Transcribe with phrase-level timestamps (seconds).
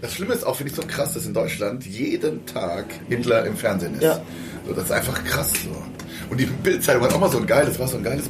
[0.00, 3.56] Das Schlimme ist auch, finde ich so krass, dass in Deutschland jeden Tag Hitler im
[3.56, 4.02] Fernsehen ist.
[4.02, 4.20] Ja.
[4.66, 5.70] So, das ist einfach krass so.
[6.30, 8.28] Und die Bildzeitung hat auch mal so ein geiles, war so ein geiles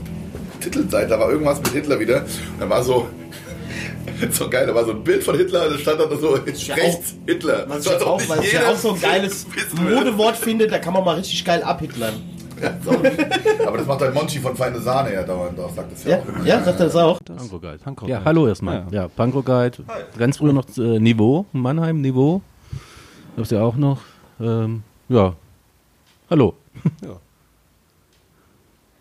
[0.61, 2.19] Titelseite, da war irgendwas mit Hitler wieder.
[2.21, 3.09] Und da war so,
[4.31, 7.65] so geil, da war so ein Bild von Hitler, da stand dann so rechts Hitler.
[7.69, 9.47] Was ich auch, weil ich ja auch so ein geiles.
[9.75, 12.15] Modewort finde, da kann man mal richtig geil abhitlern.
[12.61, 12.75] Ja.
[13.67, 16.23] Aber das macht der Monchi von Feine Sahne ja dauernd auch, sagt das ja, Ja,
[16.23, 17.21] auch ja, sagt er das auch?
[17.25, 17.79] Punkro Guide.
[17.79, 18.87] Punkro Ja, hallo erstmal.
[18.91, 19.79] Ja, Punkro Guide.
[20.19, 22.43] Ganz früher noch äh, Niveau, Mannheim Niveau.
[23.37, 24.01] Gab's ja auch noch.
[24.41, 25.35] Ähm, ja.
[26.29, 26.55] Hallo.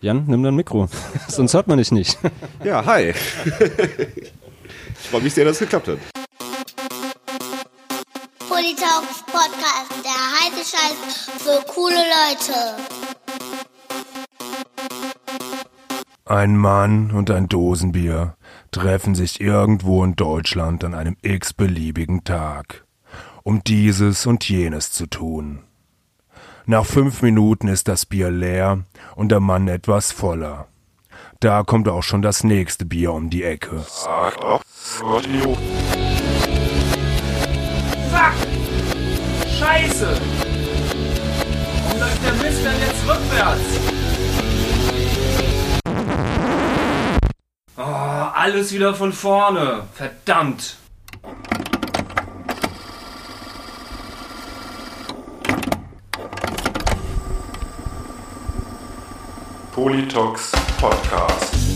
[0.00, 0.88] Jan, nimm dein Mikro.
[1.28, 2.18] Sonst hört man dich nicht.
[2.64, 3.10] Ja, hi.
[3.10, 5.98] ich freue mich sehr, dass es geklappt hat.
[8.48, 12.76] Polytalks Podcast, der heiße Scheiß für coole Leute.
[16.24, 18.36] Ein Mann und ein Dosenbier
[18.70, 22.84] treffen sich irgendwo in Deutschland an einem x-beliebigen Tag,
[23.42, 25.64] um dieses und jenes zu tun.
[26.64, 28.84] Nach fünf Minuten ist das Bier leer
[29.16, 30.68] und der Mann etwas voller.
[31.40, 33.84] Da kommt auch schon das nächste Bier um die Ecke.
[39.58, 40.20] Scheiße!
[41.84, 44.01] Warum läuft der Mist denn jetzt rückwärts?
[47.76, 49.84] Oh, alles wieder von vorne.
[49.94, 50.76] Verdammt.
[59.74, 61.71] Politox Podcast.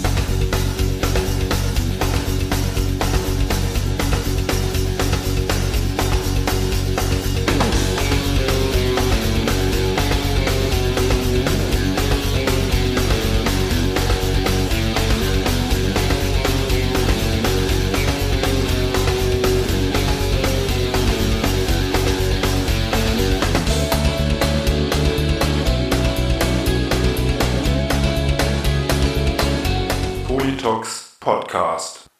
[31.56, 32.10] Podcast.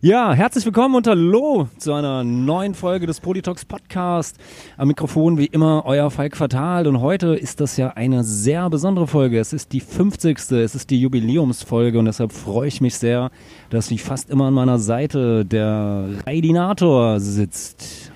[0.00, 4.36] Ja, herzlich willkommen und hallo zu einer neuen Folge des Politox Podcast.
[4.76, 9.08] Am Mikrofon wie immer euer Falk Fatal und heute ist das ja eine sehr besondere
[9.08, 9.40] Folge.
[9.40, 10.38] Es ist die 50.
[10.52, 13.32] Es ist die Jubiläumsfolge und deshalb freue ich mich sehr,
[13.70, 18.12] dass wie fast immer an meiner Seite der Raidinator sitzt.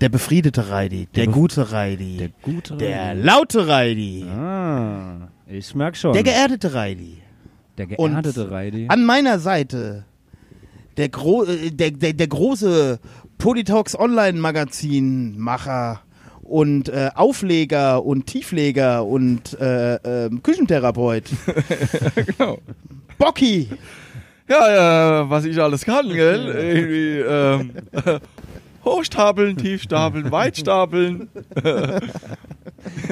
[0.00, 3.20] Der befriedete Reidi, der, bef- gute Reidi, Der gute der Raidi.
[3.20, 6.14] laute Reidi, Ah, ich merk schon.
[6.14, 7.18] der geerdete Reidi.
[7.78, 8.86] Der und geerdete Reidi.
[8.88, 10.04] An meiner Seite
[10.96, 13.00] der, gro äh, der, der, der große
[13.38, 16.00] Polytalks Online-Magazin-Macher
[16.42, 21.24] und äh, Aufleger und Tiefleger und äh, ähm, Küchentherapeut.
[22.14, 22.58] Genau.
[23.18, 23.68] Bocky.
[24.48, 26.48] Ja, äh, was ich alles kann, gell?
[26.48, 27.72] Irgendwie, ähm,
[28.84, 31.28] hochstapeln, tiefstapeln, weitstapeln.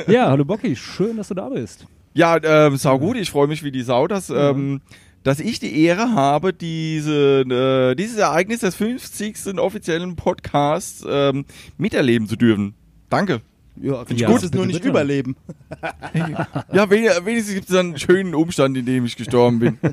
[0.06, 1.86] Ja, hallo Bocky, schön, dass du da bist.
[2.14, 3.16] Ja, ähm, sau gut.
[3.16, 4.80] Ich freue mich wie die Sau, dass, ähm,
[5.22, 9.58] dass ich die Ehre habe, diese, äh, dieses Ereignis des 50.
[9.58, 11.44] offiziellen Podcasts ähm,
[11.78, 12.74] miterleben zu dürfen.
[13.08, 13.40] Danke.
[13.80, 14.88] Ja, Ja, gut, bitte, nur nicht bitte.
[14.90, 15.34] überleben.
[16.72, 19.78] Ja, wen- wenigstens gibt es einen schönen Umstand, in dem ich gestorben bin.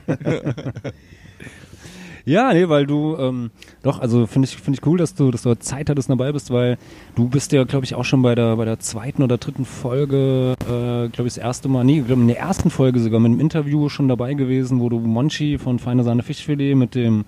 [2.30, 3.50] Ja, nee, weil du, ähm,
[3.82, 6.32] doch, also finde ich, finde ich cool, dass du, dass du Zeit hattest und dabei
[6.32, 6.78] bist, weil
[7.16, 10.54] du bist ja, glaube ich, auch schon bei der, bei der zweiten oder dritten Folge,
[10.62, 13.40] äh, glaube ich, das erste Mal, nee, glaub, in der ersten Folge sogar mit einem
[13.40, 17.26] Interview schon dabei gewesen, wo du Monchi von Feine Sahne Fischfilet mit dem,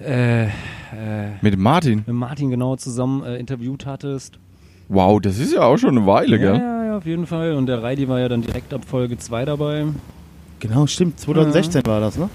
[0.00, 0.48] äh, äh,
[1.42, 2.02] Mit dem Martin.
[2.06, 4.38] mit Martin genau zusammen äh, interviewt hattest.
[4.88, 6.60] Wow, das ist ja auch schon eine Weile, Ja, gell?
[6.60, 7.52] ja, ja, auf jeden Fall.
[7.52, 9.84] Und der Reidi war ja dann direkt ab Folge 2 dabei.
[10.58, 11.20] Genau, stimmt.
[11.20, 12.30] 2016 war das, ne?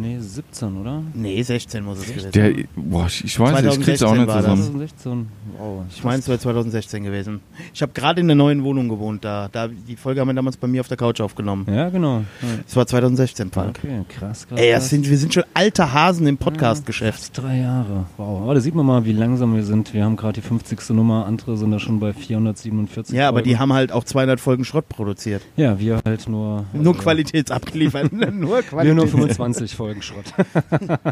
[0.00, 1.02] Nee, 17, oder?
[1.14, 2.68] Nee, 16 muss es gewesen Der, sein.
[2.76, 5.28] boah, ich ich weiß nicht, ich krieg's auch 2016 nicht zusammen.
[5.28, 5.28] 2016.
[5.58, 5.84] Wow.
[5.90, 7.40] Ich meine, es wäre 2016 gewesen.
[7.72, 9.48] Ich habe gerade in der neuen Wohnung gewohnt da.
[9.52, 9.68] da.
[9.68, 11.66] Die Folge haben wir damals bei mir auf der Couch aufgenommen.
[11.72, 12.18] Ja, genau.
[12.42, 12.48] Ja.
[12.66, 13.78] Es war 2016, Falk.
[13.78, 14.58] Okay, krass, krass.
[14.58, 14.82] Ey, krass.
[14.82, 17.18] das sind, wir sind schon alte Hasen im Podcast-Geschäft.
[17.18, 18.06] Fast drei Jahre.
[18.16, 18.42] Wow.
[18.42, 19.94] Aber da sieht man mal, wie langsam wir sind.
[19.94, 20.90] Wir haben gerade die 50.
[20.90, 23.14] Nummer, andere sind da schon bei 447.
[23.14, 23.60] Ja, aber die Folgen.
[23.60, 25.42] haben halt auch 200 Folgen Schrott produziert.
[25.56, 26.64] Ja, wir halt nur.
[26.72, 28.12] Nur äh, qualitätsabgeliefert.
[28.32, 28.96] nur Wir Qualität.
[28.96, 30.32] nur 25 Folgen Schrott.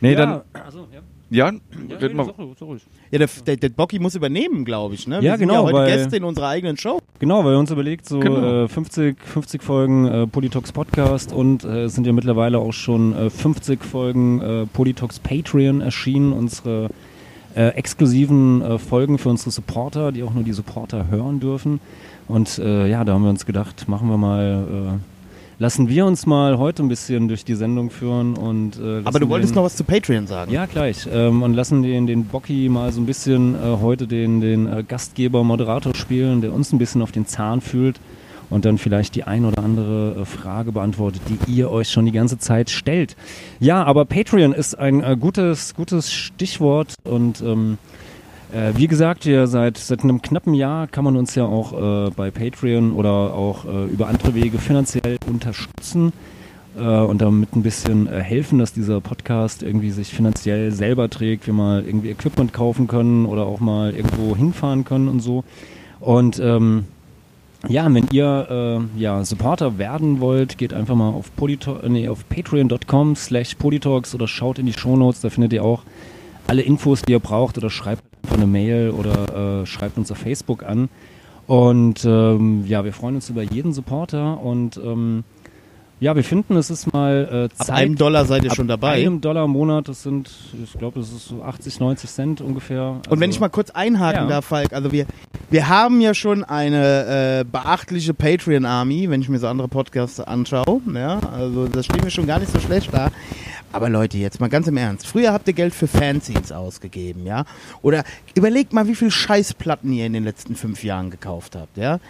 [0.00, 1.00] Nee, ja, dann, also, ja.
[1.30, 1.52] ja,
[1.88, 2.24] Ja, red mal.
[2.26, 2.82] sag ruhig, sag ruhig.
[3.10, 5.08] Ja, der, der, der Bocky muss übernehmen, glaube ich.
[5.08, 5.16] Ne?
[5.20, 7.00] Wir Ja, sind genau, ja heute weil- Gäste in unserer eigenen Show.
[7.18, 8.64] Genau, weil wir uns überlegt, so Genau.
[8.64, 13.14] äh, 50, 50 Folgen äh, Politox Podcast und äh, es sind ja mittlerweile auch schon
[13.16, 16.90] äh, 50 Folgen äh, Politox Patreon erschienen, unsere
[17.56, 21.80] äh, exklusiven äh, Folgen für unsere Supporter, die auch nur die Supporter hören dürfen.
[22.28, 25.00] Und äh, ja, da haben wir uns gedacht, machen wir mal
[25.58, 29.28] lassen wir uns mal heute ein bisschen durch die Sendung führen und äh, Aber du
[29.28, 30.52] wolltest den, noch was zu Patreon sagen.
[30.52, 31.08] Ja, gleich.
[31.12, 34.84] Ähm, und lassen den, den Bocky mal so ein bisschen äh, heute den, den äh,
[34.86, 38.00] Gastgeber, Moderator spielen, der uns ein bisschen auf den Zahn fühlt
[38.50, 42.12] und dann vielleicht die ein oder andere äh, Frage beantwortet, die ihr euch schon die
[42.12, 43.16] ganze Zeit stellt.
[43.60, 47.78] Ja, aber Patreon ist ein äh, gutes, gutes Stichwort und ähm,
[48.52, 52.10] äh, wie gesagt, wir seit, seit einem knappen Jahr kann man uns ja auch äh,
[52.10, 56.12] bei Patreon oder auch äh, über andere Wege finanziell unterstützen
[56.78, 61.46] äh, und damit ein bisschen äh, helfen, dass dieser Podcast irgendwie sich finanziell selber trägt,
[61.46, 65.44] wir mal irgendwie Equipment kaufen können oder auch mal irgendwo hinfahren können und so.
[66.00, 66.84] Und ähm,
[67.66, 68.46] ja, wenn ihr
[68.96, 71.32] äh, ja, Supporter werden wollt, geht einfach mal auf,
[71.88, 75.82] nee, auf patreon.com slash polytalks oder schaut in die Shownotes, da findet ihr auch
[76.48, 80.18] alle Infos, die ihr braucht oder schreibt einfach eine Mail oder äh, schreibt uns auf
[80.18, 80.88] Facebook an.
[81.46, 85.24] Und ähm, ja, wir freuen uns über jeden Supporter und ähm,
[86.00, 87.76] ja, wir finden, es ist mal äh, Ab Zeit.
[87.76, 88.92] einem Dollar seid ihr ab schon dabei.
[89.04, 90.30] einem Dollar im Monat, das sind,
[90.62, 93.00] ich glaube, das ist so 80, 90 Cent ungefähr.
[93.08, 94.28] Und wenn Also- ich mal kurz einhaken Ja.
[94.28, 95.06] darf, Falk, also wir,
[95.50, 100.80] wir haben ja schon eine äh, beachtliche Patreon-Army, wenn ich mir so andere Podcasts anschaue.
[100.94, 103.10] Ja, also das stehen wir schon gar nicht so schlecht da.
[103.70, 105.06] Aber Leute, jetzt mal ganz im Ernst.
[105.06, 107.44] Früher habt ihr Geld für Fanzines ausgegeben, ja?
[107.82, 108.02] Oder
[108.34, 112.00] überlegt mal, wie viel Scheißplatten ihr in den letzten fünf Jahren gekauft habt, ja?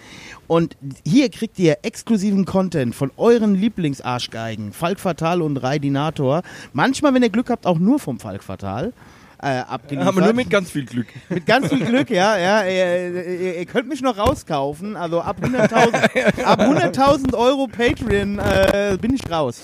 [0.47, 6.43] Und hier kriegt ihr exklusiven Content von euren Lieblingsarschgeigen, Falk Fatal und Raidinator.
[6.71, 8.93] Manchmal, wenn ihr Glück habt, auch nur vom Falk Fatal.
[9.41, 10.07] Äh, abgeliefert.
[10.09, 11.07] Aber nur mit ganz viel Glück.
[11.29, 12.37] Mit ganz viel Glück, ja.
[12.37, 14.97] ja ihr, ihr, ihr könnt mich noch rauskaufen.
[14.97, 19.61] Also ab 100.000 ab 100.000 Euro Patreon äh, bin ich raus.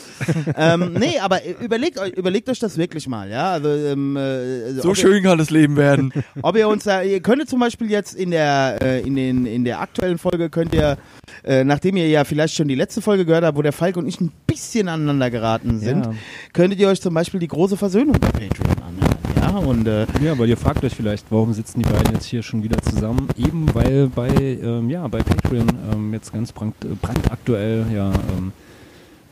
[0.55, 3.51] ähm, nee, aber überlegt, euch- überlegt euch das wirklich mal, ja.
[3.51, 6.13] Also, ähm, äh, So ob schön kann das Leben werden.
[6.15, 9.45] Ihr, ob ihr uns da, ihr könntet zum Beispiel jetzt in der, äh, in den,
[9.45, 10.97] in der aktuellen Folge könnt ihr,
[11.43, 14.07] äh, nachdem ihr ja vielleicht schon die letzte Folge gehört habt, wo der Falk und
[14.07, 16.13] ich ein bisschen aneinander geraten sind, Ja.
[16.53, 19.14] könntet ihr euch zum Beispiel die große Versöhnung bei Patreon anhören.
[19.59, 22.63] Und äh, Ja, weil ihr fragt euch vielleicht, warum sitzen die beiden jetzt hier schon
[22.63, 23.27] wieder zusammen?
[23.37, 28.51] Eben weil bei, ähm, ja, bei Patreon ähm, jetzt ganz brand, äh, brandaktuell, ja, ähm,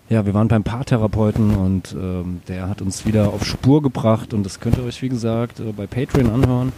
[0.10, 4.44] ja, wir waren beim Paartherapeuten und ähm, der hat uns wieder auf Spur gebracht und
[4.44, 6.74] das könnt ihr euch, wie gesagt, äh, bei Patreon anhören.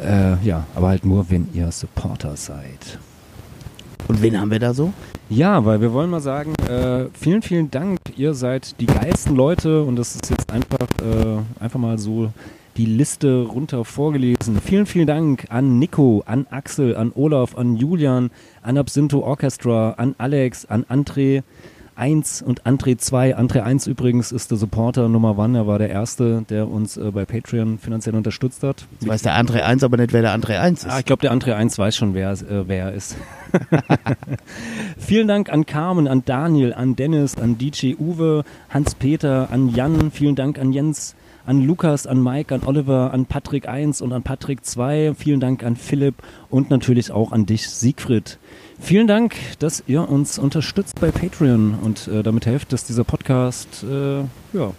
[0.00, 2.98] Äh, ja, aber halt nur, wenn ihr Supporter seid.
[4.08, 4.92] und wen haben wir da so?
[5.28, 7.98] Ja, weil wir wollen mal sagen, äh, vielen, vielen Dank.
[8.16, 12.32] Ihr seid die geilsten Leute und das ist jetzt einfach, äh, einfach mal so
[12.76, 14.60] die Liste runter vorgelesen.
[14.64, 18.30] Vielen, vielen Dank an Nico, an Axel, an Olaf, an Julian,
[18.62, 21.42] an Absinto Orchestra, an Alex, an André
[22.00, 23.36] 1 und André 2.
[23.36, 25.58] André 1 übrigens ist der Supporter Nummer One.
[25.58, 28.86] Er war der Erste, der uns äh, bei Patreon finanziell unterstützt hat.
[28.92, 30.90] Jetzt weiß der André 1 aber nicht, wer der André 1 ist.
[30.90, 33.16] Ah, ich glaube, der André 1 weiß schon, wer, äh, wer er ist.
[34.98, 40.36] Vielen Dank an Carmen, an Daniel, an Dennis, an DJ Uwe, Hans-Peter, an Jan, vielen
[40.36, 41.14] Dank an Jens,
[41.46, 45.14] an Lukas, an Mike, an Oliver, an Patrick 1 und an Patrick 2.
[45.14, 46.16] Vielen Dank an Philipp
[46.48, 48.38] und natürlich auch an dich, Siegfried.
[48.78, 53.84] Vielen Dank, dass ihr uns unterstützt bei Patreon und äh, damit helft, dass dieser Podcast,
[53.84, 54.20] äh,
[54.52, 54.72] ja,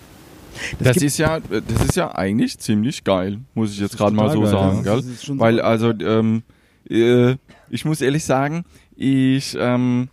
[0.79, 4.41] Das ist ja, das ist ja eigentlich ziemlich geil, muss ich jetzt gerade mal so
[4.41, 4.95] geil, sagen, ja.
[4.95, 5.03] gell?
[5.03, 6.43] Das Weil also, ähm,
[6.89, 7.35] äh,
[7.69, 8.65] ich muss ehrlich sagen,
[8.95, 10.09] ich ähm,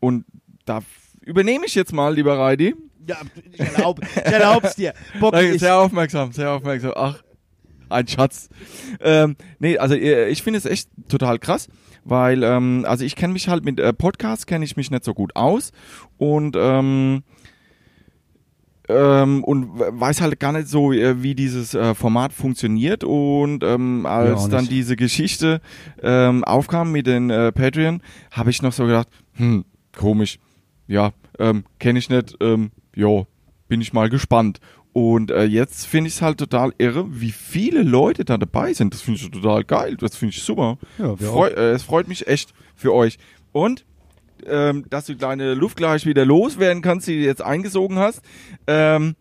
[0.00, 0.24] und
[0.64, 0.80] da
[1.22, 2.74] übernehme ich jetzt mal, lieber Reidi.
[3.08, 3.16] Ja,
[3.52, 4.92] ich, erlaub, ich erlaub's dir.
[5.18, 6.92] Bock, ich, sehr aufmerksam, sehr aufmerksam.
[6.94, 7.22] Ach,
[7.88, 8.48] ein Schatz.
[9.00, 11.68] Ähm, nee, also äh, ich finde es echt total krass,
[12.04, 15.14] weil, ähm, also ich kenne mich halt mit äh, Podcasts, kenne ich mich nicht so
[15.14, 15.72] gut aus
[16.18, 17.22] und ähm,
[18.90, 23.04] ähm, und we- weiß halt gar nicht so, äh, wie dieses äh, Format funktioniert.
[23.04, 24.72] Und ähm, als dann nicht.
[24.72, 25.60] diese Geschichte
[26.02, 29.64] ähm, aufkam mit den äh, Patreon, habe ich noch so gedacht, hm,
[29.96, 30.38] komisch.
[30.86, 32.36] Ja, ähm, kenne ich nicht.
[32.40, 33.24] Ähm, ja,
[33.68, 34.60] bin ich mal gespannt.
[34.92, 38.92] Und äh, jetzt finde ich es halt total irre, wie viele Leute da dabei sind.
[38.92, 39.96] Das finde ich total geil.
[39.96, 40.78] Das finde ich super.
[40.98, 43.18] Ja, Freu äh, es freut mich echt für euch.
[43.52, 43.84] Und
[44.46, 48.22] ähm, dass du deine Luft gleich wieder loswerden kannst, die du jetzt eingesogen hast.
[48.66, 49.14] Ähm,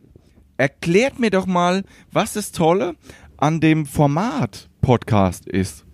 [0.57, 2.96] erklärt mir doch mal, was das Tolle
[3.38, 5.87] an dem Format Podcast ist.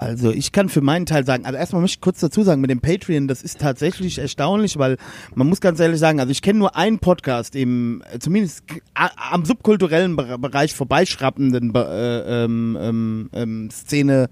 [0.00, 2.70] Also ich kann für meinen Teil sagen, also erstmal möchte ich kurz dazu sagen, mit
[2.70, 4.96] dem Patreon, das ist tatsächlich erstaunlich, weil
[5.34, 8.62] man muss ganz ehrlich sagen, also ich kenne nur einen Podcast im, äh, zumindest
[8.94, 14.30] am subkulturellen Be- Bereich vorbeischrappenden Be- äh, ähm, ähm, ähm, Szene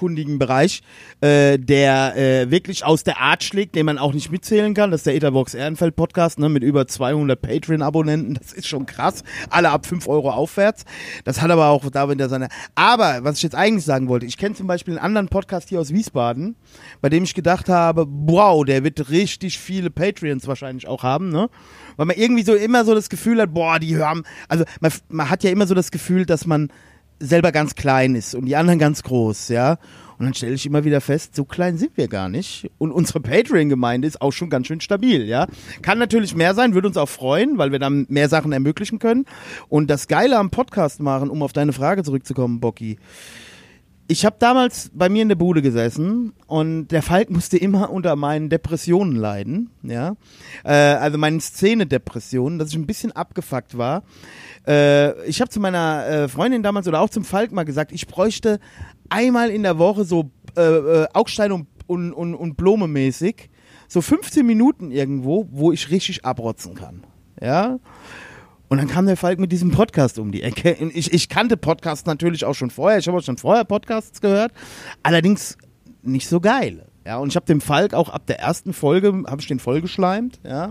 [0.00, 0.80] fachkundigen Bereich,
[1.20, 4.90] äh, der äh, wirklich aus der Art schlägt, den man auch nicht mitzählen kann.
[4.90, 8.34] Das ist der Etherbox Ehrenfeld Podcast ne, mit über 200 Patreon-Abonnenten.
[8.34, 9.22] Das ist schon krass.
[9.50, 10.84] Alle ab 5 Euro aufwärts.
[11.24, 12.48] Das hat aber auch da wieder seine.
[12.74, 15.80] Aber was ich jetzt eigentlich sagen wollte, ich kenne zum Beispiel einen anderen Podcast hier
[15.80, 16.56] aus Wiesbaden,
[17.02, 21.50] bei dem ich gedacht habe, wow, der wird richtig viele Patreons wahrscheinlich auch haben, ne?
[21.96, 25.28] Weil man irgendwie so immer so das Gefühl hat, boah, die hören, also man, man
[25.28, 26.70] hat ja immer so das Gefühl, dass man
[27.20, 29.78] selber ganz klein ist und die anderen ganz groß, ja.
[30.18, 32.70] Und dann stelle ich immer wieder fest, so klein sind wir gar nicht.
[32.76, 35.46] Und unsere Patreon-Gemeinde ist auch schon ganz schön stabil, ja.
[35.80, 39.24] Kann natürlich mehr sein, würde uns auch freuen, weil wir dann mehr Sachen ermöglichen können.
[39.68, 42.98] Und das Geile am Podcast machen, um auf deine Frage zurückzukommen, Bocky.
[44.08, 48.16] Ich habe damals bei mir in der Bude gesessen und der Falk musste immer unter
[48.16, 50.16] meinen Depressionen leiden, ja.
[50.64, 54.02] Äh, also meinen Szene-Depressionen, dass ich ein bisschen abgefuckt war.
[54.70, 58.06] Äh, ich habe zu meiner äh, Freundin damals oder auch zum Falk mal gesagt, ich
[58.06, 58.60] bräuchte
[59.08, 63.50] einmal in der Woche so äh, äh, Augstein und, und, und, und Blome mäßig,
[63.88, 67.04] so 15 Minuten irgendwo, wo ich richtig abrotzen kann,
[67.42, 67.80] ja.
[68.68, 70.74] Und dann kam der Falk mit diesem Podcast um die Ecke.
[70.94, 73.00] Ich, ich kannte Podcasts natürlich auch schon vorher.
[73.00, 74.52] Ich habe auch schon vorher Podcasts gehört.
[75.02, 75.58] Allerdings
[76.02, 76.86] nicht so geil.
[77.04, 80.38] Ja, und ich habe dem Falk auch ab der ersten Folge, habe ich den vollgeschleimt.
[80.44, 80.70] Ja.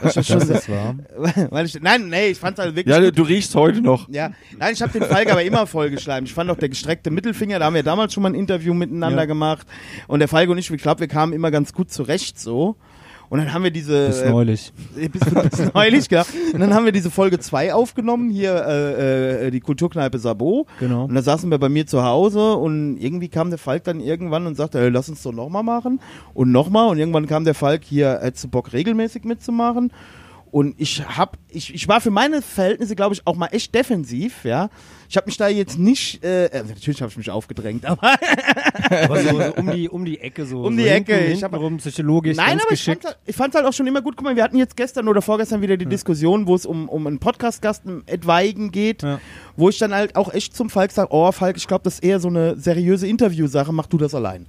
[0.00, 0.94] Weil ich das ist wahr.
[1.50, 3.18] weil ich, nein, nee, ich fand halt wirklich Ja, gut.
[3.18, 4.08] du riechst heute noch.
[4.08, 6.28] Ja, nein, ich habe den Falk aber immer vollgeschleimt.
[6.28, 9.22] Ich fand auch der gestreckte Mittelfinger, da haben wir damals schon mal ein Interview miteinander
[9.22, 9.26] Ja.
[9.26, 9.66] gemacht.
[10.08, 12.76] Und der Falk und ich, ich glaube, wir kamen immer ganz gut zurecht so.
[13.34, 14.06] Und dann haben wir diese.
[14.06, 14.72] Bis äh, neulich.
[14.96, 16.22] äh, bis, bis neulich, genau.
[16.52, 20.68] Und dann haben wir diese Folge 2 aufgenommen, hier äh, äh, die Kulturkneipe Sabo.
[20.78, 21.06] Genau.
[21.06, 24.46] Und da saßen wir bei mir zu Hause und irgendwie kam der Falk dann irgendwann
[24.46, 25.98] und sagte, hey, lass uns doch nochmal machen.
[26.32, 26.88] Und nochmal.
[26.90, 29.90] Und irgendwann kam der Falk hier, hättest du Bock regelmäßig mitzumachen.
[30.54, 34.44] Und ich hab, ich, ich war für meine Verhältnisse, glaube ich, auch mal echt defensiv,
[34.44, 34.70] ja.
[35.10, 38.12] Ich habe mich da jetzt nicht, äh, äh, natürlich habe ich mich aufgedrängt, aber
[38.88, 40.62] Aber so, so um, die, um die Ecke, so.
[40.62, 42.36] Um so die Ecke, Hinten, ich hab- hinten rum, psychologisch.
[42.36, 43.02] Nein, ganz aber ich geschickt.
[43.02, 44.16] fand's, halt, ich fand's halt auch schon immer gut.
[44.16, 47.04] Guck mal, wir hatten jetzt gestern oder vorgestern wieder die Diskussion, wo es um, um
[47.08, 49.18] einen Podcast-Gast im etwaigen geht, Ja.
[49.56, 52.04] wo ich dann halt auch echt zum Falk sage, oh Falk, ich glaube, das ist
[52.04, 54.46] eher so eine seriöse Interviewsache, mach du das allein.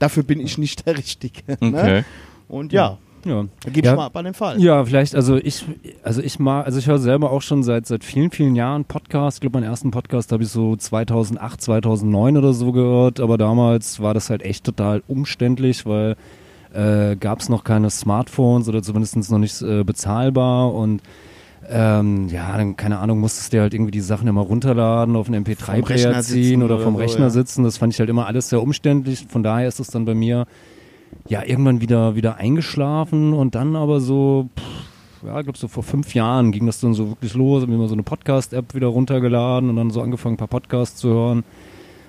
[0.00, 1.42] Dafür bin ich nicht der Richtige.
[1.52, 1.70] Okay.
[1.70, 2.04] Ne?
[2.48, 2.98] Und ja, Ja.
[3.24, 3.96] Da gebe Ja.
[3.96, 4.60] mal ab an den Fall.
[4.60, 5.64] Ja, vielleicht, also ich,
[6.02, 9.38] also ich mag, also ich höre selber auch schon seit, seit vielen, vielen Jahren Podcasts.
[9.38, 14.00] Ich glaube, meinen ersten Podcast habe ich so 2008, 2009 oder so gehört, aber damals
[14.00, 16.16] war das halt echt total umständlich, weil
[16.72, 21.02] äh, gab es noch keine Smartphones oder zumindest noch nicht äh, bezahlbar und
[21.70, 25.44] ähm, ja, dann, keine Ahnung, musstest du halt irgendwie die Sachen immer runterladen, auf einen
[25.44, 27.30] Vom Rechner MP3-Player ziehen oder oder vom so, Rechner ja.
[27.30, 27.64] sitzen.
[27.64, 29.26] Das fand ich halt immer alles sehr umständlich.
[29.28, 30.46] Von daher ist es dann bei mir
[31.28, 35.82] ja irgendwann wieder wieder eingeschlafen und dann aber so pff, ja, ich glaube so vor
[35.82, 38.88] fünf Jahren ging das dann so wirklich los, habe mir mal so eine Podcast-App wieder
[38.88, 41.44] runtergeladen und dann so angefangen, ein paar Podcasts zu hören.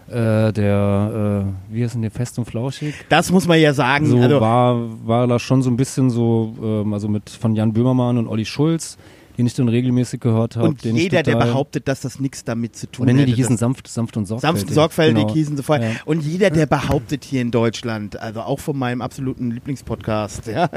[0.07, 2.93] Äh, der, äh, wie heißt denn der, Fest und Flauschig?
[3.09, 4.05] Das muss man ja sagen.
[4.05, 7.73] So also, war, war da schon so ein bisschen so, ähm, also mit von Jan
[7.73, 8.99] Böhmermann und Olli Schulz,
[9.37, 10.69] den ich dann regelmäßig gehört habe.
[10.69, 13.57] und den jeder, der behauptet, dass das nichts damit zu tun Oder nee, die hießen
[13.57, 14.59] sanft, sanft und sorgfältig.
[14.61, 15.33] Sanft sorgfältig Genau.
[15.33, 15.91] hießen sie vorher.
[15.91, 15.95] Ja.
[16.05, 20.69] Und jeder, der behauptet hier in Deutschland, also auch von meinem absoluten Lieblingspodcast, ja,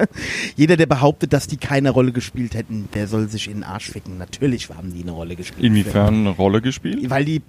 [0.57, 3.91] jeder, der behauptet, dass die keine Rolle gespielt hätten, der soll sich in den Arsch
[3.91, 4.19] ficken.
[4.19, 5.65] Natürlich haben die eine Rolle gespielt.
[5.65, 7.09] Inwiefern eine Rolle gespielt?
[7.11, 7.41] Weil die äh,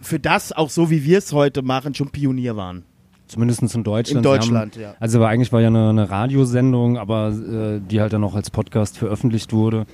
[0.00, 2.84] für das, auch so wie wir es heute machen, schon Pionier waren.
[3.26, 4.18] Zumindest in Deutschland.
[4.18, 4.94] In Deutschland, haben, ja.
[5.00, 8.50] Also war eigentlich war ja eine, eine Radiosendung, aber äh, die halt dann auch als
[8.50, 9.86] Podcast veröffentlicht wurde.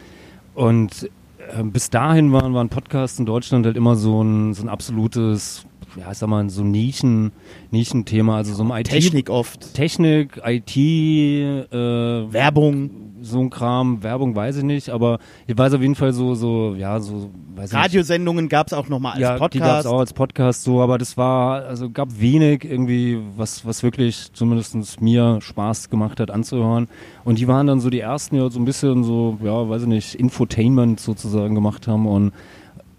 [0.60, 4.68] Und äh, bis dahin waren, waren Podcasts in Deutschland halt immer so ein, so ein
[4.68, 5.64] absolutes,
[5.96, 7.32] ja, ich sag mal, so Nischen,
[7.70, 8.36] Nischenthema.
[8.36, 8.90] Also so ein IT.
[8.90, 9.72] Technik oft.
[9.72, 12.90] Technik, IT, äh, Werbung,
[13.22, 16.74] so ein Kram, Werbung weiß ich nicht, aber ich weiß auf jeden Fall so, so,
[16.76, 17.84] ja, so, weiß ich nicht.
[17.84, 19.80] Radiosendungen gab es auch nochmal als ja, die gab Podcast.
[19.80, 24.32] es auch als Podcast so, aber das war, also gab wenig irgendwie, was, was wirklich
[24.32, 26.88] zumindest mir Spaß gemacht hat anzuhören.
[27.24, 29.82] Und die waren dann so die ersten, die halt so ein bisschen so, ja, weiß
[29.82, 32.32] ich nicht, Infotainment sozusagen gemacht haben und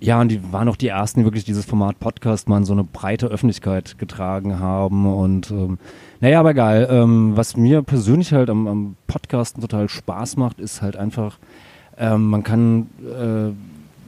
[0.03, 2.73] ja, und die waren auch die ersten, die wirklich dieses Format Podcast mal in so
[2.73, 5.05] eine breite Öffentlichkeit getragen haben.
[5.05, 5.77] Und ähm,
[6.21, 6.87] naja, aber egal.
[6.89, 11.37] Ähm, was mir persönlich halt am, am Podcasten total Spaß macht, ist halt einfach,
[11.97, 13.51] ähm, man kann äh,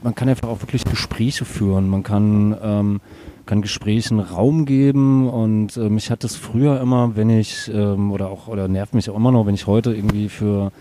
[0.04, 1.88] man kann einfach auch wirklich Gespräche führen.
[1.88, 3.00] Man kann, ähm,
[3.46, 8.28] kann Gesprächen Raum geben und äh, mich hat das früher immer, wenn ich, ähm, oder
[8.28, 10.72] auch, oder nervt mich auch immer noch, wenn ich heute irgendwie für,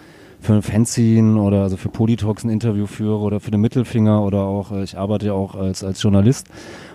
[0.42, 4.42] für ein Fanzine oder also für Polytalks ein Interview führe oder für den Mittelfinger oder
[4.42, 6.48] auch, äh, ich arbeite ja auch als, als Journalist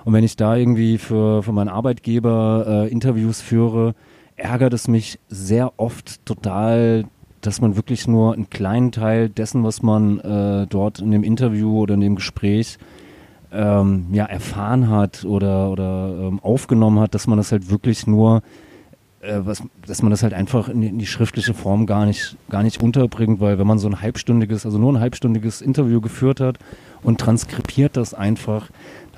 [0.04, 3.94] und wenn ich da irgendwie für, für meinen Arbeitgeber äh, Interviews führe,
[4.38, 7.04] ärgert es mich sehr oft total,
[7.40, 11.80] dass man wirklich nur einen kleinen Teil dessen, was man äh, dort in dem Interview
[11.80, 12.78] oder in dem Gespräch
[13.52, 18.42] ähm, ja, erfahren hat oder, oder ähm, aufgenommen hat, dass man das halt wirklich nur,
[19.20, 22.36] äh, was, dass man das halt einfach in die, in die schriftliche Form gar nicht,
[22.50, 26.40] gar nicht unterbringt, weil wenn man so ein halbstündiges, also nur ein halbstündiges Interview geführt
[26.40, 26.58] hat
[27.02, 28.68] und transkribiert das einfach,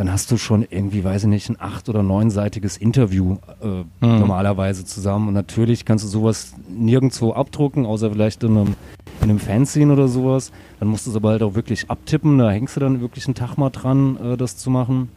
[0.01, 4.87] dann hast du schon irgendwie, weiß ich nicht, ein acht- oder neunseitiges Interview äh, normalerweise
[4.87, 5.29] zusammen.
[5.29, 8.77] Und natürlich kannst du sowas nirgendwo abdrucken, außer vielleicht in einem,
[9.21, 10.53] in einem Fanzine oder sowas.
[10.79, 12.39] Dann musst du es aber halt auch wirklich abtippen.
[12.39, 15.11] Da hängst du dann wirklich einen Tag mal dran, äh, das zu machen.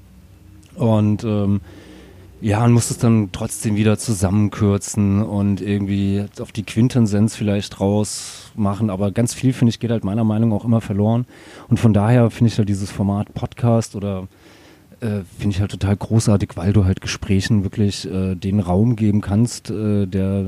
[0.76, 1.62] Und ähm,
[2.42, 8.90] ja, und musst es dann trotzdem wieder zusammenkürzen und irgendwie auf die Quintessenz vielleicht rausmachen.
[8.90, 11.26] Aber ganz viel, finde ich, geht halt meiner Meinung nach auch immer verloren.
[11.70, 14.28] Und von daher finde ich halt dieses Format Podcast oder
[15.04, 19.22] äh, finde ich halt total großartig, weil du halt Gesprächen wirklich äh, den Raum geben
[19.22, 20.46] kannst, äh, der,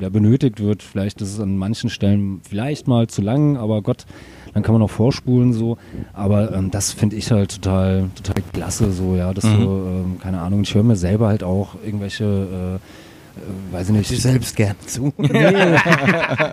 [0.00, 0.82] der benötigt wird.
[0.82, 4.06] Vielleicht ist es an manchen Stellen vielleicht mal zu lang, aber Gott,
[4.54, 5.76] dann kann man auch vorspulen so.
[6.12, 9.58] Aber ähm, das finde ich halt total, total klasse, so, ja, dass Mhm.
[9.58, 12.78] du, ähm, keine Ahnung, ich höre mir selber halt auch irgendwelche äh,
[13.70, 14.10] weiß ich nicht.
[14.12, 15.12] Ich selbst gern zu.
[15.18, 15.54] Nee,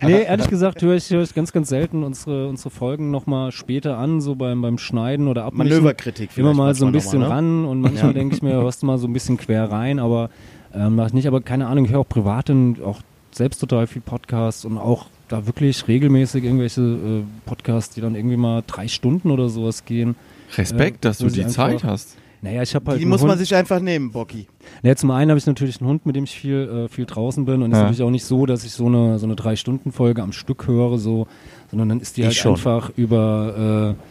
[0.02, 3.98] nee, ehrlich gesagt höre ich, höre ich ganz, ganz selten unsere, unsere Folgen nochmal später
[3.98, 5.70] an, so beim, beim Schneiden oder Abmischen.
[5.70, 7.48] Manöverkritik Immer mal so ein bisschen nochmal, ne?
[7.64, 10.30] ran und manchmal denke ich mir, hörst du mal so ein bisschen quer rein, aber
[10.74, 11.28] ähm, mach ich nicht.
[11.28, 13.02] Aber keine Ahnung, ich höre auch privat und auch
[13.32, 18.38] selbst total viel Podcasts und auch da wirklich regelmäßig irgendwelche äh, Podcasts, die dann irgendwie
[18.38, 20.16] mal drei Stunden oder sowas gehen.
[20.58, 22.18] Respekt, Äh, dass du die Zeit hast.
[22.46, 23.02] Naja, ich habe halt.
[23.02, 23.40] Die muss man Hund.
[23.40, 24.48] sich einfach nehmen, Bocky.
[24.84, 27.44] Ja, zum einen habe ich natürlich einen Hund, mit dem ich viel, äh, viel draußen
[27.46, 27.84] bin und es ist Ja.
[27.84, 31.28] natürlich auch nicht so, dass ich so eine, so eine Drei-Stunden-Folge am Stück höre, so,
[31.72, 32.52] sondern dann ist die Ich halt schon.
[32.54, 34.04] einfach über, äh,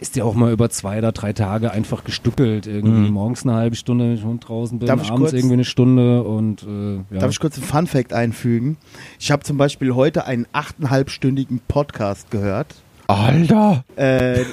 [0.00, 2.66] ist die auch mal über zwei oder drei Tage einfach gestückelt.
[2.66, 3.14] Irgendwie Mhm.
[3.14, 5.64] morgens eine halbe Stunde, wenn ich mit dem Hund draußen bin, abends kurz- irgendwie eine
[5.64, 7.20] Stunde und äh, ja.
[7.20, 8.76] Darf ich kurz einen Fun-Fact einfügen?
[9.20, 12.74] Ich habe zum Beispiel heute einen achteinhalbstündigen Podcast gehört.
[13.06, 13.84] Alter!
[13.96, 14.44] Äh, äh,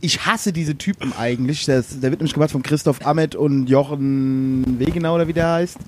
[0.00, 1.66] ich hasse diese Typen eigentlich.
[1.66, 5.78] Das, der wird nämlich gemacht von Christoph Ammet und Jochen Wegenau oder wie der heißt.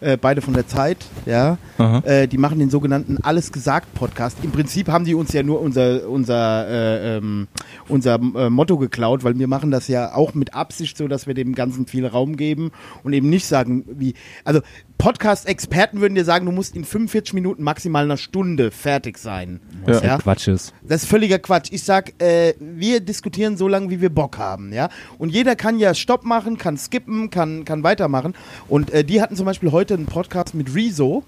[0.00, 1.58] Äh, beide von der Zeit, ja.
[2.04, 4.38] Äh, die machen den sogenannten Alles gesagt Podcast.
[4.42, 7.48] Im Prinzip haben die uns ja nur unser unser äh, ähm,
[7.88, 11.34] unser äh, Motto geklaut, weil wir machen das ja auch mit Absicht so, dass wir
[11.34, 14.60] dem Ganzen viel Raum geben und eben nicht sagen, wie also
[15.00, 19.58] Podcast-Experten würden dir sagen, du musst in 45 Minuten maximal einer Stunde fertig sein.
[19.86, 20.10] was ja.
[20.10, 20.74] halt Quatsch ist.
[20.82, 21.70] Das ist völliger Quatsch.
[21.72, 24.90] Ich sag, äh, wir diskutieren so lange, wie wir Bock haben, ja.
[25.16, 28.34] Und jeder kann ja Stopp machen, kann skippen, kann, kann weitermachen.
[28.68, 31.24] Und äh, die hatten zum Beispiel heute einen Podcast mit Rezo.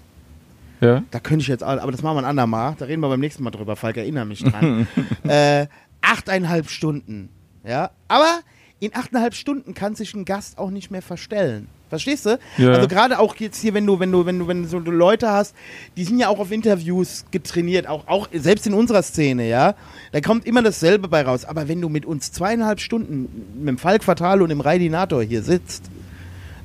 [0.79, 1.01] Ja?
[1.09, 2.75] Da könnte ich jetzt, aber das machen wir ein andermal.
[2.77, 4.87] Da reden wir beim nächsten Mal drüber, Falk, erinnere mich dran.
[5.23, 5.65] äh,
[6.01, 7.29] achteinhalb Stunden,
[7.65, 7.89] ja.
[8.07, 8.41] Aber
[8.79, 11.69] in achteinhalb Stunden kann sich ein Gast auch nicht mehr verstellen.
[11.93, 12.39] Verstehst du?
[12.57, 12.71] Ja.
[12.71, 15.29] Also gerade auch jetzt hier, wenn du, wenn du, wenn du, wenn du so Leute
[15.29, 15.53] hast,
[15.95, 19.75] die sind ja auch auf Interviews getrainiert, auch, auch selbst in unserer Szene, ja.
[20.11, 21.45] Da kommt immer dasselbe bei raus.
[21.45, 23.29] Aber wenn du mit uns zweieinhalb Stunden
[23.59, 25.83] mit dem Falk Fatal und dem Raidinator hier sitzt,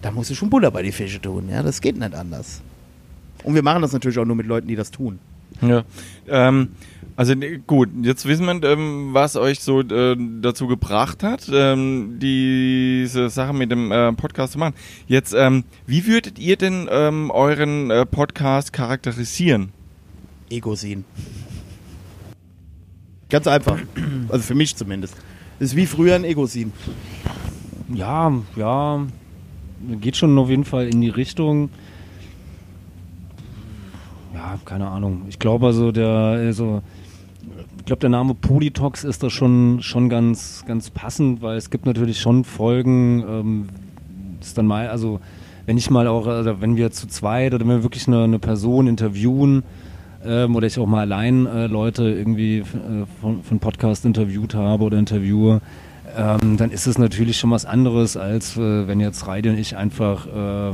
[0.01, 1.63] da musst du schon Butter bei die Fische tun, ja.
[1.63, 2.63] Das geht nicht anders.
[3.45, 5.19] Und wir machen das natürlich auch nur mit Leuten, die das tun.
[5.61, 5.85] Ja.
[6.29, 6.69] Ähm,
[7.19, 7.35] also
[7.67, 13.53] gut, jetzt wissen wir, ähm, was euch so äh, dazu gebracht hat, ähm, diese Sache
[13.53, 14.75] mit dem äh, Podcast zu machen.
[15.09, 19.73] Jetzt, ähm, wie würdet ihr denn ähm, euren äh, Podcast charakterisieren?
[20.49, 21.05] Ego-Sin.
[23.29, 23.81] Ganz einfach.
[24.29, 25.17] Also für mich zumindest.
[25.59, 26.73] Das ist wie früher ein Ego-Sin.
[27.93, 29.07] Ja, ja,
[30.01, 31.71] geht schon auf jeden Fall in die Richtung.
[34.39, 35.23] Ja, keine Ahnung.
[35.29, 36.81] Ich glaube also der, also,
[37.79, 41.87] ich glaube der Name Politox ist da schon, schon ganz, ganz passend, weil es gibt
[41.87, 43.69] natürlich schon Folgen, ähm,
[44.41, 45.19] ist dann mal, also
[45.67, 48.39] wenn ich mal auch, also wenn wir zu zweit oder wenn wir wirklich eine, eine
[48.39, 49.65] Person interviewen,
[50.25, 52.65] ähm, oder ich auch mal allein äh, Leute irgendwie äh,
[53.21, 55.61] von, von Podcast interviewt habe oder interviewe,
[56.17, 59.77] ähm, dann ist es natürlich schon was anderes, als äh, wenn jetzt Reidi und ich
[59.77, 60.73] einfach, äh,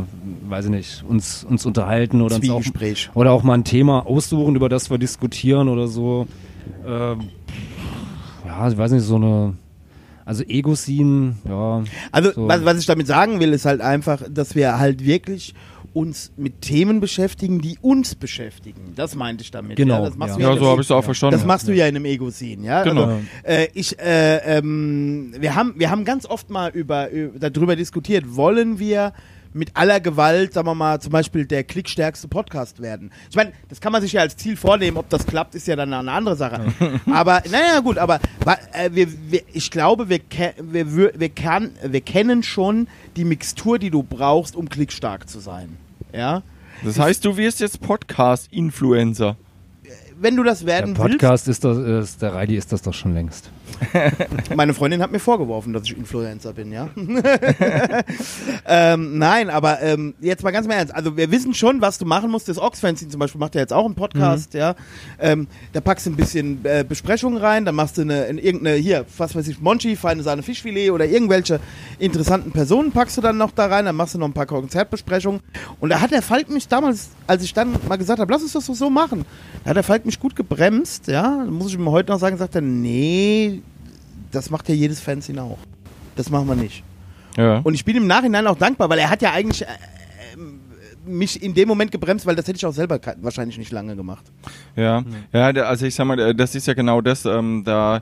[0.48, 2.62] weiß ich nicht, uns, uns unterhalten oder uns auch,
[3.14, 6.26] oder auch mal ein Thema aussuchen, über das wir diskutieren oder so.
[6.86, 7.28] Ähm,
[8.46, 9.54] ja, ich weiß nicht, so eine,
[10.24, 11.84] also Ego-Scene, ja.
[12.12, 12.48] Also, so.
[12.48, 15.54] was, was ich damit sagen will, ist halt einfach, dass wir halt wirklich
[15.94, 18.92] uns mit Themen beschäftigen, die uns beschäftigen.
[18.96, 19.76] Das meinte ich damit.
[19.76, 20.38] Genau, Ja, ja.
[20.38, 21.36] Ja, ja, so habe ich es auch verstanden.
[21.36, 22.82] Das machst du ja in einem Ego-Scene, ja?
[22.82, 23.04] Genau.
[23.04, 27.76] Also, äh, ich, äh, ähm, wir haben, wir haben ganz oft mal über, über, darüber
[27.76, 29.12] diskutiert, wollen wir
[29.54, 33.12] mit aller Gewalt, sagen wir mal, zum Beispiel der klickstärkste Podcast werden.
[33.30, 35.76] Ich meine, das kann man sich ja als Ziel vornehmen, ob das klappt, ist ja
[35.76, 36.72] dann eine andere Sache.
[37.12, 38.18] aber, naja, gut, aber
[38.72, 40.20] äh, wir, wir, ich glaube, wir,
[40.60, 45.38] wir, wir, wir, kann, wir kennen schon die Mixtur, die du brauchst, um klickstark zu
[45.38, 45.76] sein.
[46.14, 46.42] Ja?
[46.82, 49.36] Das heißt, du wirst jetzt Podcast-Influencer.
[50.18, 52.94] Wenn du das Der werden willst, Podcast ist das, ist, der Reidi ist das doch
[52.94, 53.50] schon längst.
[54.54, 56.88] Meine Freundin hat mir vorgeworfen, dass ich Influencer bin, ja.
[58.66, 60.94] ähm, nein, aber ähm, jetzt mal ganz im Ernst.
[60.94, 62.48] Also wir wissen schon, was du machen musst.
[62.48, 64.74] Das Ox-Fanzine zum Beispiel macht ja jetzt auch einen Podcast, ja.
[65.18, 68.76] Ähm, da packst du ein bisschen äh, Besprechungen rein, dann machst du eine, in irgendeine,
[68.76, 71.60] hier, was weiß ich, Monchi, feine Sahne Fischfilet oder irgendwelche
[71.98, 75.40] interessanten Personen packst du dann noch da rein, dann machst du noch ein paar Konzertbesprechungen.
[75.80, 78.52] Und da hat der Falk mich damals, als ich dann mal gesagt habe, lass uns
[78.52, 79.24] das doch so machen,
[79.64, 81.44] da hat der Falk mich gut gebremst, ja.
[81.44, 83.62] Da muss ich ihm heute noch sagen, sagt er, nee,
[84.34, 85.58] das macht ja jedes Fanzine auch.
[86.16, 86.82] Das machen wir nicht.
[87.36, 87.58] Ja.
[87.64, 90.36] Und ich bin im Nachhinein auch dankbar, weil er hat ja eigentlich äh, äh,
[91.10, 94.24] mich in dem Moment gebremst, weil das hätte ich auch selber wahrscheinlich nicht lange gemacht.
[94.76, 98.00] Ja, ja, der- also ich sag mal, äh, das ist ja genau das, ähm, da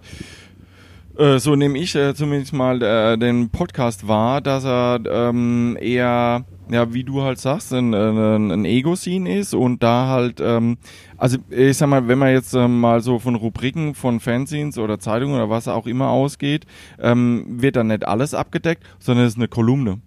[1.19, 6.45] äh, so nehme ich äh, zumindest mal äh, den Podcast wahr, dass er ähm, eher,
[6.71, 10.79] ja, wie du halt sagst, ein, ein, ein Ego-Scene ist und da halt, ähm,
[11.17, 14.99] also ich sag mal, wenn man jetzt ähm, mal so von Rubriken von Fanzines oder
[14.99, 16.67] Zeitungen oder was auch immer ausgeht,
[17.01, 20.01] ähm, wird dann nicht alles abgedeckt, sondern es ist eine Kolumne.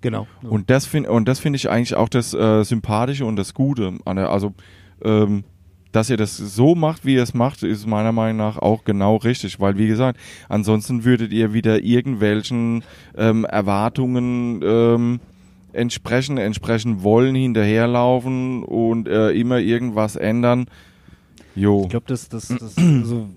[0.00, 0.26] Genau.
[0.42, 3.94] Und das finde und das finde ich eigentlich auch das äh, Sympathische und das Gute.
[4.04, 4.52] an der- Also
[5.04, 5.44] ähm,
[5.92, 9.16] dass ihr das so macht, wie ihr es macht, ist meiner Meinung nach auch genau
[9.16, 12.82] richtig, weil wie gesagt, ansonsten würdet ihr wieder irgendwelchen
[13.16, 15.20] ähm, Erwartungen ähm,
[15.72, 20.66] entsprechen, entsprechen wollen, hinterherlaufen und äh, immer irgendwas ändern.
[21.54, 21.82] Jo.
[21.84, 23.28] Ich glaube, das, das, das also,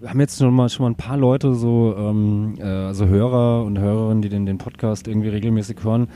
[0.00, 3.64] wir haben jetzt schon mal, schon mal ein paar Leute, so ähm, äh, also Hörer
[3.64, 6.08] und Hörerinnen, die den, den Podcast irgendwie regelmäßig hören,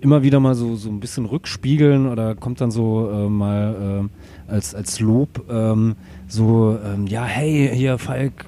[0.00, 4.08] immer wieder mal so, so ein bisschen rückspiegeln oder kommt dann so äh, mal
[4.48, 5.96] äh, als, als Lob ähm,
[6.28, 8.44] so, ähm, ja, hey, hier Falk,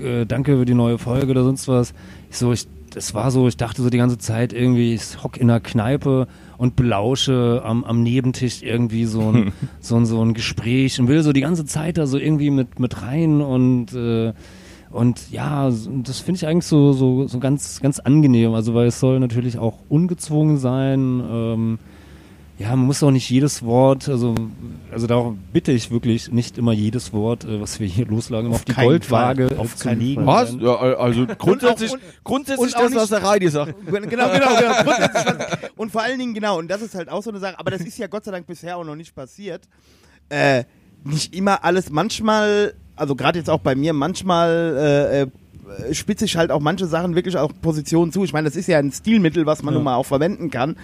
[0.00, 1.94] äh, danke für die neue Folge oder sonst was.
[2.30, 5.36] Ich so, ich, das war so, ich dachte so die ganze Zeit irgendwie, ich hock
[5.36, 10.34] in einer Kneipe und belausche am, am Nebentisch irgendwie so ein, so, ein, so ein
[10.34, 14.32] Gespräch und will so die ganze Zeit da so irgendwie mit, mit rein und äh,
[14.96, 15.70] und ja,
[16.02, 18.54] das finde ich eigentlich so, so, so ganz, ganz angenehm.
[18.54, 21.22] Also, weil es soll natürlich auch ungezwungen sein.
[21.30, 21.78] Ähm,
[22.58, 24.34] ja, man muss auch nicht jedes Wort, also,
[24.90, 28.64] also da bitte ich wirklich nicht immer jedes Wort, äh, was wir hier loslagen, auf,
[28.64, 29.58] die keinen Goldwaage Fall.
[29.58, 30.26] Auf zu legen.
[30.26, 30.56] Was?
[30.58, 33.74] Ja, also grundsätzlich, und- grundsätzlich und auch das, was nicht- der Reidi sagt.
[33.86, 34.46] Genau, genau, genau.
[34.86, 37.70] Was- Und vor allen Dingen, genau, und das ist halt auch so eine Sache, aber
[37.72, 39.68] das ist ja Gott sei Dank bisher auch noch nicht passiert.
[40.30, 40.64] Äh,
[41.04, 45.28] nicht immer alles, manchmal, also gerade jetzt auch bei mir, manchmal
[45.78, 48.24] äh, äh, spitze ich halt auch manche Sachen wirklich auch Positionen zu.
[48.24, 49.78] Ich meine, das ist ja ein Stilmittel, was man Ja.
[49.78, 50.76] nun mal auch verwenden kann,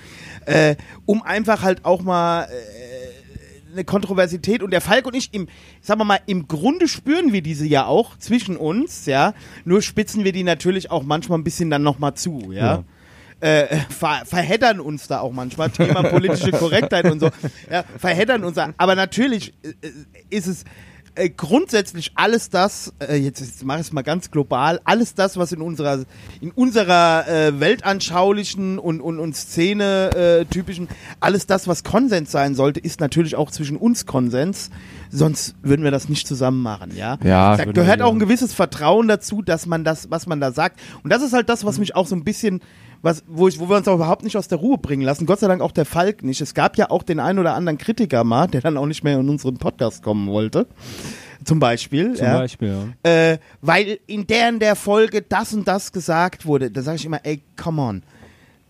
[0.46, 5.48] äh, um einfach halt auch mal äh, eine Kontroversität und der Falk und ich im,
[5.80, 9.32] sagen wir mal, im Grunde spüren wir diese ja auch zwischen uns, ja.
[9.64, 12.84] Nur spitzen wir die natürlich auch manchmal ein bisschen dann nochmal zu, ja.
[13.40, 17.30] Äh, ver verheddern uns da auch manchmal, Thema politische Korrektheit und so,
[17.70, 18.72] ja, verheddern uns da.
[18.76, 19.92] Aber natürlich äh, äh,
[20.30, 20.64] ist es
[21.14, 25.36] äh, grundsätzlich alles das, äh, jetzt, jetzt mache ich es mal ganz global, alles das,
[25.36, 26.04] was in unserer,
[26.40, 30.88] in unserer äh, weltanschaulichen und, und, und Szene-typischen,
[31.20, 34.70] alles das, was Konsens sein sollte, ist natürlich auch zwischen uns Konsens.
[35.10, 37.18] Sonst würden wir das nicht zusammen machen, ja.
[37.22, 40.80] Ja, da gehört auch ein gewisses Vertrauen dazu, dass man das, was man da sagt.
[41.02, 42.62] Und das ist halt das, was mich auch so ein bisschen,
[43.02, 45.26] was, wo, ich, wo wir uns auch überhaupt nicht aus der Ruhe bringen lassen.
[45.26, 46.40] Gott sei Dank auch der Falk nicht.
[46.40, 49.18] Es gab ja auch den einen oder anderen Kritiker mal, der dann auch nicht mehr
[49.18, 50.66] in unseren Podcast kommen wollte.
[51.44, 52.14] Zum Beispiel.
[52.14, 52.38] Zum ja.
[52.38, 53.10] Beispiel, ja.
[53.10, 56.70] Äh, weil in der in der Folge das und das gesagt wurde.
[56.70, 58.02] Da sage ich immer, ey, come on.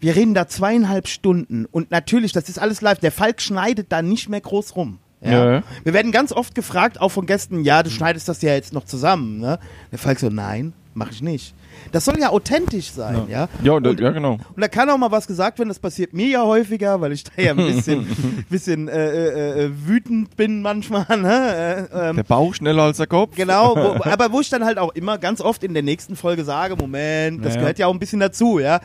[0.00, 2.98] Wir reden da zweieinhalb Stunden und natürlich, das ist alles live.
[2.98, 4.98] Der Falk schneidet da nicht mehr groß rum.
[5.20, 5.30] Ja.
[5.30, 5.62] Ja, ja.
[5.84, 8.84] Wir werden ganz oft gefragt, auch von Gästen, ja, du schneidest das ja jetzt noch
[8.84, 9.38] zusammen.
[9.38, 9.60] Ne?
[9.92, 11.54] Der Falk so, nein, mache ich nicht.
[11.90, 13.48] Das soll ja authentisch sein, ja.
[13.62, 14.32] Ja, Und- ja genau.
[14.34, 17.24] Und da kann auch mal was gesagt werden, das passiert mir ja häufiger, weil ich
[17.24, 18.06] da ja ein bisschen,
[18.50, 21.06] bisschen äh, äh, äh, wütend bin manchmal.
[21.16, 21.88] Ne?
[21.92, 23.34] Äh, ähm, Der Bauch schneller als der Kopf.
[23.36, 26.44] Genau, wo, aber wo ich dann halt auch immer ganz oft in der nächsten Folge
[26.44, 27.60] sage, Moment, das Ja, ja.
[27.62, 28.80] gehört ja auch ein bisschen dazu, ja.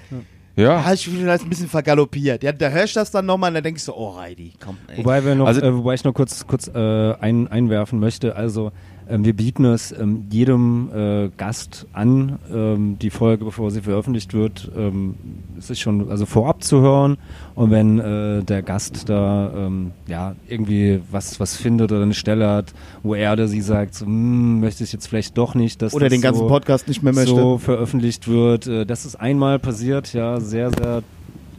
[0.55, 0.81] Ja.
[0.83, 2.41] Da ich vielleicht ein bisschen vergaloppiert.
[2.41, 4.75] Ja, da höre ich das dann nochmal und dann denke ich so, oh Reidi, komm,
[4.87, 4.97] ey.
[4.97, 8.35] Wobei wir noch, Also- äh, wobei ich noch kurz, kurz äh, ein, einwerfen möchte.
[8.35, 8.71] Also
[9.09, 14.33] ähm, wir bieten es ähm, jedem äh, Gast an, ähm, die Folge, bevor sie veröffentlicht
[14.33, 15.15] wird, ähm,
[15.57, 17.17] es ist schon also vorab zu hören.
[17.55, 22.47] Und wenn äh, der Gast da ähm, ja irgendwie was was findet oder eine Stelle
[22.49, 25.93] hat, wo er oder sie sagt, so, hm, möchte ich jetzt vielleicht doch nicht, dass
[25.93, 27.35] Oder das den ganzen so, Podcast nicht mehr möchte.
[27.35, 28.67] so veröffentlicht wird.
[28.67, 31.03] Äh, Das ist einmal passiert, ja, sehr, sehr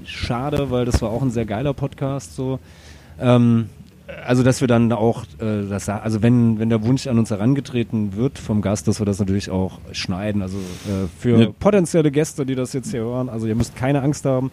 [0.05, 2.59] schade, weil das war auch ein sehr geiler Podcast so.
[3.21, 3.69] Ähm,
[4.27, 8.17] also dass wir dann auch, äh, das, also wenn, wenn der Wunsch an uns herangetreten
[8.17, 10.43] wird vom Gast, dass wir das natürlich auch schneiden.
[10.43, 11.49] Also äh, für Ja.
[11.59, 14.51] potenzielle Gäste, die das jetzt hier hören, also ihr müsst keine Angst haben.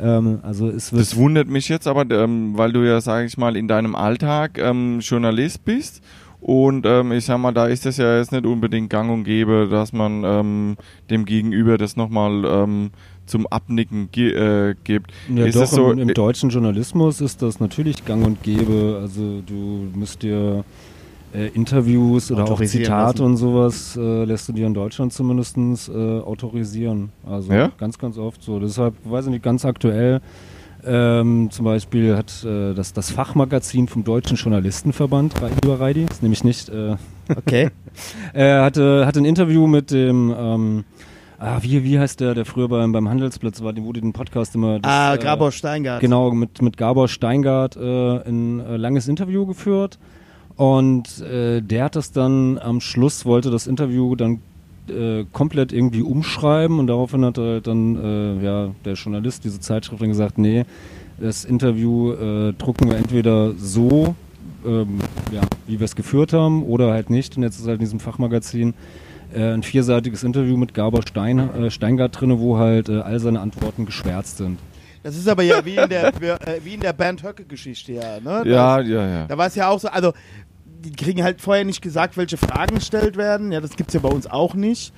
[0.00, 3.36] Ähm, also es wird Das wundert mich jetzt aber, ähm, weil du ja, sage ich
[3.36, 6.02] mal, in deinem Alltag ähm, Journalist bist
[6.40, 9.66] Und ähm, ich sag mal, da ist es ja jetzt nicht unbedingt gang und gäbe,
[9.70, 10.76] dass man ähm,
[11.08, 12.90] dem Gegenüber das nochmal ähm,
[13.26, 15.12] zum Abnicken ge äh, gibt.
[15.34, 18.98] Ja, ist doch, so, im, im deutschen Journalismus ist das natürlich gang und gäbe.
[19.00, 20.64] Also du müsst dir
[21.34, 23.22] äh, Interviews oder auch Zitate lassen.
[23.22, 25.56] und sowas äh, lässt du dir in Deutschland zumindest
[25.88, 27.10] äh, autorisieren.
[27.26, 27.72] Also Ja?
[27.78, 28.58] ganz, ganz oft so.
[28.60, 30.20] Deshalb, weiß ich nicht, ganz aktuell
[30.86, 36.44] ähm, zum Beispiel hat äh, das, das Fachmagazin vom Deutschen Journalistenverband, lieber Reidi, ist nämlich
[36.44, 36.96] nicht, äh,
[37.34, 37.70] Okay.
[38.34, 40.84] er hatte, hatte ein Interview mit dem, ähm,
[41.38, 44.54] ah, wie, wie heißt der, der früher beim, beim Handelsplatz war, dem wurde den Podcast
[44.54, 44.78] immer.
[44.78, 46.00] das, ah, äh, Grabor Steingart.
[46.00, 49.98] Genau, mit, mit Gabor Steingart äh, ein äh, langes Interview geführt.
[50.56, 54.40] Und äh, der hat das dann am Schluss, wollte das Interview dann
[54.88, 60.00] äh, komplett irgendwie umschreiben und daraufhin hat halt dann äh, ja, der Journalist, diese Zeitschrift,
[60.00, 60.64] dann gesagt, nee,
[61.18, 64.14] das Interview äh, drucken wir entweder so,
[64.66, 64.98] ähm,
[65.32, 67.36] ja, wie wir es geführt haben, oder halt nicht.
[67.36, 68.74] Und jetzt ist halt in diesem Fachmagazin
[69.34, 73.40] äh, ein vierseitiges Interview mit Gabor Stein, äh, Steingart drin, wo halt äh, all seine
[73.40, 74.58] Antworten geschwärzt sind.
[75.02, 78.20] Das ist aber ja wie in der, äh, wie in der Bernd Höcke-Geschichte, ja.
[78.20, 78.42] Ne?
[78.48, 79.26] ja, Das, ja, ja.
[79.26, 80.12] Da war es ja auch so, also
[80.84, 83.52] die kriegen halt vorher nicht gesagt, welche Fragen gestellt werden.
[83.52, 84.92] Ja, das gibt's ja bei uns auch nicht.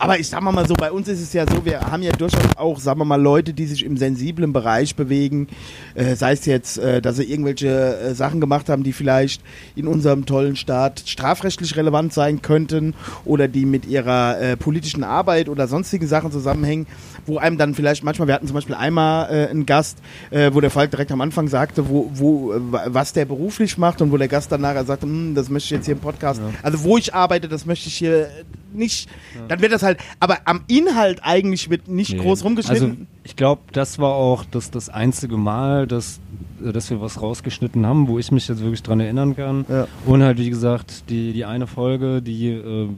[0.00, 2.56] Aber ich sag mal so, bei uns ist es ja so, wir haben ja durchaus
[2.56, 5.48] auch, sagen wir mal, Leute, die sich im sensiblen Bereich bewegen.
[5.96, 9.42] Äh, sei es jetzt, äh, dass sie irgendwelche äh, Sachen gemacht haben, die vielleicht
[9.74, 15.48] in unserem tollen Staat strafrechtlich relevant sein könnten oder die mit ihrer äh, politischen Arbeit
[15.48, 16.86] oder sonstigen Sachen zusammenhängen,
[17.26, 19.98] wo einem dann vielleicht manchmal, wir hatten zum Beispiel einmal äh, einen Gast,
[20.30, 22.54] äh, wo der Falk direkt am Anfang sagte, wo, wo,
[22.86, 25.70] was der beruflich macht und wo der Gast dann nachher sagte, "Hm, das möchte ich
[25.72, 28.28] jetzt hier im Podcast, also wo ich arbeite, das möchte ich hier
[28.72, 29.08] nicht,
[29.48, 29.87] dann wird das halt,
[30.20, 32.18] aber am Inhalt eigentlich wird nicht Nee.
[32.20, 32.90] groß rumgeschnitten.
[32.90, 36.20] Also ich glaube, das war auch das, das einzige Mal, dass,
[36.64, 39.64] äh, dass wir was rausgeschnitten haben, wo ich mich jetzt wirklich dran erinnern kann.
[39.68, 39.86] Ja.
[40.06, 42.88] Und halt, wie gesagt, die, die eine Folge, die äh,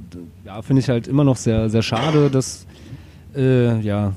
[0.44, 2.66] ja, finde ich halt immer noch sehr, sehr schade, dass
[3.36, 4.12] äh, ja,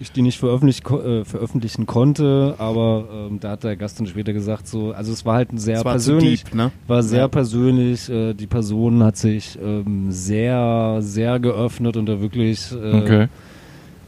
[0.00, 4.66] ich die nicht äh, veröffentlichen konnte, aber ähm, da hat der Gast dann später gesagt,
[4.66, 6.70] so, also es war halt ein sehr persönlich, deep, ne?
[6.86, 7.28] war sehr Ja.
[7.28, 13.28] persönlich, äh, die Person hat sich ähm, sehr, sehr geöffnet und da wirklich äh, Okay.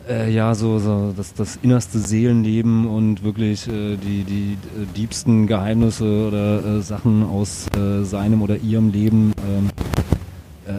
[0.08, 5.46] äh, ja, so, so das, das innerste Seelenleben und wirklich äh, die, die äh, diebsten
[5.46, 9.85] Geheimnisse oder äh, Sachen aus äh, seinem oder ihrem Leben ähm, äh,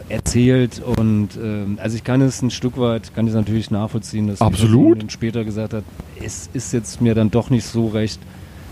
[0.09, 0.81] erzählt.
[0.83, 4.39] Und ähm, also ich kann es ein Stück weit, kann ich es natürlich nachvollziehen, dass
[4.39, 5.01] die Absolut.
[5.01, 5.83] Dann später gesagt hat,
[6.23, 8.19] es ist jetzt mir dann doch nicht so recht,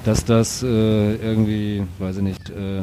[0.06, 0.67] dass das äh,
[1.15, 2.82] irgendwie, weiß ich nicht, äh,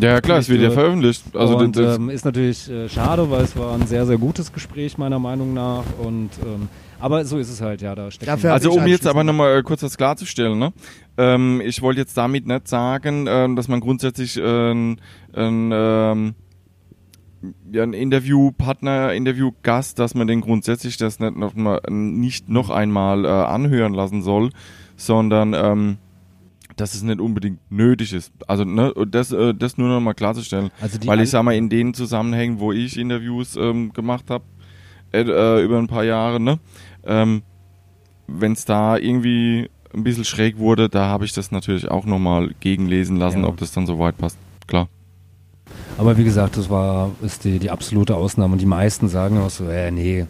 [0.00, 1.22] Ja, klar, es wird ja veröffentlicht.
[1.34, 4.52] Also und das, ähm, ist natürlich äh, schade, weil es war ein sehr, sehr gutes
[4.52, 5.84] Gespräch meiner Meinung nach.
[6.02, 6.68] Und ähm,
[7.00, 9.62] aber so ist es halt, ja, da steckt Also um jetzt anschließend- aber nochmal äh,
[9.62, 10.72] kurz das klarzustellen, ne?
[11.18, 15.00] Ähm, ich wollte jetzt damit nicht sagen, ähm, dass man grundsätzlich äh, ein,
[15.34, 16.34] ein, ähm,
[17.72, 23.24] ja, ein Interviewpartner, Interviewgast, dass man den grundsätzlich das nicht noch, mal, nicht noch einmal
[23.24, 24.50] äh, anhören lassen soll,
[24.96, 25.96] sondern ähm,
[26.76, 28.32] dass es nicht unbedingt nötig ist.
[28.46, 30.70] Also ne, das, äh, das nur noch mal klarzustellen.
[30.80, 34.44] Also Weil ich sag mal, in den Zusammenhängen, wo ich Interviews ähm, gemacht habe,
[35.12, 36.58] äh, äh, über ein paar Jahre, ne,
[37.04, 37.42] ähm,
[38.26, 42.50] wenn es da irgendwie ein bisschen schräg wurde, da habe ich das natürlich auch nochmal
[42.60, 43.48] gegenlesen lassen, Ja.
[43.48, 44.38] ob das dann so weit passt.
[44.66, 44.88] Klar.
[45.98, 48.52] Aber wie gesagt, das war ist die, die absolute Ausnahme.
[48.54, 50.26] Und die meisten sagen auch so, äh, nee, äh,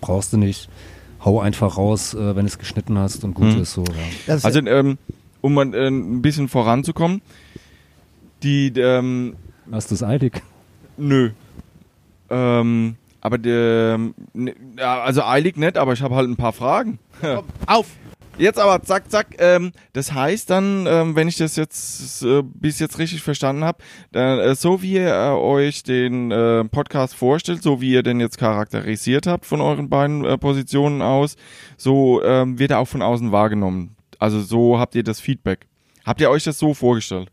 [0.00, 0.68] brauchst du nicht.
[1.24, 3.62] Hau einfach raus, äh, wenn du es geschnitten hast und gut Hm.
[3.62, 3.84] ist so.
[4.26, 4.34] Ja.
[4.42, 4.98] Also, ähm,
[5.40, 7.20] um mal äh, ein bisschen voranzukommen,
[8.42, 9.34] die, ähm,
[9.72, 10.42] Hast du es eilig?
[10.96, 11.30] nö.
[12.30, 13.98] Ähm, aber der,
[14.34, 16.98] ne, also eilig nicht, aber ich habe halt ein paar Fragen.
[17.20, 17.86] Komm, auf!
[18.38, 19.36] Jetzt aber zack, zack.
[19.38, 23.82] Ähm, das heißt dann, ähm, wenn ich das jetzt äh, bis jetzt richtig verstanden habe,
[24.12, 28.36] äh, so wie ihr äh, euch den äh, Podcast vorstellt, so wie ihr den jetzt
[28.36, 31.36] charakterisiert habt von euren beiden äh, Positionen aus,
[31.78, 33.96] so ähm, wird er auch von außen wahrgenommen.
[34.18, 35.66] Also so habt ihr das Feedback.
[36.04, 37.30] Habt ihr euch das so vorgestellt?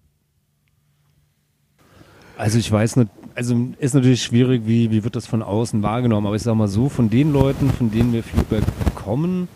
[2.38, 6.28] Also ich weiß nicht, also ist natürlich schwierig, wie, wie wird das von außen wahrgenommen,
[6.28, 9.50] aber ich sag mal so, von den Leuten, von denen wir Feedback bekommen,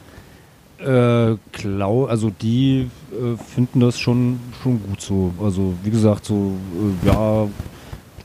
[0.79, 5.33] äh, klau, also die äh, finden das schon, schon gut so.
[5.41, 6.53] Also wie gesagt, so,
[7.03, 7.47] äh, ja,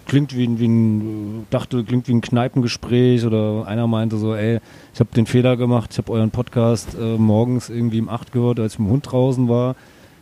[0.06, 4.34] klingt wie, ein- wie ein, äh, dachte, klingt wie ein Kneipengespräch oder einer meinte so,
[4.34, 4.58] ey,
[4.92, 8.60] ich habe den Fehler gemacht, ich habe euren Podcast äh, morgens irgendwie um 8 gehört,
[8.60, 9.74] als ich mit dem Hund draußen war.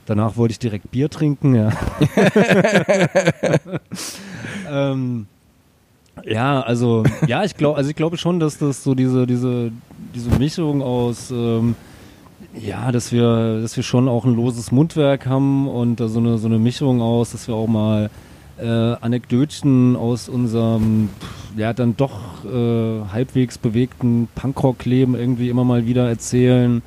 [0.06, 1.70] Danach wollte ich direkt Bier trinken, ja.
[4.70, 5.26] ähm,
[6.24, 9.72] ja, also, ja, ich glaube, also ich glaube schon, dass das so diese, diese,
[10.14, 11.74] diese Mischung aus, ähm,
[12.54, 16.38] ja, dass wir, dass wir schon auch ein loses Mundwerk haben und da so eine,
[16.38, 18.10] so eine Mischung aus, dass wir auch mal
[18.60, 21.08] äh, Anekdötchen aus unserem,
[21.56, 26.82] ja, dann doch äh, halbwegs bewegten Punkrock-Leben irgendwie immer mal wieder erzählen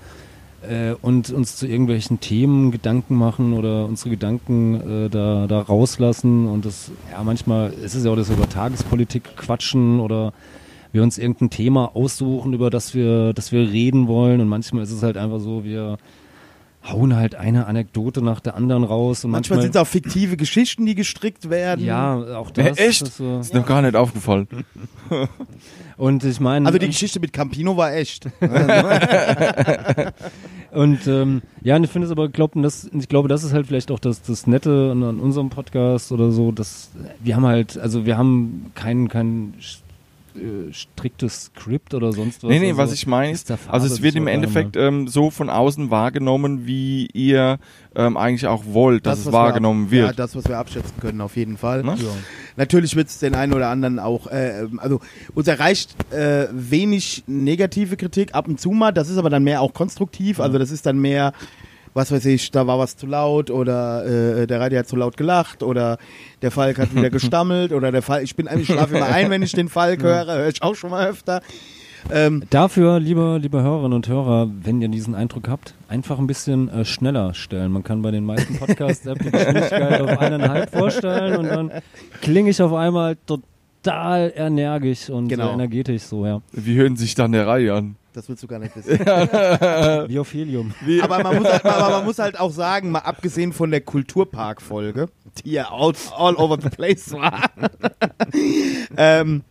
[0.61, 6.47] äh, und uns zu irgendwelchen Themen Gedanken machen oder unsere Gedanken äh, da, da rauslassen.
[6.47, 10.33] Und das, ja, manchmal ist es ja auch, dass wir über Tagespolitik quatschen oder
[10.93, 14.39] wir uns irgendein Thema aussuchen, über das wir, das wir reden wollen.
[14.39, 15.97] Und manchmal ist es halt einfach so, wir
[16.89, 19.23] hauen halt eine Anekdote nach der anderen raus.
[19.25, 21.83] Und Manchmal manchmal, sind es auch fiktive Geschichten, die gestrickt werden.
[21.83, 22.77] ja, auch Äh, das.
[22.77, 23.01] echt?
[23.03, 23.39] ist so.
[23.39, 24.47] Ist noch gar nicht aufgefallen.
[25.97, 28.27] Und ich meine, Also die Geschichte mit Campino war echt.
[30.71, 33.67] Und ähm, ja, und ich finde es aber, glaub, das, ich glaube, das ist halt
[33.67, 36.89] vielleicht auch das, das Nette an, an unserem Podcast oder so, dass
[37.23, 39.53] wir haben halt, also wir haben kein, kein
[40.35, 42.49] äh, striktes Skript oder sonst was.
[42.49, 45.49] Nee, nee, also, was ich meine ist, also es wird im Endeffekt ähm, so von
[45.49, 47.59] außen wahrgenommen, wie ihr
[47.95, 50.07] ähm, eigentlich auch wollt, dass was es wir wahrgenommen ab, wird.
[50.07, 51.83] Ja, das, was wir abschätzen können, auf jeden Fall.
[51.83, 51.97] Ne?
[52.55, 54.99] Natürlich wird es den einen oder anderen auch, äh, also
[55.33, 59.61] uns erreicht äh, wenig negative Kritik ab und zu mal, das ist aber dann mehr
[59.61, 61.33] auch konstruktiv, also das ist dann mehr,
[61.93, 65.17] was weiß ich, da war was zu laut oder äh, der Radio hat zu laut
[65.17, 65.97] gelacht oder
[66.41, 69.41] der Falk hat wieder gestammelt oder der Falk, ich bin eigentlich schlafe immer ein, wenn
[69.43, 71.41] ich den Falk höre, höre ich auch schon mal öfter.
[72.11, 76.67] Ähm, Dafür, liebe, liebe Hörerinnen und Hörer, wenn ihr diesen Eindruck habt, einfach ein bisschen
[76.67, 77.71] äh, schneller stellen.
[77.71, 81.71] Man kann bei den meisten Podcasts-App die Geschwindigkeit auf eineinhalb vorstellen und dann
[82.21, 85.53] klinge ich auf einmal total energisch und Genau.
[85.53, 86.41] energetisch so, ja.
[86.51, 87.95] Wie hören sich dann der Reihe an?
[88.13, 88.99] Das willst du gar nicht wissen.
[88.99, 90.73] Wie auf Helium.
[91.01, 95.09] Aber man, muss halt, aber man muss halt auch sagen, mal abgesehen von der Kulturpark-Folge,
[95.43, 97.49] die ja all, all over the place war,
[98.97, 99.43] ähm,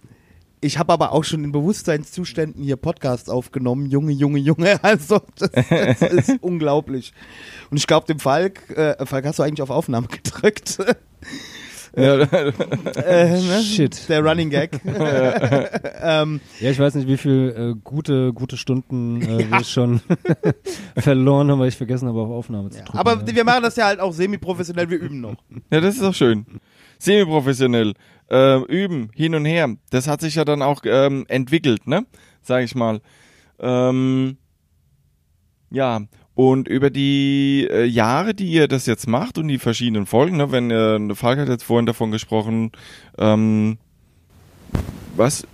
[0.64, 3.86] ich habe aber auch schon in Bewusstseinszuständen hier Podcasts aufgenommen.
[3.86, 4.78] Junge, Junge, Junge.
[4.82, 5.50] Also, das,
[5.98, 7.12] das ist unglaublich.
[7.70, 10.78] Und ich glaube, dem Falk, äh, Falk, hast du eigentlich auf Aufnahme gedrückt?
[11.94, 13.62] Ja, äh, ne?
[13.62, 14.08] Shit.
[14.08, 14.80] Der Running Gag.
[14.84, 20.00] ähm, Ja, ich weiß nicht, wie viel äh, gute, gute Stunden äh, wir schon
[20.96, 22.98] verloren haben, weil ich vergessen habe, auf Aufnahme zu drücken.
[22.98, 23.34] aber ja.
[23.34, 24.88] wir machen das ja halt auch semi-professionell.
[24.88, 25.36] Wir üben noch.
[25.70, 26.46] ja, das ist auch schön.
[26.98, 27.94] Semi-professionell.
[28.30, 29.74] Äh, üben, hin und her.
[29.90, 32.06] Das hat sich ja dann auch ähm, entwickelt, ne?
[32.40, 33.00] Sag ich mal.
[33.58, 34.38] Ähm,
[35.70, 36.00] ja,
[36.34, 40.50] und über die äh, Jahre, die ihr das jetzt macht und die verschiedenen Folgen, ne,
[40.50, 42.72] wenn äh, Falk hat jetzt vorhin davon gesprochen,
[43.18, 43.76] ähm,
[45.14, 45.46] was,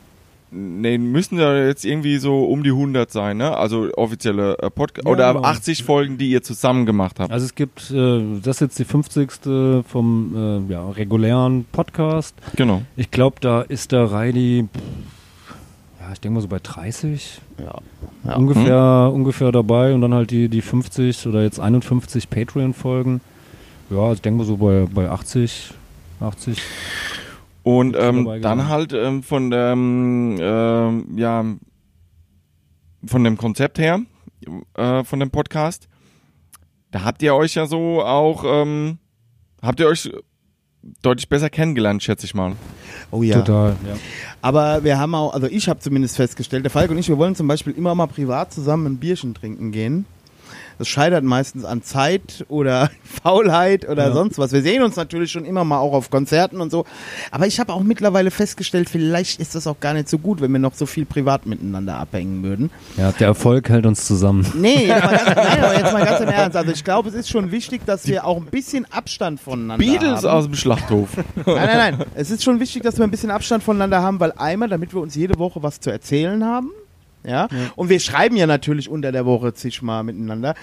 [0.52, 3.56] ne, müssen ja jetzt irgendwie so um die 100 sein, ne?
[3.56, 5.44] Also offizielle äh, Podcast Ja, oder genau.
[5.46, 7.32] 80 Folgen, die ihr zusammen gemacht habt.
[7.32, 9.84] Also es gibt, äh, das ist jetzt die 50.
[9.86, 12.36] vom äh, ja, regulären Podcast.
[12.54, 12.82] Genau.
[12.96, 14.68] Ich glaube, da ist der Reidi,
[16.08, 17.40] ja, ich denke mal so bei 30
[18.24, 18.34] Ja.
[18.36, 23.20] ungefähr, ungefähr dabei und dann halt die, die 50 oder jetzt 51 Patreon-Folgen.
[23.90, 25.74] Ja, also ich denke mal so bei, bei 80,
[26.20, 26.62] 80.
[27.62, 31.44] Und ähm, dann halt ähm, von dem, ähm, ja,
[33.04, 34.00] von dem Konzept her,
[34.74, 35.88] äh, von dem Podcast,
[36.90, 38.98] da habt ihr euch ja so auch, ähm,
[39.60, 40.10] habt ihr euch
[41.02, 42.52] deutlich besser kennengelernt, schätze ich mal.
[43.10, 43.40] Oh ja.
[43.40, 43.94] Total, ja.
[44.42, 47.34] Aber wir haben auch, also ich habe zumindest festgestellt, der Falk und ich, wir wollen
[47.34, 50.04] zum Beispiel immer mal privat zusammen ein Bierchen trinken gehen.
[50.78, 52.90] Das scheitert meistens an Zeit oder
[53.22, 54.12] Faulheit oder Ja.
[54.12, 54.52] sonst was.
[54.52, 56.84] Wir sehen uns natürlich schon immer mal auch auf Konzerten und so.
[57.30, 60.52] Aber ich habe auch mittlerweile festgestellt, vielleicht ist das auch gar nicht so gut, wenn
[60.52, 62.70] wir noch so viel privat miteinander abhängen würden.
[62.96, 64.46] ja, der Erfolg hält uns zusammen.
[64.54, 66.56] Nee, jetzt mal ganz, nein, aber jetzt mal ganz im Ernst.
[66.56, 70.24] Also ich glaube, es ist schon wichtig, dass wir auch ein bisschen Abstand voneinander Beatles
[70.24, 70.26] haben.
[70.36, 71.08] aus dem Schlachthof.
[71.16, 72.06] Nein, nein, nein.
[72.14, 75.00] Es ist schon wichtig, dass wir ein bisschen Abstand voneinander haben, weil einmal, damit wir
[75.00, 76.70] uns jede Woche was zu erzählen haben.
[77.24, 77.48] Ja?
[77.76, 80.54] Und wir schreiben ja natürlich unter der Woche zigmal miteinander.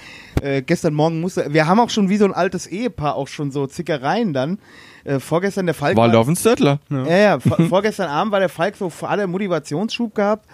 [0.41, 3.51] Äh, gestern Morgen musste, wir haben auch schon wie so ein altes Ehepaar auch schon
[3.51, 4.59] so Zickereien dann.
[5.03, 5.95] Äh, vorgestern der Falk.
[5.95, 6.79] war- Waldorf und Stöttler.
[6.89, 10.47] ja, ja, vor, vorgestern Abend war der Falk so, hat er Motivationsschub gehabt,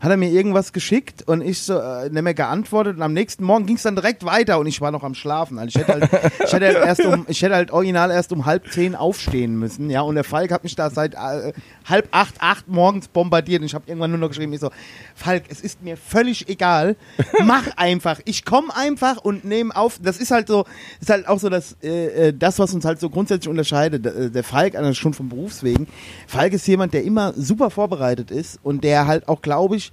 [0.00, 3.44] hat er mir irgendwas geschickt und ich so, äh, nicht mehr geantwortet und am nächsten
[3.44, 5.58] Morgen ging es dann direkt weiter und ich war noch am Schlafen.
[5.58, 8.46] Also ich hätte halt, ich hätte halt erst um, ich hätte halt original erst um
[8.46, 11.52] halb zehn aufstehen müssen, ja, und der Falk hat mich da seit äh,
[11.84, 14.70] halb acht, acht morgens bombardiert und ich habe irgendwann nur noch geschrieben, ich so,
[15.14, 16.96] Falk, es ist mir völlig egal,
[17.44, 20.64] mach einfach, ich komme einfach und nehme auf, das ist halt so,
[21.00, 24.30] ist halt auch so das, äh, äh, das, was uns halt so grundsätzlich unterscheidet, äh,
[24.30, 25.86] der Falk, also schon vom Berufswegen,
[26.26, 29.87] Falk ist jemand, der immer super vorbereitet ist und der halt auch, glaube ich,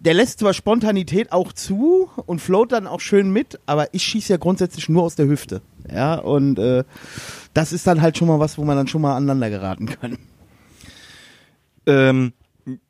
[0.00, 4.34] der lässt zwar Spontanität auch zu und float dann auch schön mit, aber ich schieße
[4.34, 5.62] ja grundsätzlich nur aus der Hüfte.
[5.90, 6.84] Ja, und äh,
[7.54, 10.18] das ist dann halt schon mal was, wo man dann schon mal aneinander geraten kann.
[11.86, 12.32] Ähm,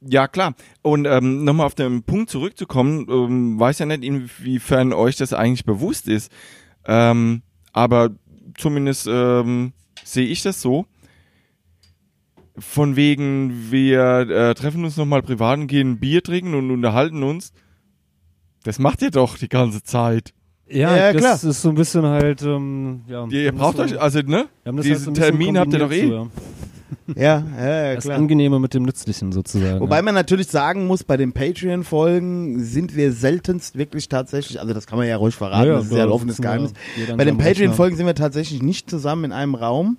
[0.00, 0.54] ja, klar.
[0.82, 5.64] Und ähm, nochmal auf den Punkt zurückzukommen, ähm, weiß ja nicht, inwiefern euch das eigentlich
[5.64, 6.32] bewusst ist.
[6.86, 7.42] Ähm,
[7.72, 8.10] aber
[8.56, 9.72] zumindest ähm,
[10.02, 10.86] sehe ich das so,
[12.58, 17.22] von wegen, wir äh, treffen uns nochmal privat und gehen ein Bier trinken und unterhalten
[17.22, 17.52] uns.
[18.64, 20.32] Das macht ihr doch die ganze Zeit.
[20.68, 21.34] Ja, Ja, das klar.
[21.34, 23.26] ist so ein bisschen halt, ähm, ja.
[23.28, 24.26] Ihr, ihr braucht euch, also ne?
[24.62, 26.06] wir haben das halt so Diesen bisschen Termin habt ihr doch eh.
[26.06, 26.26] so, ja.
[27.14, 28.16] Ja, ja, ja Das klar.
[28.16, 29.80] Angenehme mit dem Nützlichen sozusagen.
[29.80, 30.02] Wobei ja.
[30.02, 34.98] man natürlich sagen muss, bei den Patreon-Folgen sind wir seltenst wirklich tatsächlich, also das kann
[34.98, 36.72] man ja ruhig verraten, Ja, ja, das ist ja ein offenes Geheimnis.
[37.16, 37.38] Bei den.
[37.38, 39.98] Patreon-Folgen sind wir tatsächlich nicht zusammen in einem Raum,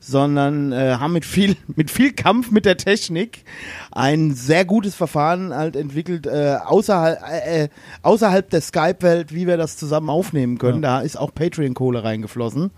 [0.00, 3.44] sondern äh, haben mit viel, mit viel Kampf mit der Technik
[3.92, 7.68] ein sehr gutes Verfahren halt entwickelt, äh, außerhalb, äh, äh,
[8.02, 10.82] außerhalb der Skype-Welt, wie wir das zusammen aufnehmen können.
[10.82, 12.70] Da ist auch Patreon-Kohle reingeflossen.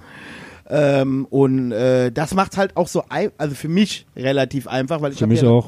[0.69, 5.19] Ähm, und äh, das macht halt auch so, also für mich relativ einfach, weil ich
[5.19, 5.63] Für hab mich ja,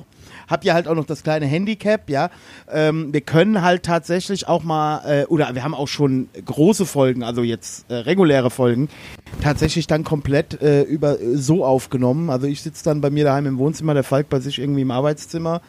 [0.46, 2.28] hab ja halt auch noch das kleine Handicap, ja.
[2.70, 7.22] Ähm, wir können halt tatsächlich auch mal, äh, oder wir haben auch schon große Folgen,
[7.22, 8.88] also jetzt äh, reguläre Folgen,
[9.42, 12.28] tatsächlich dann komplett äh, über so aufgenommen.
[12.28, 14.90] Also ich sitze dann bei mir daheim im Wohnzimmer, der Falk bei sich irgendwie im
[14.90, 15.62] Arbeitszimmer.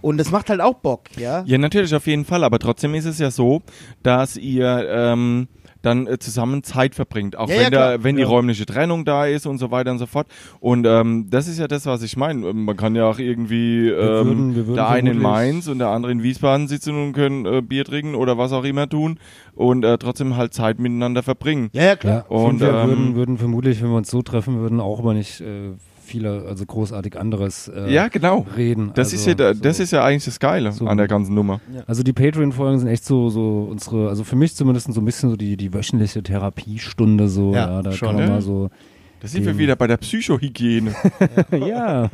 [0.00, 1.42] Und das macht halt auch Bock, ja.
[1.44, 2.44] Ja, natürlich, auf jeden Fall.
[2.44, 3.62] Aber trotzdem ist es ja so,
[4.04, 5.48] dass ihr ähm,
[5.82, 7.36] dann äh, zusammen Zeit verbringt.
[7.36, 7.98] Auch Ja, ja, wenn, klar.
[7.98, 8.28] da, wenn die Ja.
[8.28, 10.26] räumliche Trennung da ist und so weiter und so fort.
[10.60, 12.48] Und ähm, das ist ja das, was ich meine.
[12.48, 13.94] Ähm, Man kann ja auch irgendwie ähm,
[14.26, 17.46] würden- wir würden der eine in Mainz und der andere in Wiesbaden sitzen und können
[17.46, 19.18] äh, Bier trinken oder was auch immer tun
[19.54, 21.70] und äh, trotzdem halt Zeit miteinander verbringen.
[21.72, 22.24] Ja, ja, klar.
[22.28, 25.00] Ja, Und, und wir ähm, würden, würden vermutlich, wenn wir uns so treffen würden, auch
[25.00, 25.72] über nicht äh,
[26.08, 28.46] viele, also großartig anderes äh, Ja, genau.
[28.56, 28.90] reden.
[28.94, 29.82] Das also, ist ja da- das so.
[29.84, 30.86] ist ja eigentlich das Geile So.
[30.86, 31.60] an der ganzen Nummer.
[31.86, 35.30] Also die Patreon-Folgen sind echt so, so unsere, also für mich zumindest so ein bisschen
[35.30, 38.30] so die, die wöchentliche Therapiestunde so, Ja, ja, da schon, kann man ja.
[38.34, 38.70] mal so,
[39.20, 40.94] Da sind wir wieder bei der Psychohygiene.
[41.52, 42.10] ja,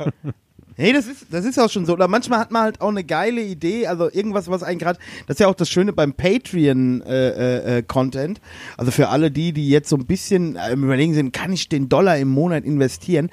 [0.77, 1.93] Nee, das ist, das ist auch schon so.
[1.93, 5.35] Oder manchmal hat man halt auch eine geile Idee, also irgendwas, was einen gerade, das
[5.35, 7.07] ist ja auch das Schöne beim Patreon-Content.
[7.07, 8.41] Äh, äh, Content.
[8.75, 11.69] also für alle die, die jetzt so ein bisschen äh, im überlegen sind, kann ich
[11.69, 13.29] den Dollar im Monat investieren?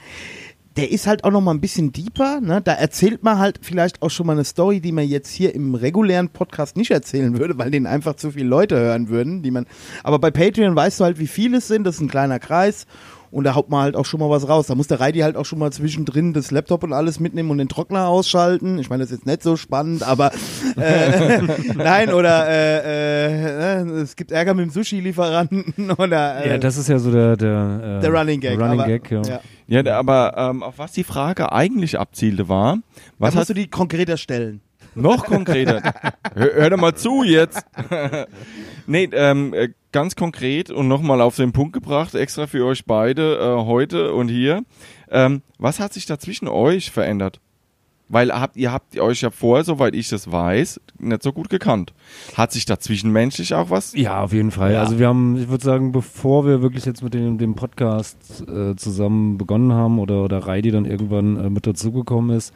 [0.77, 2.41] Der ist halt auch noch mal ein bisschen deeper.
[2.41, 2.61] Ne?
[2.63, 5.75] Da erzählt man halt vielleicht auch schon mal eine Story, die man jetzt hier im
[5.75, 9.43] regulären Podcast nicht erzählen würde, weil den einfach zu viele Leute hören würden.
[9.43, 9.67] Die man,
[10.03, 11.85] aber bei Patreon weißt du halt, wie viele es sind.
[11.85, 12.87] Das ist ein kleiner Kreis.
[13.33, 14.67] Und da haut man halt auch schon mal was raus.
[14.67, 17.57] Da muss der Reidi halt auch schon mal zwischendrin das Laptop und alles mitnehmen und
[17.57, 18.79] den Trockner ausschalten.
[18.79, 20.33] Ich meine, das ist jetzt nicht so spannend, aber
[20.77, 21.41] äh,
[21.75, 26.91] nein, oder äh, äh, es gibt Ärger mit dem Sushi-Lieferanten oder äh, ja, das ist
[26.91, 28.61] ja so der, der, äh, der Running Gag.
[28.61, 29.23] Running aber, Gag, ja.
[29.23, 29.41] ja.
[29.73, 32.77] Ja, aber ähm, auf was die Frage eigentlich abzielte war,
[33.19, 34.61] was Da musst hast du die konkreter stellen.
[34.95, 35.81] noch konkreter?
[36.35, 37.65] hör, hör doch mal zu jetzt.
[38.87, 43.39] nee, ähm, äh, ganz konkret und nochmal auf den Punkt gebracht, extra für euch beide
[43.39, 44.63] äh, heute und hier.
[45.11, 47.41] Ähm, was hat sich da zwischen euch verändert?
[48.13, 51.95] Weil habt, ihr habt euch ja vorher, soweit ich das weiß, nicht so gut gekannt.
[52.35, 53.95] Hat sich da zwischenmenschlich auch was?
[53.95, 54.77] Ja, auf jeden Fall.
[54.77, 58.77] Also wir haben, ich würde sagen, bevor wir wirklich jetzt mit dem, dem Podcast äh,
[58.77, 62.53] zusammen begonnen haben oder, oder Reidi dann irgendwann äh, mit dazugekommen ist,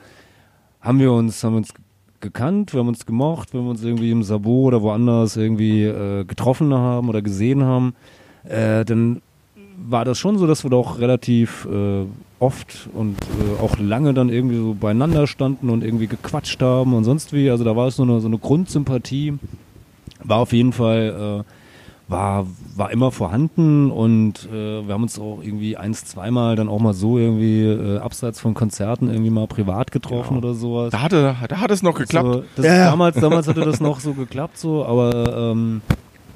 [0.83, 1.73] haben wir uns, haben uns
[2.21, 6.27] gekannt, wir haben uns gemocht, wir haben uns irgendwie im Sabo oder woanders irgendwie äh,
[6.27, 7.95] getroffen haben oder gesehen haben,
[8.45, 9.23] äh, dann
[9.77, 12.05] war das schon so, dass wir doch relativ äh,
[12.39, 17.05] oft und äh, auch lange dann irgendwie so beieinander standen und irgendwie gequatscht haben und
[17.05, 17.51] sonst wie.
[17.51, 19.35] Also da war es so eine, so eine Grundsympathie.
[20.23, 22.47] War auf jeden Fall, äh, war,
[22.77, 26.95] war immer vorhanden und äh, wir haben uns auch irgendwie eins, zweimal dann auch mal
[26.95, 30.91] so irgendwie äh, abseits von Konzerten irgendwie mal privat getroffen oder sowas.
[30.91, 32.27] Da hatte, da hat es noch geklappt.
[32.33, 32.91] So, das, Ja, ja.
[32.91, 35.83] Damals, damals hatte das noch so geklappt, so, aber ähm,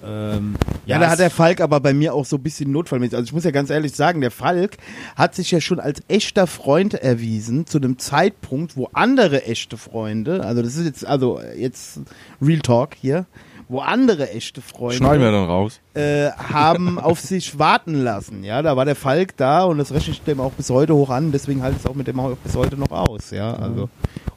[0.05, 0.55] ähm,
[0.87, 3.15] Ja, da hat der Falk aber bei mir auch so ein bisschen notfallmäßig.
[3.15, 4.77] Also ich muss ja ganz ehrlich sagen, der Falk
[5.17, 10.45] hat sich ja schon als echter Freund erwiesen zu einem Zeitpunkt, wo andere echte Freunde,
[10.45, 12.01] also das ist jetzt also jetzt
[12.43, 13.27] Real Talk hier,
[13.69, 15.81] wo andere echte Freunde Schneiden wir dann raus.
[15.95, 18.43] äh, haben auf sich warten lassen.
[18.43, 21.11] Ja, da war der Falk da und das rechne ich dem auch bis heute hoch
[21.11, 21.31] an.
[21.31, 23.31] Deswegen halte ich es auch mit dem auch bis heute noch aus.
[23.31, 23.89] Ja, also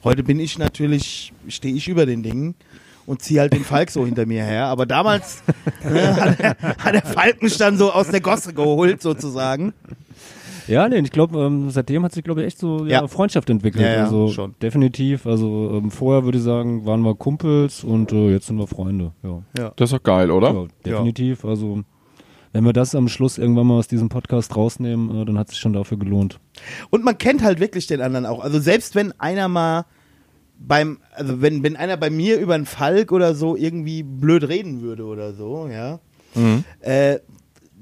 [0.04, 2.54] heute bin ich natürlich, stehe ich über den Dingen
[3.06, 4.66] und ziehe halt den Falk so hinter mir her.
[4.66, 5.42] Aber damals
[5.82, 9.72] ne, hat, der, hat der Falk mich dann so aus der Gosse geholt sozusagen.
[10.66, 13.06] Ja, nee, ich glaube, ähm, seitdem hat sich, glaube ich, echt so ja, Ja.
[13.06, 13.84] Freundschaft entwickelt.
[13.84, 14.54] Ja, ja, also schon.
[14.62, 15.26] definitiv.
[15.26, 19.12] Also ähm, vorher würde ich sagen, waren wir Kumpels und äh, jetzt sind wir Freunde.
[19.22, 20.52] Ja, Das ist doch geil, oder?
[20.54, 21.44] ja definitiv.
[21.44, 21.82] Also
[22.52, 25.54] wenn wir das am Schluss irgendwann mal aus diesem Podcast rausnehmen, äh, dann hat es
[25.54, 26.38] sich schon dafür gelohnt.
[26.88, 28.40] Und man kennt halt wirklich den anderen auch.
[28.42, 29.84] Also selbst wenn einer mal
[30.66, 34.80] beim, also wenn, wenn einer bei mir über einen Falk oder so irgendwie blöd reden
[34.82, 36.00] würde oder so, ja.
[36.80, 37.18] Äh,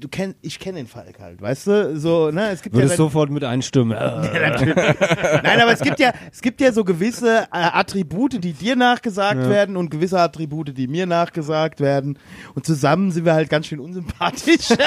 [0.03, 1.97] du kennst, ich kenne den Falk halt, weißt du?
[1.97, 3.97] So, ne, es gibt Würde ja sofort mit einstimmen.
[3.97, 9.49] Nein, aber es gibt ja, es gibt ja so gewisse äh, Attribute, die dir nachgesagt
[9.49, 12.19] werden und gewisse Attribute, die mir nachgesagt werden.
[12.53, 14.69] Und zusammen sind wir halt ganz schön unsympathisch.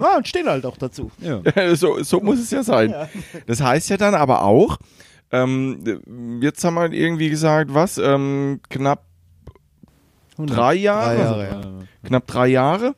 [0.00, 1.10] Ja, und stehen halt auch dazu.
[1.18, 1.40] Ja.
[1.74, 2.94] so, so muss es ja sein.
[3.46, 4.76] Das heißt ja dann aber auch,
[5.30, 9.06] ähm, jetzt haben wir irgendwie gesagt, was, ähm, knapp
[10.46, 12.06] drei Jahre, Drei Jahre, ja.
[12.08, 12.94] knapp drei Jahre.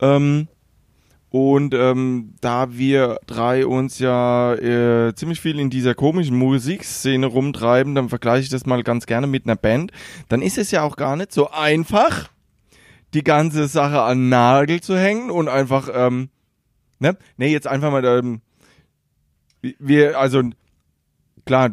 [0.00, 0.48] Ähm,
[1.30, 7.94] und ähm, da wir drei uns ja äh, ziemlich viel in dieser komischen Musikszene rumtreiben,
[7.94, 9.92] dann vergleiche ich das mal ganz gerne mit einer Band,
[10.28, 12.30] dann ist es ja auch gar nicht so einfach,
[13.14, 16.30] die ganze Sache an Nagel zu hängen und einfach, ähm,
[16.98, 18.40] ne, nee, jetzt einfach mal, ähm,
[19.60, 20.42] wir, also
[21.44, 21.70] klar,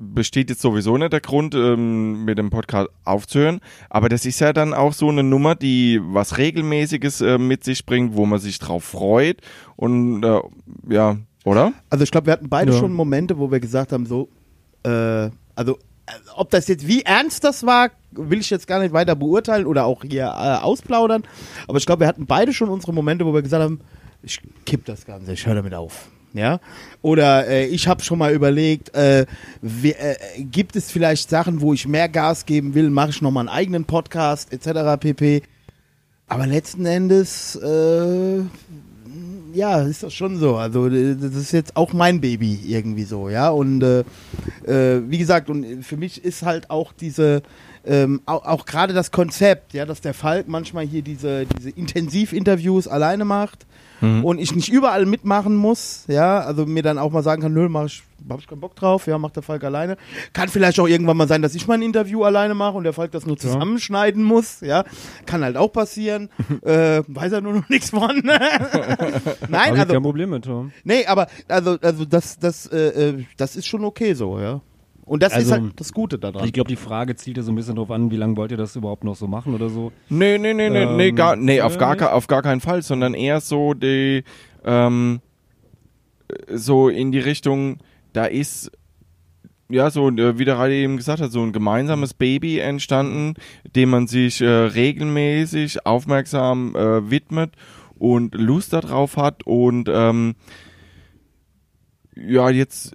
[0.00, 3.60] besteht jetzt sowieso nicht der Grund, ähm, mit dem Podcast aufzuhören.
[3.88, 7.84] Aber das ist ja dann auch so eine Nummer, die was Regelmäßiges äh, mit sich
[7.86, 9.38] bringt, wo man sich drauf freut.
[9.76, 10.40] Und äh,
[10.88, 11.72] ja, oder?
[11.90, 12.78] Also ich glaube, wir hatten beide Ja.
[12.78, 14.28] schon Momente, wo wir gesagt haben, so,
[14.84, 15.76] äh, also
[16.06, 19.66] äh, ob das jetzt, wie ernst das war, will ich jetzt gar nicht weiter beurteilen
[19.66, 21.22] oder auch hier äh, ausplaudern.
[21.68, 23.80] Aber ich glaube, wir hatten beide schon unsere Momente, wo wir gesagt haben,
[24.22, 26.08] ich kipp das Ganze, ich höre damit auf.
[26.32, 26.60] Ja,
[27.02, 29.26] oder äh, ich habe schon mal überlegt, äh,
[29.62, 33.48] wie, äh, gibt es vielleicht Sachen, wo ich mehr Gas geben will, mache ich nochmal
[33.48, 35.00] einen eigenen Podcast etc.
[35.00, 35.42] pp.
[36.28, 38.42] Aber letzten Endes, äh,
[39.52, 40.54] ja, ist das schon so.
[40.56, 43.48] Also äh, das ist jetzt auch mein Baby irgendwie so, ja.
[43.48, 44.04] Und äh,
[44.64, 47.42] wie gesagt, und für mich ist halt auch diese,
[47.84, 52.86] ähm, auch, auch gerade das Konzept, ja, dass der Falk manchmal hier diese, diese Intensivinterviews
[52.86, 53.66] alleine macht
[54.00, 57.68] und ich nicht überall mitmachen muss, ja, also mir dann auch mal sagen kann, nö,
[57.68, 59.96] mach ich, hab ich keinen Bock drauf, ja, macht der Falk alleine.
[60.32, 62.92] Kann vielleicht auch irgendwann mal sein, dass ich mal ein Interview alleine mache und der
[62.92, 64.84] Falk das nur zusammenschneiden muss, ja,
[65.26, 66.30] kann halt auch passieren,
[66.62, 68.22] äh, weiß er nur noch nichts von.
[68.24, 70.72] Nein, Habe ich also, kein Problem mit, Tom.
[70.84, 74.60] nee, aber also, also das, das, äh, äh, das ist schon okay so, ja.
[75.10, 76.44] Und das ist Also, halt das Gute daran.
[76.44, 78.56] Ich glaube, die Frage zielt ja so ein bisschen drauf an, wie lange wollt ihr
[78.56, 79.90] das überhaupt noch so machen oder so.
[80.08, 82.80] Nee, nee, nee, nee, nee, Ähm, gar, nee auf, nee, gar, auf gar keinen Fall,
[82.82, 84.22] sondern eher so die,
[84.64, 85.20] ähm,
[86.48, 87.78] so in die Richtung,
[88.12, 88.70] da ist,
[89.68, 93.34] ja, so, äh, wie der Reiter eben gesagt hat, so ein gemeinsames Baby entstanden,
[93.74, 97.56] dem man sich äh, regelmäßig aufmerksam äh, widmet
[97.98, 100.36] und Lust darauf hat und, ähm,
[102.14, 102.94] ja, jetzt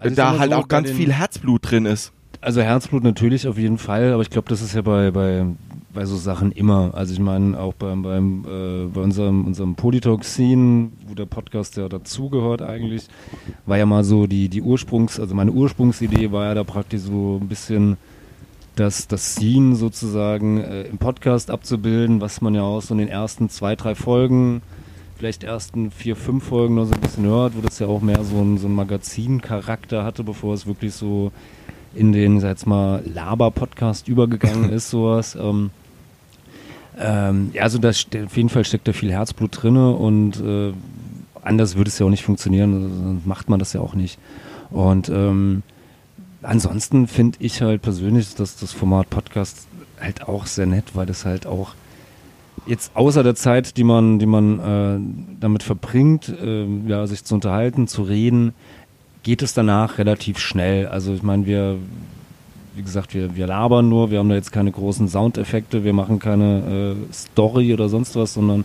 [0.00, 2.12] Also ich da halt so, auch ganz viel Herzblut drin ist.
[2.40, 5.44] Also Herzblut natürlich auf jeden Fall, aber ich glaube, das ist ja bei, bei,
[5.92, 6.94] bei so Sachen immer.
[6.94, 11.86] Also ich meine auch beim, beim äh, bei unserem, unserem Polytalk-Scene, wo der Podcast ja
[11.90, 13.08] dazugehört eigentlich,
[13.66, 17.38] war ja mal so die, die Ursprungs-, also meine Ursprungsidee war ja da praktisch so
[17.42, 17.98] ein bisschen
[18.76, 23.08] das, das Scene sozusagen äh, im Podcast abzubilden, was man ja auch so in den
[23.08, 24.62] ersten zwei, drei Folgen,
[25.20, 28.24] vielleicht ersten vier, fünf Folgen noch so ein bisschen hört, wo das ja auch mehr
[28.24, 31.30] so ein, so ein Magazin-Charakter hatte, bevor es wirklich so
[31.94, 35.34] in den, sag jetzt mal, Laber-Podcast übergegangen ist, sowas.
[35.38, 35.68] Ähm,
[36.98, 40.72] ähm, ja, also da ste- auf jeden Fall steckt da viel Herzblut drinne und äh,
[41.42, 44.18] anders würde es ja auch nicht funktionieren, also sonst macht man das ja auch nicht.
[44.70, 45.62] Und ähm,
[46.40, 49.66] ansonsten finde ich halt persönlich dass das Format Podcast
[50.00, 51.74] halt auch sehr nett, weil das halt auch
[52.66, 57.34] jetzt außer der Zeit, die man, die man äh, damit verbringt, ähm, ja, sich zu
[57.34, 58.52] unterhalten, zu reden,
[59.22, 60.86] geht es danach relativ schnell.
[60.86, 61.76] Also ich meine, wir,
[62.74, 66.18] wie gesagt, wir, wir labern nur, wir haben da jetzt keine großen Soundeffekte, wir machen
[66.18, 68.64] keine äh, Story oder sonst was, sondern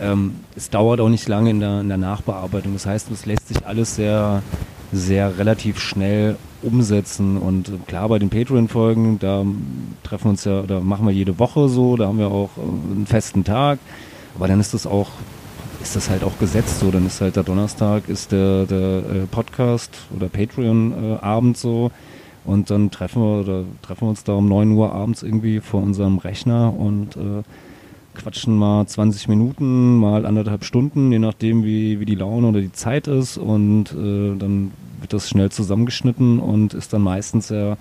[0.00, 2.72] ähm, es dauert auch nicht lange in der, in der Nachbearbeitung.
[2.72, 4.42] Das heißt, es lässt sich alles sehr,
[4.92, 7.36] sehr relativ schnell umsetzen.
[7.36, 9.44] Und äh, klar, bei den Patreon-Folgen, da
[10.02, 12.60] treffen wir uns ja, da machen wir jede Woche so, da haben wir auch äh,
[12.60, 13.78] einen festen Tag.
[14.36, 15.08] Aber dann ist das auch,
[15.82, 16.90] ist das halt auch gesetzt so.
[16.90, 21.90] Dann ist halt der Donnerstag, ist der, der äh, Podcast oder Patreon-Abend so.
[22.44, 25.82] Und dann treffen wir oder treffen wir uns da um 9 Uhr abends irgendwie vor
[25.82, 27.42] unserem Rechner und äh,
[28.22, 32.72] quatschen mal 20 Minuten, mal anderthalb Stunden, je nachdem wie, wie die Laune oder die
[32.72, 37.76] Zeit ist und äh, dann wird das schnell zusammengeschnitten und ist dann meistens ja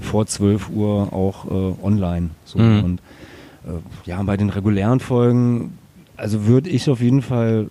[0.00, 2.30] vor 12 Uhr auch äh, online.
[2.44, 2.58] So.
[2.58, 2.84] Mhm.
[2.84, 3.00] Und
[3.66, 5.78] äh, ja, bei den regulären Folgen,
[6.16, 7.68] also würde ich auf jeden Fall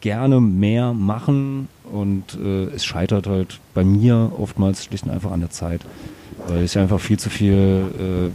[0.00, 5.40] gerne mehr machen und äh, es scheitert halt bei mir oftmals schlicht und einfach an
[5.40, 5.82] der Zeit,
[6.48, 8.30] weil ich einfach viel zu viel äh,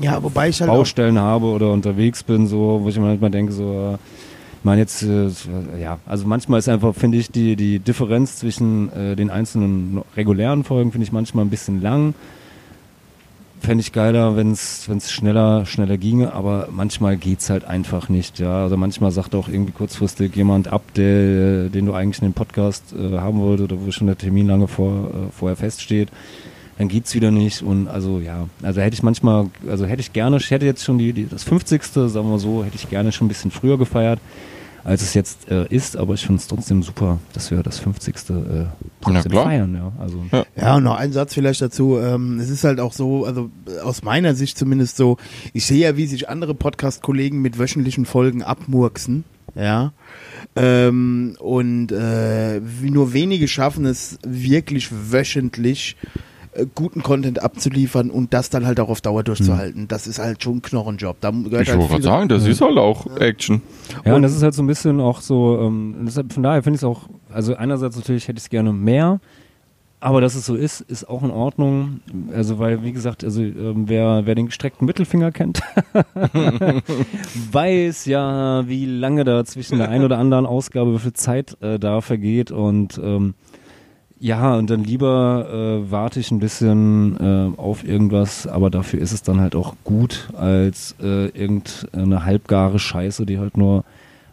[0.00, 3.64] ja, wobei ich halt Baustellen habe oder unterwegs bin, so, wo ich manchmal denke, so,
[3.64, 5.28] äh, ich meine jetzt, äh,
[5.80, 10.64] ja, also manchmal ist einfach, finde ich, die, die Differenz zwischen äh, den einzelnen regulären
[10.64, 12.14] Folgen, finde ich manchmal ein bisschen lang.
[13.60, 18.62] Fände ich geiler, wenn es schneller, schneller ginge, aber manchmal geht's halt einfach nicht, ja.
[18.62, 22.94] Also manchmal sagt auch irgendwie kurzfristig jemand ab, der, den du eigentlich in den Podcast
[22.96, 26.08] äh, haben wolltest oder wo schon der Termin lange vor, äh, vorher feststeht
[26.78, 30.36] dann geht's wieder nicht und also ja, also hätte ich manchmal, also hätte ich gerne,
[30.36, 31.82] ich hätte jetzt schon die, die das 50.
[31.82, 34.20] sagen wir so, hätte ich gerne schon ein bisschen früher gefeiert,
[34.84, 38.14] als es jetzt äh, ist, aber ich finde es trotzdem super, dass wir das 50.
[38.14, 38.66] Äh,
[39.28, 39.74] feiern.
[39.74, 40.24] Ja, also,
[40.54, 41.98] Ja, und noch ein Satz vielleicht dazu.
[41.98, 45.16] Ähm, es ist halt auch so, also äh, aus meiner Sicht zumindest so,
[45.52, 49.24] ich sehe ja, wie sich andere Podcast-Kollegen mit wöchentlichen Folgen abmurksen.
[49.56, 49.92] Ja.
[50.54, 55.96] Ähm, und äh, nur wenige schaffen es wirklich wöchentlich
[56.58, 59.88] äh, guten Content abzuliefern und das dann halt auch auf Dauer durchzuhalten.
[59.88, 61.20] Das ist halt schon ein Knochenjob.
[61.20, 63.62] Da gehört Ich halt wollte gerade sagen, das ist halt auch Action.
[64.04, 66.76] Ja, und das ist halt so ein bisschen auch so, ähm, deshalb, von daher finde
[66.76, 69.20] ich es auch, also einerseits natürlich hätte ich es gerne mehr,
[70.00, 72.00] aber dass es so ist, ist auch in Ordnung.
[72.32, 75.60] Also, weil, wie gesagt, also ähm, wer, wer den gestreckten Mittelfinger kennt,
[77.52, 81.78] weiß ja, wie lange da zwischen der einen oder anderen Ausgabe, wie viel Zeit äh,
[81.80, 83.34] da vergeht und ähm,
[84.20, 85.46] ja, und dann lieber
[85.84, 89.74] äh, warte ich ein bisschen äh, auf irgendwas, aber dafür ist es dann halt auch
[89.84, 93.84] gut, als äh, irgendeine halbgare Scheiße, die halt nur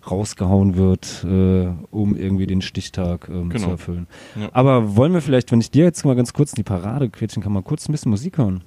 [0.09, 3.69] rausgehauen wird, äh, um irgendwie den Stichtag ähm, zu Genau.
[3.71, 4.07] erfüllen.
[4.39, 4.49] Ja.
[4.53, 7.41] Aber wollen wir vielleicht, wenn ich dir jetzt mal ganz kurz in die Parade quetschen
[7.41, 8.61] kann, mal kurz ein bisschen Musik hören?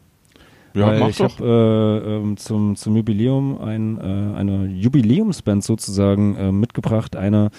[0.75, 6.37] Ja, Weil mach ich habe äh, ähm, zum, zum Jubiläum ein, äh, eine Jubiläumsband sozusagen
[6.37, 7.51] äh, mitgebracht, eine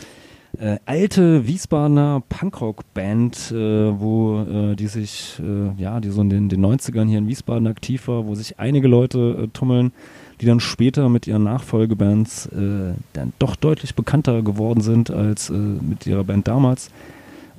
[0.57, 6.49] äh, alte Wiesbadener Punkrock-Band, äh, wo äh, die sich, äh, ja, die so in den,
[6.49, 9.91] den 90ern hier in Wiesbaden aktiv war, wo sich einige Leute äh, tummeln,
[10.41, 16.07] die dann später mit ihren Nachfolgebands äh, dann doch deutlich bekannter geworden sind als mit
[16.07, 16.89] ihrer Band damals.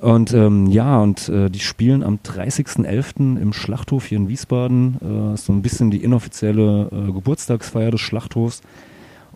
[0.01, 3.39] Und ähm, ja, und äh, die spielen am 30.11.
[3.39, 4.97] im Schlachthof hier in Wiesbaden.
[4.99, 8.61] Äh, ist so ein bisschen die inoffizielle äh, Geburtstagsfeier des Schlachthofs.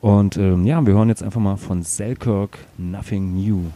[0.01, 3.71] Und ähm, ja, wir hören jetzt einfach mal von Selkirk Nothing New.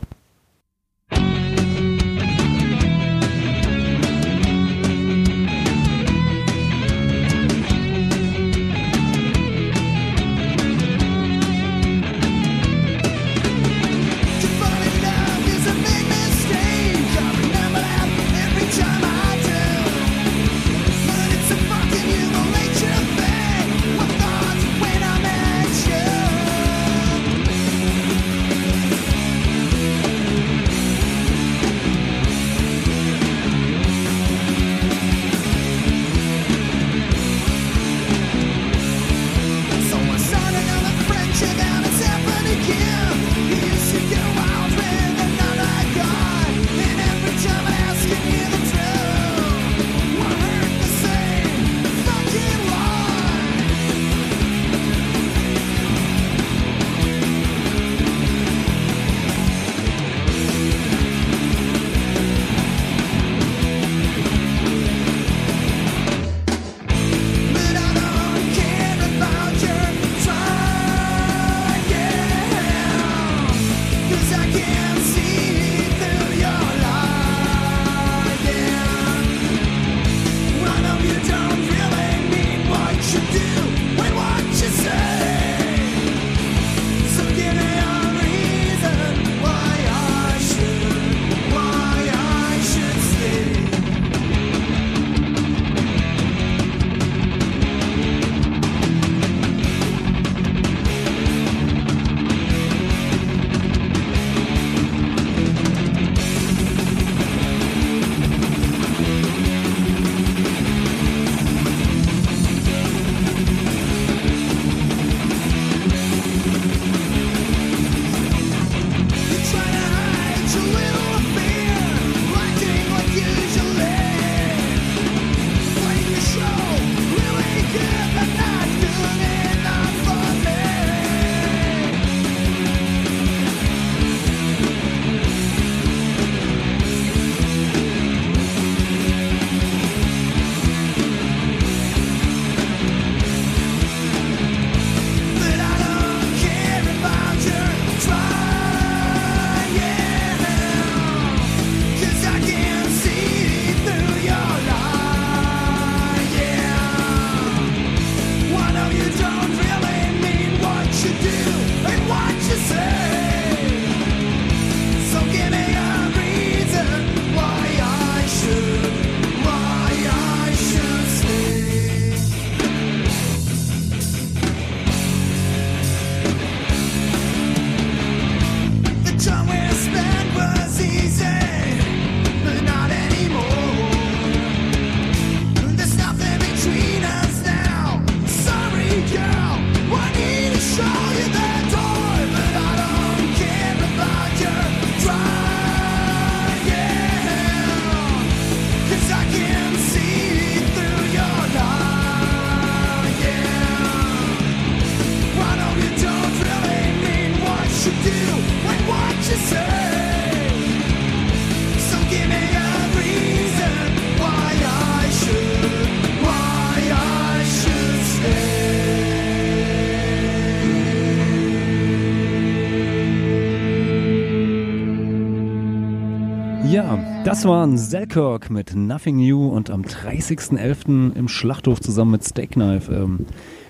[227.30, 231.16] Das waren Selkirk mit Nothing New und am 30.11.
[231.16, 233.28] im Schlachthof zusammen mit Steak Knife ähm,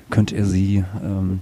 [0.09, 0.85] könnt ihr sie.
[1.03, 1.39] Ähm,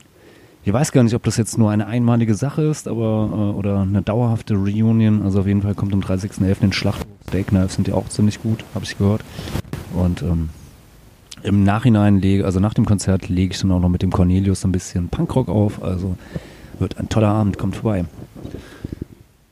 [0.66, 3.82] ich weiß gar nicht, ob das jetzt nur eine einmalige Sache ist, aber äh, oder
[3.82, 5.22] eine dauerhafte Reunion.
[5.22, 6.64] Also auf jeden Fall kommt am 30.11.
[6.64, 7.06] in Schlachthof.
[7.28, 9.22] Steak Knife sind ja auch ziemlich gut, habe ich gehört.
[9.94, 10.50] Und ähm,
[11.44, 14.66] im Nachhinein lege, also nach dem Konzert lege ich dann auch noch mit dem Cornelius
[14.66, 15.84] ein bisschen Punkrock auf.
[15.84, 16.18] Also
[16.80, 18.06] wird ein toller Abend, kommt vorbei.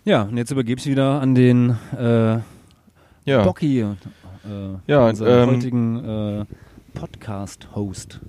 [0.04, 2.40] Ja, und jetzt übergebe ich wieder an den äh,
[3.26, 3.44] Ja.
[3.44, 3.88] Bocky, äh,
[4.88, 6.46] Ja, ähm, heutigen äh,
[6.94, 8.22] Podcast-Host.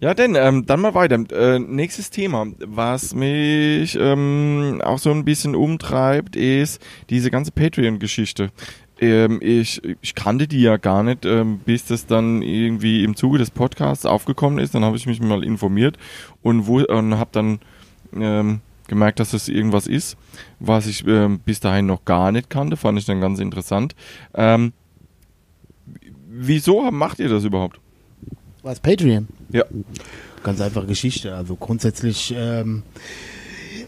[0.00, 1.24] Ja, denn ähm, dann mal weiter.
[1.32, 8.50] Äh, nächstes Thema, was mich ähm, auch so ein bisschen umtreibt, ist diese ganze Patreon-Geschichte.
[9.00, 13.38] Ähm, ich, ich kannte die ja gar nicht, ähm, bis das dann irgendwie im Zuge
[13.38, 14.74] des Podcasts aufgekommen ist.
[14.74, 15.98] Dann habe ich mich mal informiert
[16.42, 17.60] und, und habe dann
[18.16, 20.16] ähm, gemerkt, dass das irgendwas ist,
[20.58, 22.76] was ich ähm, bis dahin noch gar nicht kannte.
[22.76, 23.94] Fand ich dann ganz interessant.
[24.34, 24.72] Ähm,
[26.28, 27.80] wieso macht ihr das überhaupt?
[28.62, 29.28] Was, Patreon?
[29.50, 29.64] Ja.
[30.42, 31.34] Ganz einfache Geschichte.
[31.34, 32.82] Also grundsätzlich ähm,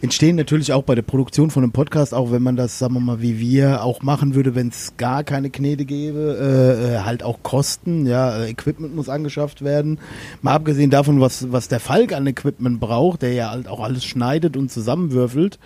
[0.02, 3.00] entstehen natürlich auch bei der Produktion von einem Podcast, auch wenn man das, sagen wir
[3.00, 7.22] mal, wie wir auch machen würde, wenn es gar keine Knete gäbe, äh, äh, halt
[7.22, 8.06] auch Kosten.
[8.06, 9.98] Ja, äh, Equipment muss angeschafft werden.
[10.42, 14.04] Mal abgesehen davon, was, was der Falk an Equipment braucht, der ja halt auch alles
[14.04, 15.58] schneidet und zusammenwürfelt.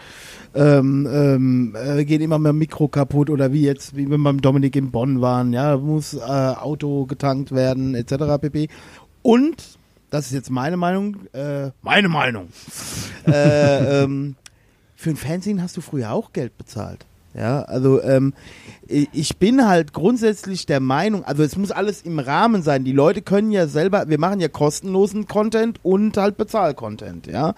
[0.55, 4.77] Ähm, ähm, äh, geht immer mehr Mikro kaputt oder wie jetzt, wie wir beim Dominik
[4.77, 8.41] in Bonn waren, ja, muss äh, Auto getankt werden, etc.
[8.41, 8.69] pp.
[9.23, 9.79] Und,
[10.15, 12.49] das ist jetzt meine Meinung, äh, meine Meinung,
[13.27, 14.37] äh, ähm,
[14.95, 17.05] für ein Fernsehen hast du früher auch Geld bezahlt.
[17.37, 18.33] Ja, also ähm,
[18.87, 22.85] ich bin halt grundsätzlich der Meinung, also es muss alles im Rahmen sein.
[22.85, 27.55] Die Leute können ja selber, wir machen ja kostenlosen Content und halt Bezahl-Content, ja.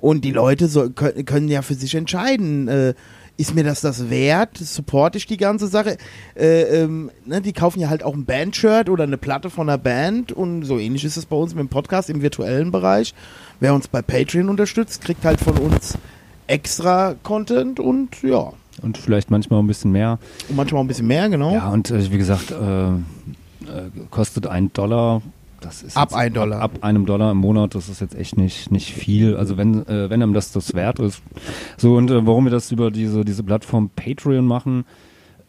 [0.00, 2.94] Und die Leute so, können, können ja für sich entscheiden, äh,
[3.38, 4.58] ist mir das das wert?
[4.58, 5.96] Supporte ich die ganze Sache?
[6.34, 9.78] Äh, ähm, ne, die kaufen ja halt auch ein Band-Shirt oder eine Platte von einer
[9.78, 13.14] Band und so ähnlich ist es bei uns mit dem Podcast im virtuellen Bereich.
[13.60, 15.96] Wer uns bei Patreon unterstützt, kriegt halt von uns
[16.48, 20.18] extra Content und ja, Und vielleicht manchmal ein bisschen mehr.
[20.48, 21.52] und manchmal ein bisschen mehr, genau.
[21.54, 22.96] Ja, und äh, wie gesagt, äh, äh,
[24.10, 25.22] kostet ein Dollar.
[25.96, 26.60] Ab ein Dollar.
[26.60, 29.36] Ab, ab einem Dollar im Monat, das ist jetzt echt nicht, nicht viel.
[29.36, 31.22] Also wenn, äh, wenn einem das das wert ist.
[31.76, 34.84] So, und äh, warum wir das über diese, diese Plattform Patreon machen,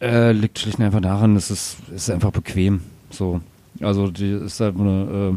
[0.00, 2.80] äh, liegt schlicht und einfach daran, es ist, es ist einfach bequem.
[3.10, 3.40] So.
[3.80, 5.36] Also die ist halt eine,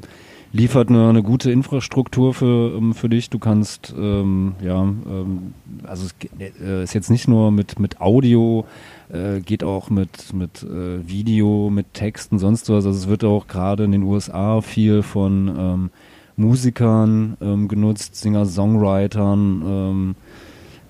[0.54, 3.30] liefert eine, eine gute Infrastruktur für, ähm, für dich.
[3.30, 6.14] Du kannst, ähm, ja, ähm, also es
[6.62, 8.66] äh, ist jetzt nicht nur mit, mit Audio,
[9.10, 12.86] äh, geht auch mit, mit äh, Video, mit Texten, sonst was.
[12.86, 15.89] Also es wird auch gerade in den USA viel von ähm,
[16.36, 20.16] Musikern ähm, genutzt, Singer-Songwritern, ähm,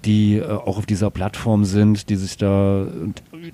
[0.03, 2.85] die äh, auch auf dieser Plattform sind, die sich da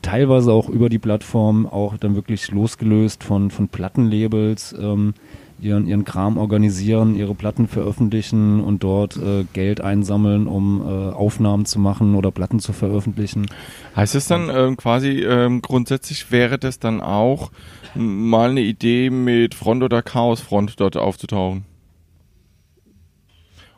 [0.01, 5.13] teilweise auch über die Plattform auch dann wirklich losgelöst von, von Plattenlabels ähm,
[5.61, 11.65] ihren, ihren Kram organisieren, ihre Platten veröffentlichen und dort äh, Geld einsammeln, um äh, Aufnahmen
[11.65, 13.47] zu machen oder Platten zu veröffentlichen.
[13.95, 17.51] Heißt es dann ähm, quasi, ähm, grundsätzlich wäre das dann auch
[17.95, 21.65] mal eine Idee mit Front oder Chaosfront dort aufzutauchen?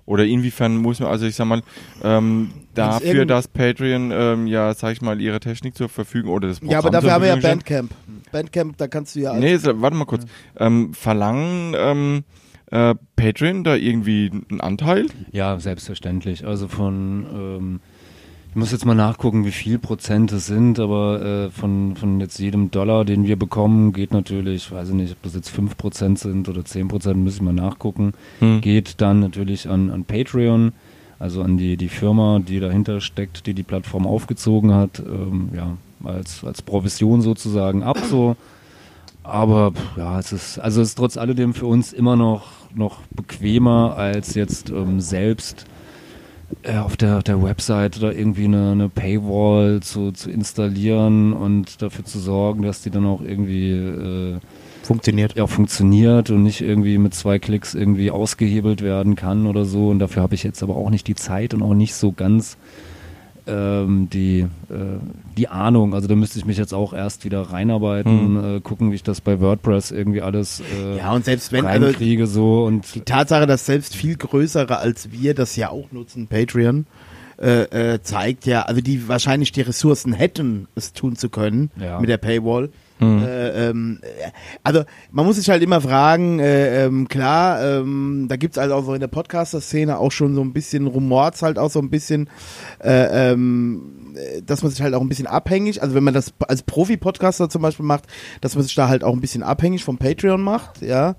[0.05, 1.61] Oder inwiefern muss man, also ich sag mal,
[2.03, 6.59] ähm, dafür, dass Patreon ähm, ja, sag ich mal, ihre Technik zur Verfügung oder das
[6.59, 7.35] Programm Ja, aber dafür haben wir ja.
[7.35, 7.91] Bandcamp.
[8.31, 9.33] Bandcamp, da kannst du ja.
[9.33, 10.25] Nee, so, warte mal kurz.
[10.57, 12.23] Ähm, verlangen ähm,
[12.71, 15.07] äh, Patreon da irgendwie einen Anteil?
[15.31, 16.45] Ja, selbstverständlich.
[16.45, 17.79] Also von, ähm,
[18.51, 22.37] ich muss jetzt mal nachgucken, wie viel Prozent es sind, aber äh, von, von jetzt
[22.37, 26.49] jedem Dollar, den wir bekommen, geht natürlich, weiß ich nicht, ob das jetzt 5% sind
[26.49, 28.59] oder 10%, müssen wir mal nachgucken, Hm.
[28.59, 30.73] geht dann natürlich an, an Patreon,
[31.17, 35.77] also an die, die Firma, die dahinter steckt, die die Plattform aufgezogen hat, ähm, ja,
[36.03, 38.35] als, als Provision sozusagen ab, so.
[39.23, 43.95] Aber ja, es ist, also es ist trotz alledem für uns immer noch, noch bequemer,
[43.95, 45.67] als jetzt ähm, selbst
[46.81, 52.05] auf der, auf der Website oder irgendwie eine, eine Paywall zu, zu installieren und dafür
[52.05, 54.39] zu sorgen, dass die dann auch irgendwie äh,
[54.83, 55.35] Funktioniert.
[55.35, 59.89] ja, funktioniert und nicht irgendwie mit zwei Klicks irgendwie ausgehebelt werden kann oder so.
[59.89, 62.57] Und dafür habe ich jetzt aber auch nicht die Zeit und auch nicht so ganz
[63.47, 64.47] ähm, die, äh,
[65.37, 65.93] die Ahnung.
[65.93, 69.21] Also da müsste ich mich jetzt auch erst wieder reinarbeiten, äh, gucken, wie ich das
[69.21, 73.45] bei WordPress irgendwie alles äh, Ja, und selbst wenn, also reinkriege so und die Tatsache,
[73.47, 76.85] dass selbst viel größere als wir das ja auch nutzen, Patreon,
[77.41, 81.99] äh, äh, zeigt ja, also die wahrscheinlich die Ressourcen hätten, es tun zu können Ja.
[81.99, 82.69] mit der Paywall,
[83.01, 84.29] Äh, ähm, äh,
[84.63, 88.85] also man muss sich halt immer fragen, äh, ähm, klar, ähm, da gibt's halt auch
[88.85, 92.29] so in der Podcaster-Szene auch schon so ein bisschen Rumors halt auch so ein bisschen,
[92.83, 96.33] äh, ähm, äh, dass man sich halt auch ein bisschen abhängig, also wenn man das
[96.47, 98.03] als Profi-Podcaster zum Beispiel macht,
[98.39, 101.15] dass man sich da halt auch ein bisschen abhängig vom Patreon macht, ja.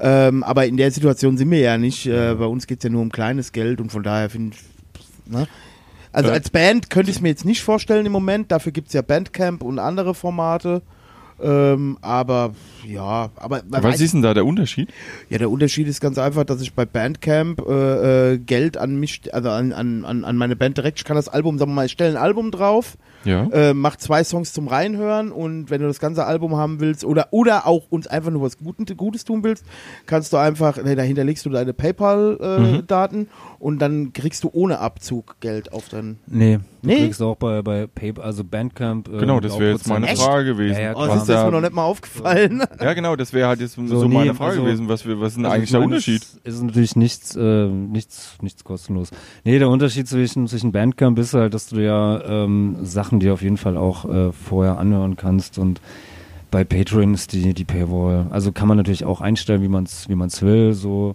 [0.00, 2.06] Ähm, aber in der Situation sind wir ja nicht.
[2.06, 5.46] Äh, bei uns geht's ja nur um kleines Geld und von daher finde ich, ne?
[6.14, 8.52] Also als Band könnte ich es mir jetzt nicht vorstellen im Moment.
[8.52, 10.82] Dafür gibt's ja Bandcamp und andere Formate.
[11.42, 12.54] Ähm, aber
[12.86, 14.88] ja, aber Was ist denn da der Unterschied?
[15.28, 19.32] ja, der Unterschied ist ganz einfach, dass ich bei Bandcamp äh, äh, Geld an mich,
[19.34, 21.92] also an, an, an meine Band direkt, ich kann das Album, sagen wir mal, ich
[21.92, 23.44] stelle ein Album drauf, Ja.
[23.52, 27.28] äh, mach zwei Songs zum Reinhören und wenn du das ganze Album haben willst oder
[27.32, 29.64] oder auch uns einfach nur was Gutes, Gutes tun willst,
[30.06, 33.28] kannst du einfach, ne, da hinterlegst du deine PayPal-Daten
[33.58, 36.18] und dann kriegst du ohne Abzug Geld auf dein.
[36.26, 36.98] Nee, du Nee?
[36.98, 39.08] kriegst auch bei, bei PayPal, also Bandcamp.
[39.08, 40.26] äh, Genau, das wäre jetzt meine Prozent.
[40.28, 40.74] Frage gewesen.
[40.74, 42.62] Ja, ja, Oh, das ist mir noch nicht mal aufgefallen.
[42.80, 44.88] Ja, genau, das wäre halt jetzt so, So, nee, meine Frage also- gewesen.
[44.88, 46.22] Was, wir, was ist denn Also eigentlich ich der Unterschied?
[46.44, 49.10] Es ist natürlich nichts, äh, nichts, nichts kostenlos.
[49.44, 53.42] Nee, der Unterschied zwischen, zwischen Bandcamp ist halt, dass du ja ähm, Sachen dir auf
[53.42, 55.80] jeden Fall auch äh, vorher anhören kannst und
[56.50, 58.26] bei Patreon ist die, die Paywall.
[58.30, 60.74] Also kann man natürlich auch einstellen, wie man es wie man's will.
[60.74, 61.14] So.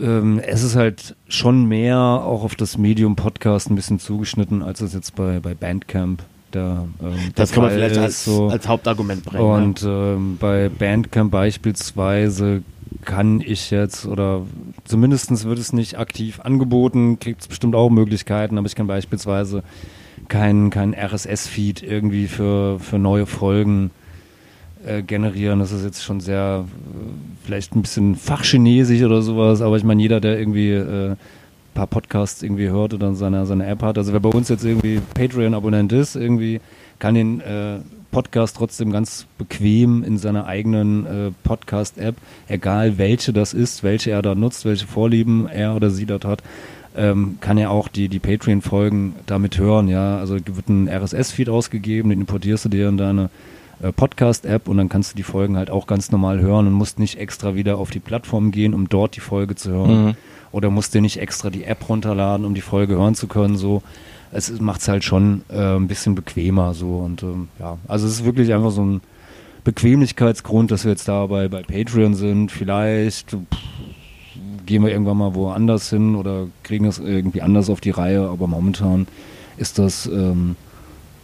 [0.00, 4.80] Ähm, es ist halt schon mehr auch auf das Medium Podcast ein bisschen zugeschnitten, als
[4.80, 6.22] es jetzt bei, bei Bandcamp
[6.52, 8.48] der, ähm, Das der kann man vielleicht ist, als, so.
[8.48, 9.44] als Hauptargument bringen.
[9.44, 12.62] Und ähm, bei Bandcamp beispielsweise
[13.04, 14.42] kann ich jetzt, oder
[14.84, 19.62] zumindest wird es nicht aktiv angeboten, gibt es bestimmt auch Möglichkeiten, aber ich kann beispielsweise
[20.28, 23.90] keinen kein RSS-Feed irgendwie für, für neue Folgen
[24.86, 25.60] äh, generieren.
[25.60, 30.02] Das ist jetzt schon sehr, äh, vielleicht ein bisschen fachchinesisch oder sowas, aber ich meine,
[30.02, 31.16] jeder, der irgendwie äh, ein
[31.74, 35.00] paar Podcasts irgendwie hört oder seine, seine App hat, also wer bei uns jetzt irgendwie
[35.14, 36.60] Patreon-Abonnent ist, irgendwie
[36.98, 37.78] kann den äh,
[38.10, 42.16] Podcast trotzdem ganz bequem in seiner eigenen äh, Podcast-App,
[42.48, 46.42] egal welche das ist, welche er da nutzt, welche Vorlieben er oder sie dort hat,
[46.94, 50.18] ähm, kann er auch die, die Patreon-Folgen damit hören, ja.
[50.18, 53.28] Also wird ein RSS-Feed ausgegeben, den importierst du dir in deine äh,
[53.90, 57.18] Podcast-App und dann kannst du die Folgen halt auch ganz normal hören und musst nicht
[57.18, 60.04] extra wieder auf die Plattform gehen, um dort die Folge zu hören.
[60.04, 60.14] Mhm.
[60.52, 63.56] Oder musst dir nicht extra die App runterladen, um die Folge hören zu können.
[63.56, 63.82] So,
[64.30, 66.74] es macht es halt schon äh, ein bisschen bequemer.
[66.74, 69.00] So und ähm, ja, also es ist wirklich einfach so ein
[69.64, 72.52] Bequemlichkeitsgrund, dass wir jetzt da bei, bei Patreon sind.
[72.52, 73.38] Vielleicht pff,
[74.66, 78.46] gehen wir irgendwann mal woanders hin oder kriegen es irgendwie anders auf die Reihe, aber
[78.46, 79.06] momentan
[79.56, 80.56] ist das ähm,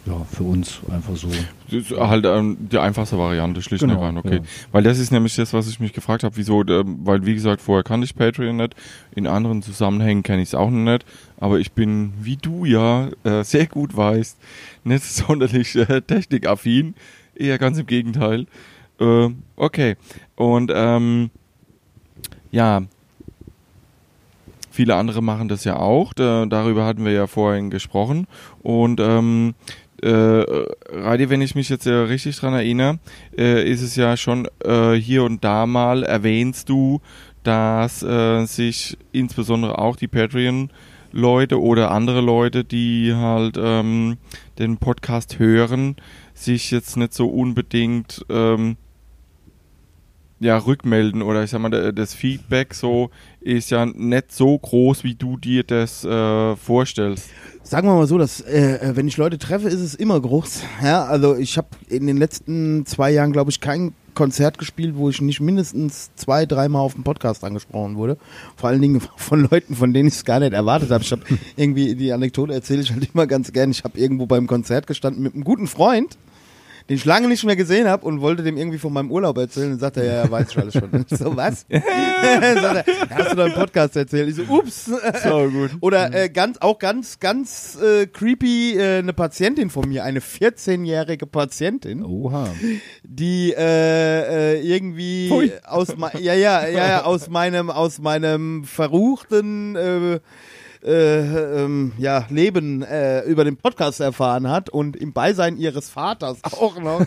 [0.08, 1.28] ja, für uns einfach so.
[1.70, 4.36] Das ist halt ähm, die einfachste Variante, schlicht und Genau, ergreifend, okay.
[4.36, 4.68] ja.
[4.72, 7.60] Weil das ist nämlich das, was ich mich gefragt habe, wieso, ähm, weil wie gesagt,
[7.60, 8.74] vorher kannte ich Patreon nicht,
[9.14, 11.04] in anderen Zusammenhängen kenne ich es auch noch nicht,
[11.38, 14.38] aber ich bin, wie du ja äh, sehr gut weißt,
[14.84, 16.94] nicht sonderlich äh, technikaffin,
[17.34, 18.46] eher ganz im Gegenteil.
[19.00, 19.96] Äh, okay,
[20.36, 21.30] und ähm,
[22.50, 22.82] ja,
[24.70, 28.26] viele andere machen das ja auch, da, darüber hatten wir ja vorhin gesprochen
[28.62, 29.54] und ähm,
[30.02, 30.44] äh,
[30.90, 32.98] Reidi, wenn ich mich jetzt ja richtig dran erinnere,
[33.36, 37.00] äh, ist es ja schon äh, hier und da mal erwähnst du,
[37.42, 44.18] dass äh, sich insbesondere auch die Patreon-Leute oder andere Leute, die halt ähm,
[44.58, 45.96] den Podcast hören,
[46.34, 48.76] sich jetzt nicht so unbedingt ähm,
[50.40, 53.10] ja, rückmelden oder ich sag mal, da- das Feedback so
[53.40, 57.30] ist ja nicht so groß, wie du dir das äh, vorstellst.
[57.62, 60.62] Sagen wir mal so, dass äh, äh, wenn ich Leute treffe, ist es immer groß.
[60.82, 65.10] Ja, also ich habe in den letzten zwei Jahren, glaube ich, kein Konzert gespielt, wo
[65.10, 68.16] ich nicht mindestens zwei, dreimal auf dem Podcast angesprochen wurde.
[68.56, 71.04] Vor allen Dingen von Leuten, von denen ich es gar nicht erwartet habe.
[71.04, 71.22] Ich habe
[71.56, 73.70] irgendwie die Anekdote erzähle ich halt immer ganz gern.
[73.70, 76.16] Ich habe irgendwo beim Konzert gestanden mit einem guten Freund.
[76.88, 79.72] Den ich lange nicht mehr gesehen habe und wollte dem irgendwie von meinem Urlaub erzählen.
[79.72, 80.88] Und sagt er, ja, ja, weiß ich alles schon.
[80.90, 81.66] Und so, was?
[81.70, 84.30] sagt er, hast du im Podcast erzählt?
[84.30, 84.86] Ich so, ups.
[84.86, 85.70] So gut.
[85.80, 91.26] Oder äh, ganz, auch ganz, ganz äh, creepy äh, eine Patientin von mir, eine 14-jährige
[91.26, 92.48] Patientin, Oha.
[93.02, 100.20] die äh, äh, irgendwie aus ja, ja, ja, ja, aus meinem, aus meinem verruchten äh,
[100.84, 106.38] äh, ähm, ja, Leben äh, über den Podcast erfahren hat und im Beisein ihres Vaters
[106.44, 107.04] auch noch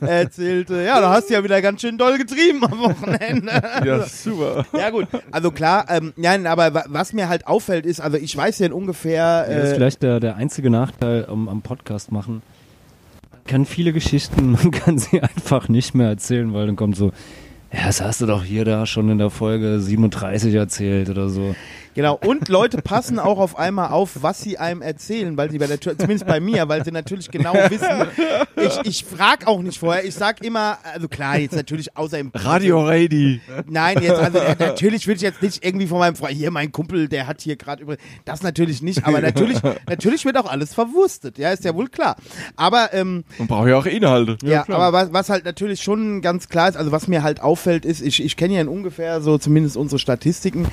[0.00, 3.50] erzählte, ja, da hast du ja wieder ganz schön doll getrieben am Wochenende.
[3.84, 4.64] Ja, super.
[4.76, 8.36] Ja gut, also klar, ähm, nein, aber wa- was mir halt auffällt ist, also ich
[8.36, 12.12] weiß ja in ungefähr, Das ist äh, vielleicht der, der einzige Nachteil am, am Podcast
[12.12, 12.42] machen.
[13.32, 17.12] Man kann viele Geschichten, man kann sie einfach nicht mehr erzählen, weil dann kommt so,
[17.72, 21.54] ja, das hast du doch hier da schon in der Folge 37 erzählt oder so.
[21.94, 25.66] Genau, und Leute passen auch auf einmal auf, was sie einem erzählen, weil sie bei
[25.66, 28.06] der Tür, zumindest bei mir, weil sie natürlich genau wissen.
[28.56, 32.30] Ich, ich frage auch nicht vorher, ich sag immer, also klar, jetzt natürlich außer im
[32.34, 33.40] Radio Ready.
[33.66, 36.70] Nein, jetzt, also äh, natürlich will ich jetzt nicht irgendwie von meinem Freund, hier mein
[36.70, 40.74] Kumpel, der hat hier gerade übrigens, das natürlich nicht, aber natürlich, natürlich wird auch alles
[40.74, 42.16] verwurstet, ja, ist ja wohl klar.
[42.56, 44.38] Aber, ähm, Man braucht ja auch Inhalte.
[44.46, 47.84] ja, aber was, was halt natürlich schon ganz klar ist, also was mir halt auffällt,
[47.84, 50.66] ist, ich, ich kenne ja in ungefähr so zumindest unsere Statistiken,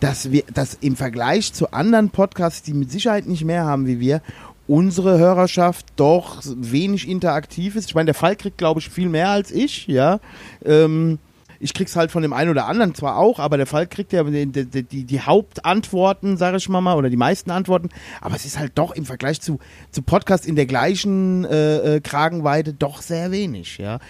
[0.00, 4.00] dass wir, dass im Vergleich zu anderen Podcasts, die mit Sicherheit nicht mehr haben wie
[4.00, 4.22] wir,
[4.66, 7.86] unsere Hörerschaft doch wenig interaktiv ist.
[7.86, 10.18] Ich meine, der Fall kriegt, glaube ich, viel mehr als ich, ja.
[10.64, 11.20] Ähm,
[11.60, 14.24] ich krieg's halt von dem einen oder anderen zwar auch, aber der Fall kriegt ja
[14.24, 17.90] die, die, die, die Hauptantworten, sage ich mal mal, oder die meisten Antworten,
[18.20, 19.60] aber es ist halt doch im Vergleich zu,
[19.92, 24.00] zu Podcasts in der gleichen äh, äh, Kragenweite doch sehr wenig, ja.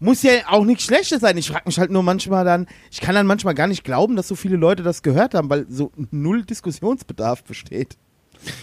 [0.00, 1.36] Muss ja auch nichts Schlechtes sein.
[1.38, 4.28] Ich frage mich halt nur manchmal dann, ich kann dann manchmal gar nicht glauben, dass
[4.28, 7.96] so viele Leute das gehört haben, weil so null Diskussionsbedarf besteht.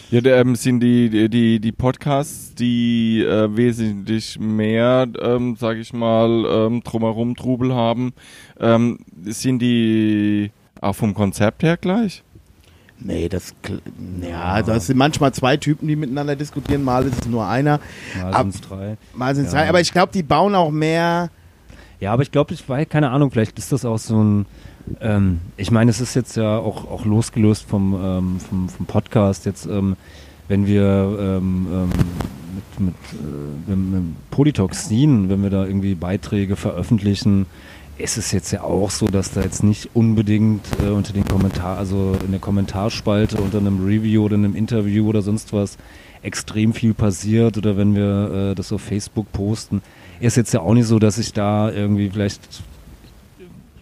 [0.10, 5.92] Ja, der, ähm, sind die, die- die, Podcasts, die äh, wesentlich mehr, ähm, sag ich
[5.92, 8.14] mal, ähm, drumherum Trubel haben,
[8.58, 12.24] ähm, sind die auch vom Konzept her gleich?
[13.00, 13.82] Nee, das, kl-
[14.28, 17.80] ja, das sind manchmal zwei Typen, die miteinander diskutieren, mal ist es nur einer,
[18.22, 18.98] Mal Ab- sind's drei.
[19.14, 19.60] mal sind es Ja.
[19.60, 21.30] zwei, aber ich glaube, die bauen auch mehr,
[22.00, 24.46] Ja, aber ich glaube, ich weiß, keine Ahnung, vielleicht ist das auch so ein,
[25.02, 29.46] ähm, ich meine, es ist jetzt ja auch, auch losgelöst vom, ähm, vom, vom Podcast
[29.46, 29.96] jetzt, ähm,
[30.48, 30.84] wenn wir
[31.20, 31.90] ähm, ähm,
[32.78, 32.96] mit, mit,
[33.70, 37.46] äh, mit, Polytoxin, wenn wir da irgendwie Beiträge veröffentlichen,
[37.98, 41.78] ist es jetzt ja auch so, dass da jetzt nicht unbedingt äh, unter den Kommentar,
[41.78, 45.78] also in der Kommentarspalte unter einem Review oder einem Interview oder sonst was
[46.22, 49.82] extrem viel passiert oder wenn wir äh, das auf Facebook posten,
[50.20, 52.42] ist jetzt ja auch nicht so, dass ich da irgendwie vielleicht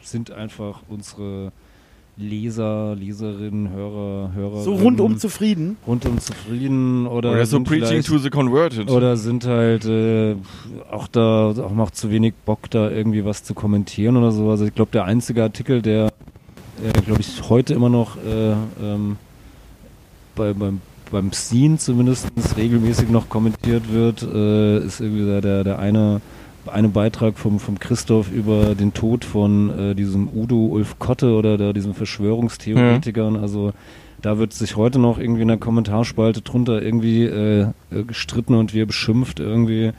[0.01, 1.51] sind einfach unsere
[2.15, 5.77] Leser, Leserinnen, Hörer, Hörer so rundum zufrieden.
[5.87, 8.91] rundum zufrieden oder, Oder so sind Preaching to the Converted.
[8.91, 10.35] oder sind halt äh,
[10.91, 14.49] auch da auch noch zu wenig Bock, da irgendwie was zu kommentieren oder so.
[14.51, 16.11] Also ich glaube, der einzige Artikel, der,
[16.83, 19.17] äh, glaube ich, heute immer noch äh, ähm,
[20.35, 26.21] bei, beim, beim Scene zumindest regelmäßig noch kommentiert wird, äh, ist irgendwie der, der eine,
[26.67, 31.57] eine Beitrag vom, vom Christoph über den Tod von äh, diesem Udo Ulf Kotte oder
[31.57, 33.35] der, diesem Verschwörungstheoretikern.
[33.35, 33.73] Also
[34.21, 37.67] da wird sich heute noch irgendwie in der Kommentarspalte drunter irgendwie äh,
[38.07, 39.91] gestritten und wir beschimpft irgendwie,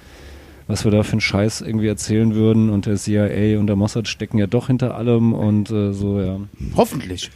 [0.67, 4.09] was wir da für einen Scheiß irgendwie erzählen würden und der CIA und der Mossad
[4.09, 6.41] stecken ja doch hinter allem und äh, so, ja.
[6.75, 7.31] Hoffentlich.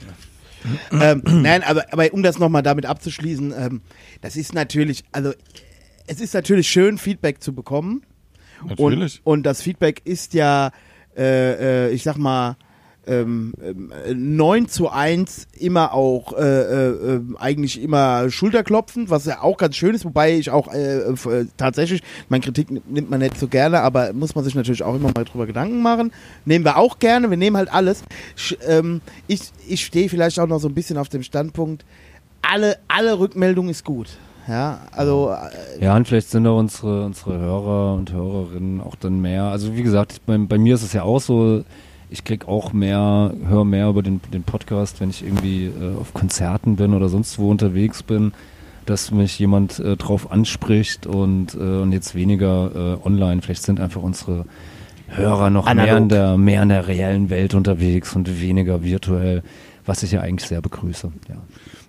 [0.93, 3.83] ähm, nein, aber, aber um das nochmal damit abzuschließen, ähm,
[4.22, 5.33] das ist natürlich, also
[6.07, 8.03] es ist natürlich schön, Feedback zu bekommen.
[8.67, 9.21] Natürlich.
[9.25, 10.71] Und, und das Feedback ist ja,
[11.17, 12.57] äh, äh, ich sag mal,
[13.09, 19.43] ähm, ähm, 9 zu 1 immer auch äh, äh, äh, eigentlich immer schulterklopfend, was ja
[19.43, 23.39] auch ganz schön ist, wobei ich auch äh, äh, tatsächlich, meine Kritik nimmt man nicht
[23.39, 26.13] so gerne, aber muss man sich natürlich auch immer mal drüber Gedanken machen.
[26.45, 28.03] Nehmen wir auch gerne, wir nehmen halt alles.
[28.37, 31.85] Sch, ähm, ich ich stehe vielleicht auch noch so ein bisschen auf dem Standpunkt,
[32.43, 34.09] alle, alle Rückmeldung ist gut.
[34.49, 39.21] Ja, also äh, Ja, und vielleicht sind auch unsere, unsere Hörer und Hörerinnen auch dann
[39.21, 39.45] mehr.
[39.45, 41.65] Also wie gesagt, bei, bei mir ist es ja auch so,
[42.11, 46.15] ich krieg auch mehr, höre mehr über den, den Podcast, wenn ich irgendwie äh, auf
[46.15, 48.33] Konzerten bin oder sonst wo unterwegs bin,
[48.87, 53.43] dass mich jemand äh, drauf anspricht und, äh, und jetzt weniger äh, online.
[53.43, 54.47] Vielleicht sind einfach unsere
[55.09, 59.43] Hörer noch mehr in, der, mehr in der reellen Welt unterwegs und weniger virtuell,
[59.85, 61.13] was ich ja eigentlich sehr begrüße.
[61.29, 61.37] Ja.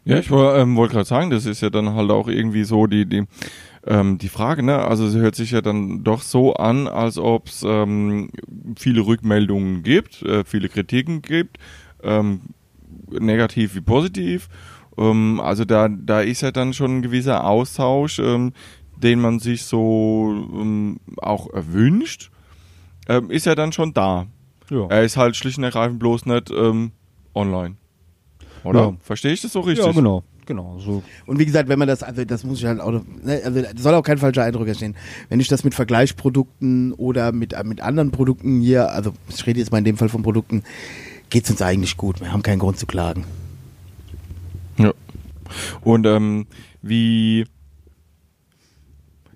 [0.09, 3.05] Ja, ich ähm, wollte gerade sagen, das ist ja dann halt auch irgendwie so die,
[3.05, 3.25] die,
[3.85, 4.79] ähm, die Frage, ne?
[4.79, 8.31] Also es hört sich ja dann doch so an, als ob es ähm,
[8.77, 11.57] viele Rückmeldungen gibt, äh, viele Kritiken gibt,
[12.03, 12.41] ähm,
[13.11, 14.49] negativ wie positiv.
[14.97, 18.53] Ähm, also da, da ist ja dann schon ein gewisser Austausch, ähm,
[18.97, 22.31] den man sich so ähm, auch erwünscht,
[23.07, 24.27] ähm, ist ja dann schon da.
[24.69, 24.87] Ja.
[24.87, 26.91] Er ist halt schlicht und ergreifend bloß nicht ähm,
[27.33, 27.77] online.
[28.63, 28.79] Oder?
[28.81, 28.93] Ja.
[29.01, 29.85] Verstehe ich das so richtig?
[29.85, 30.23] ja, genau.
[30.45, 33.05] Genau, so Und wie gesagt, wenn man das, also das muss ich halt auch, noch-
[33.21, 34.95] ne, also das soll auch kein falscher Eindruck entstehen.
[35.29, 39.59] Wenn ich das mit Vergleichsprodukten oder mit, äh, mit anderen Produkten hier, also ich rede
[39.59, 40.63] jetzt mal in dem Fall von Produkten,
[41.29, 42.19] geht's uns eigentlich gut.
[42.19, 43.25] Wir haben keinen Grund zu klagen.
[44.79, 44.91] Ja.
[45.81, 46.47] Und ähm,
[46.81, 47.45] wie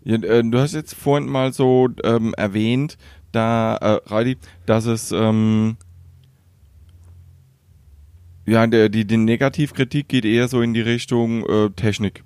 [0.04, 2.98] ja, äh, du hast jetzt vorhin mal so ähm, erwähnt,
[3.32, 5.78] da äh, Radi, dass es ähm,
[8.46, 12.24] ja der, die, die Negativkritik geht eher so in die Richtung äh, Technik.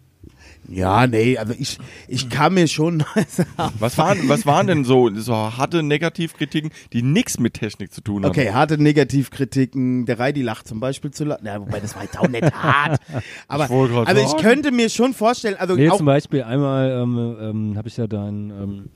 [0.69, 1.77] Ja, nee, also ich,
[2.09, 3.03] ich kann mir schon.
[3.79, 8.23] Was waren, was waren denn so, so harte Negativkritiken, die nichts mit Technik zu tun
[8.23, 8.31] haben?
[8.31, 10.05] Okay, harte Negativkritiken.
[10.05, 11.39] Der Reidi lacht zum Beispiel zu laut.
[11.41, 12.99] Na, wobei das war jetzt auch nicht hart.
[13.47, 16.43] Aber Ich wollte grad also ich könnte mir schon vorstellen, also Nee, auch zum Beispiel
[16.43, 18.89] einmal ähm, ähm, habe ich ja deinen ähm,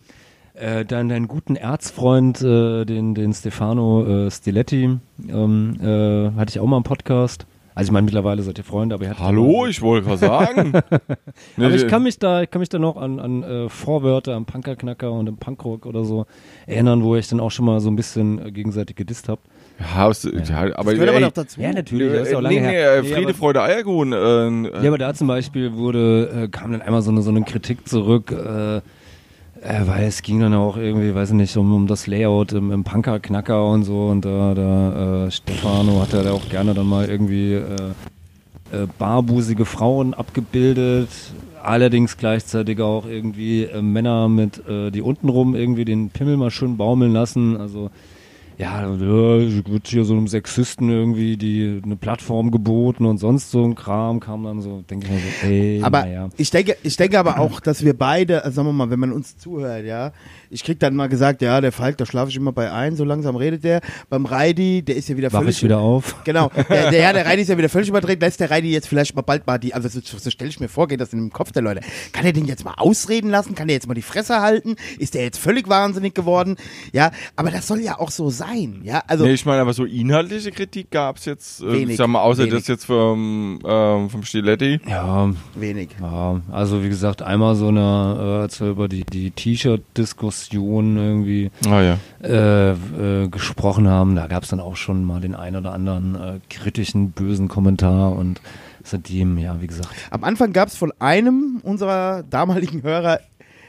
[0.53, 4.97] äh, deinen, deinen guten Erzfreund, äh, den, den Stefano äh, Stiletti,
[5.29, 7.45] ähm, äh, hatte ich auch mal im Podcast.
[7.73, 10.73] Also ich meine, mittlerweile seid ihr Freunde, aber ihr hattet Hallo, ich wollte gerade sagen.
[11.57, 11.87] Nee, Aber ich nee.
[11.89, 15.27] kann mich da, ich kann mich da noch an, an äh, Vorwörter am Punkerknacker und
[15.27, 16.25] im Punkrock oder so
[16.67, 19.39] erinnern, wo ich dann auch schon mal so ein bisschen äh, gegenseitig gedisst hab.
[19.79, 21.61] Ja, aus, ja, aber gehört aber ey, noch dazu.
[21.61, 22.95] Ja, natürlich, das ist ja auch äh, lange nee, nee, her.
[22.97, 24.11] äh, Nee, Friede, aber- Freude, Eierkuchen.
[24.13, 27.41] Äh, Ja, aber da zum Beispiel wurde, äh, kam dann einmal so eine, so eine
[27.43, 28.81] Kritik zurück, äh,
[29.61, 32.71] äh, weil es ging dann auch irgendwie, weiß ich nicht, um, um das Layout im,
[32.71, 34.07] im Punker-Knacker und so.
[34.07, 37.91] Und da, da äh, Stefano hat ja auch gerne dann mal irgendwie äh,
[38.71, 41.09] äh, barbusige Frauen abgebildet,
[41.61, 46.77] allerdings gleichzeitig auch irgendwie äh, Männer mit, äh, die untenrum irgendwie den Pimmel mal schön
[46.77, 47.91] baumeln lassen, also
[48.57, 53.75] ja, wird hier so einem Sexisten irgendwie die eine Plattform geboten und sonst so ein
[53.75, 56.29] Kram kam dann so, denke ich mir so, ey, Aber naja.
[56.37, 59.11] ich denke, ich denke aber auch, dass wir beide, also sagen wir mal, wenn man
[59.11, 60.11] uns zuhört, ja,
[60.51, 63.05] ich krieg dann mal gesagt, ja, der Falk, da schlafe ich immer bei ein, so
[63.05, 63.81] langsam redet der.
[64.09, 66.15] Beim Reidi, der ist ja wieder Wach völlig ich wieder auf.
[66.25, 68.19] Genau, der, der, ja, der Reidi ist ja wieder völlig überdreht.
[68.19, 70.67] Lässt der Reidi jetzt vielleicht mal bald mal die, also so, so stelle ich mir
[70.67, 71.81] vor, geht das in dem Kopf der Leute.
[72.11, 73.55] Kann er den jetzt mal ausreden lassen?
[73.55, 74.75] Kann er jetzt mal die Fresse halten?
[74.99, 76.57] Ist der jetzt völlig wahnsinnig geworden?
[76.91, 79.03] Ja, aber das soll ja auch so sein, ja.
[79.07, 82.21] Also nee, ich meine, aber so inhaltliche Kritik gab's jetzt, äh, Wenig, ich sag mal,
[82.21, 82.55] außer wenig.
[82.55, 84.81] das jetzt vom, ähm, vom Stiletti.
[84.87, 85.89] Ja, wenig.
[86.01, 91.51] ja, also wie gesagt, einmal so eine, äh, als wir über die, die T-Shirt-Diskussion irgendwie
[91.67, 91.97] Ah ja.
[92.23, 96.15] äh, äh, gesprochen haben, da gab es dann auch schon mal den ein oder anderen
[96.15, 98.41] äh, kritischen, bösen Kommentar und
[98.83, 103.19] seitdem, ja, wie gesagt, Am Anfang gab es von einem unserer damaligen Hörer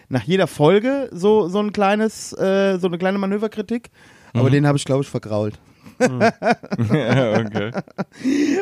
[0.08, 3.90] nach jeder Folge so, so ein kleines, äh, so eine kleine Manöverkritik.
[4.34, 5.58] Aber den habe ich, glaube ich, vergrault.
[6.00, 7.72] Ja, okay.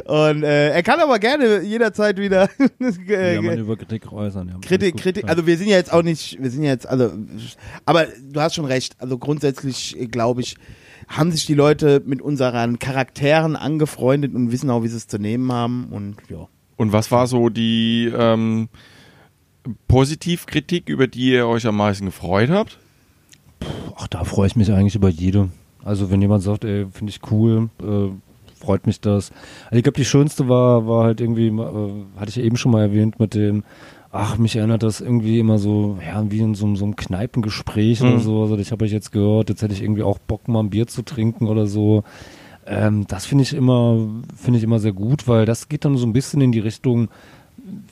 [0.05, 2.49] Und äh, er kann aber gerne jederzeit wieder
[3.09, 4.49] äh, ja, man über Kritik äußern.
[4.49, 4.97] Ja, Kritik.
[4.97, 7.12] Kritik, also wir sind ja jetzt auch nicht, wir sind ja jetzt, also,
[7.87, 10.57] aber du hast schon recht, also grundsätzlich äh, glaube ich,
[11.09, 15.18] haben sich die Leute mit unseren Charakteren angefreundet und wissen auch, wie sie es zu
[15.18, 16.49] nehmen haben und ja.
[16.77, 18.71] Und was war so die ähm,
[19.87, 22.79] Positivkritik, über die ihr euch am meisten gefreut habt?
[23.97, 25.51] Ach, da freue ich mich eigentlich über jede.
[25.85, 28.11] Also wenn jemand sagt, ey, finde ich cool, äh,
[28.62, 29.31] freut mich das.
[29.66, 32.83] Also ich glaube, die schönste war, war halt irgendwie, äh, hatte ich eben schon mal
[32.83, 33.64] erwähnt mit dem,
[34.12, 38.03] ach, mich erinnert das irgendwie immer so, ja, wie in so, einem- so einem Kneipengespräch
[38.03, 38.20] oder Mhm.
[38.20, 38.43] so.
[38.43, 40.87] Also ich habe euch jetzt gehört, jetzt hätte ich irgendwie auch Bock, mal ein Bier
[40.87, 42.03] zu trinken oder so.
[42.66, 43.99] Ähm, das finde ich immer,
[44.37, 47.09] finde ich immer sehr gut, weil das geht dann so ein bisschen in die Richtung,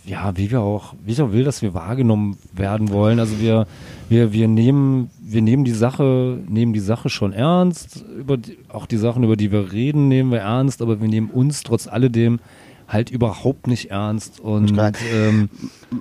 [0.05, 3.21] ja, wie wir auch, wie ich auch will, dass wir wahrgenommen werden wollen.
[3.21, 3.67] Also wir,
[4.09, 8.05] wir, wir nehmen, wir nehmen die Sache, nehmen die Sache schon ernst.
[8.19, 11.31] Über die, auch die Sachen, über die wir reden, nehmen wir ernst, aber wir nehmen
[11.31, 12.41] uns trotz alledem
[12.89, 14.41] halt überhaupt nicht ernst.
[14.41, 14.71] Und
[15.13, 15.51] ähm,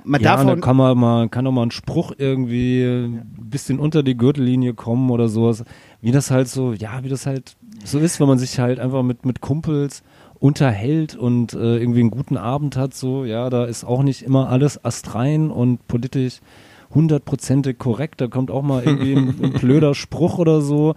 [0.06, 3.80] Man ja, darf da kann man mal, kann auch mal ein Spruch irgendwie ein bisschen
[3.80, 5.66] unter die Gürtellinie kommen oder sowas.
[6.02, 9.04] Wie das halt so, ja, wie das halt so ist, wenn man sich halt einfach
[9.04, 10.02] mit, mit Kumpels
[10.40, 14.50] unterhält und äh, irgendwie einen guten Abend hat, so, ja, da ist auch nicht immer
[14.50, 16.40] alles astrein und politisch
[16.94, 20.96] hundertprozentig korrekt, da kommt auch mal irgendwie ein, ein blöder Spruch oder so.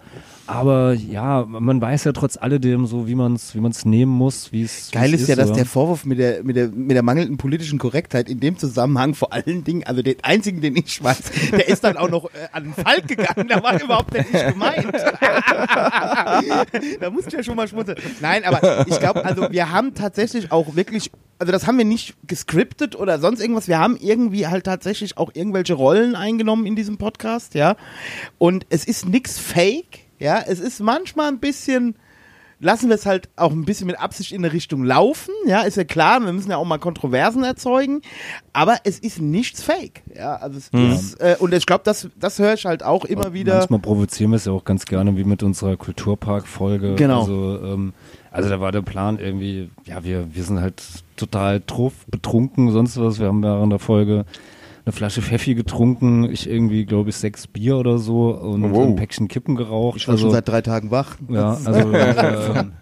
[0.50, 4.50] Aber ja, man weiß ja trotz alledem so, wie man es wie man's nehmen muss,
[4.50, 5.58] wie es Geil ist ja, dass oder?
[5.58, 9.32] der Vorwurf mit der, mit, der, mit der mangelnden politischen Korrektheit in dem Zusammenhang vor
[9.32, 11.22] allen Dingen, also den einzigen, den ich weiß,
[11.52, 14.92] der ist dann auch noch äh, an den Falk gegangen, da war überhaupt nicht gemeint.
[17.00, 17.98] da musst du ja schon mal schmunzeln.
[18.20, 22.16] Nein, aber ich glaube, also wir haben tatsächlich auch wirklich, also das haben wir nicht
[22.26, 26.98] gescriptet oder sonst irgendwas, wir haben irgendwie halt tatsächlich auch irgendwelche Rollen eingenommen in diesem
[26.98, 27.76] Podcast, ja.
[28.38, 31.96] Und es ist nix fake, ja, es ist manchmal ein bisschen
[32.60, 35.32] lassen wir es halt auch ein bisschen mit Absicht in eine Richtung laufen.
[35.46, 38.02] Ja, ist ja klar, wir müssen ja auch mal Kontroversen erzeugen,
[38.52, 40.02] aber es ist nichts fake.
[40.14, 43.32] Ja, also es ist, äh, und ich glaube, das, das höre ich halt auch immer
[43.32, 43.58] wieder.
[43.58, 46.94] Manchmal provozieren wir es ja auch ganz gerne, wie mit unserer Kulturpark-Folge.
[46.96, 47.20] Genau.
[47.20, 47.94] Also, ähm,
[48.30, 50.82] also da war der Plan irgendwie, ja, wir, wir sind halt
[51.16, 53.18] total truff, betrunken, sonst was.
[53.18, 54.24] Wir haben ja in der Folge
[54.84, 58.88] eine Flasche Pfeffi getrunken, ich irgendwie, glaube ich, sechs Bier oder so und Wow.
[58.88, 59.98] ein Päckchen Kippen geraucht.
[59.98, 61.16] Ich war also, schon seit drei Tagen wach.
[61.28, 62.72] ja, also ähm,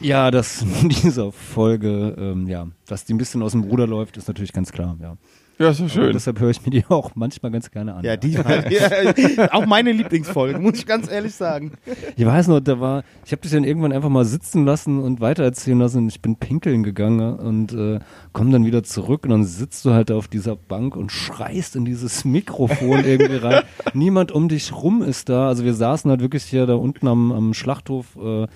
[0.00, 4.16] ja, dass in dieser Folge, ähm, ja, dass die ein bisschen aus dem Ruder läuft,
[4.16, 5.16] ist natürlich ganz klar, ja.
[5.58, 6.12] Ja, ist Aber schön.
[6.12, 8.04] deshalb höre ich mir die auch manchmal ganz gerne an.
[8.04, 11.72] Ja, die ja, auch meine Lieblingsfolge, muss ich ganz ehrlich sagen.
[12.16, 15.20] Ich weiß noch, da war, ich habe dich dann irgendwann einfach mal sitzen lassen und
[15.20, 18.00] weitererzählen lassen und ich bin pinkeln gegangen und äh,
[18.32, 21.84] komm dann wieder zurück und dann sitzt du halt auf dieser Bank und schreist in
[21.84, 23.62] dieses Mikrofon irgendwie rein.
[23.94, 25.48] Niemand um dich rum ist da.
[25.48, 28.16] Also wir saßen halt wirklich hier da unten am, am Schlachthof.
[28.16, 28.46] Äh,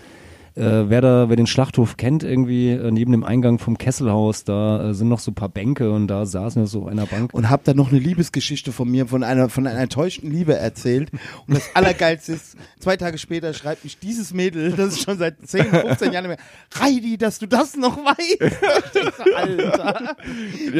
[0.56, 4.90] äh, wer da, wer den Schlachthof kennt, irgendwie äh, neben dem Eingang vom Kesselhaus, da
[4.90, 7.32] äh, sind noch so ein paar Bänke und da saßen wir so auf einer Bank.
[7.34, 11.10] Und hab dann noch eine Liebesgeschichte von mir, von einer, von einer enttäuschten Liebe erzählt.
[11.46, 15.36] Und das Allergeilste ist, zwei Tage später schreibt mich dieses Mädel, das ist schon seit
[15.46, 18.40] 10, 15 Jahren nicht mehr, Heidi, dass du das noch weißt.
[19.36, 20.16] Alter.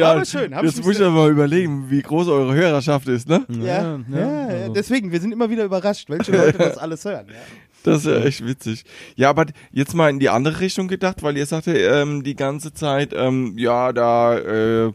[0.03, 0.55] aber schön.
[0.55, 3.45] Hab ich jetzt muss ich ja mal überlegen, wie groß eure Hörerschaft ist, ne?
[3.49, 7.27] ja, ja, ja, also- deswegen, wir sind immer wieder überrascht, welche Leute das alles hören.
[7.29, 7.35] Ja.
[7.83, 8.83] Das ist ja echt witzig.
[9.15, 12.73] Ja, aber jetzt mal in die andere Richtung gedacht, weil ihr sagte ähm, die ganze
[12.73, 14.93] Zeit, ähm, ja, da äh,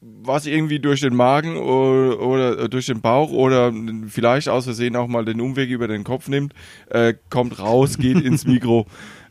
[0.00, 3.72] was irgendwie durch den Magen oder, oder äh, durch den Bauch oder
[4.08, 6.54] vielleicht aus Versehen auch mal den Umweg über den Kopf nimmt,
[6.90, 8.86] äh, kommt raus, geht ins Mikro.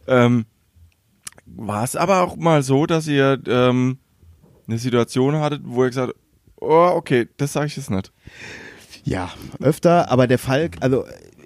[0.08, 0.46] Ähm,
[1.46, 3.98] War es aber auch mal so, dass ihr ähm,
[4.68, 6.14] eine Situation hattet, wo ihr gesagt
[6.66, 8.12] oh, okay, das sage ich jetzt nicht.
[9.04, 9.32] Ja,
[9.62, 11.06] öfter, aber der Falk, also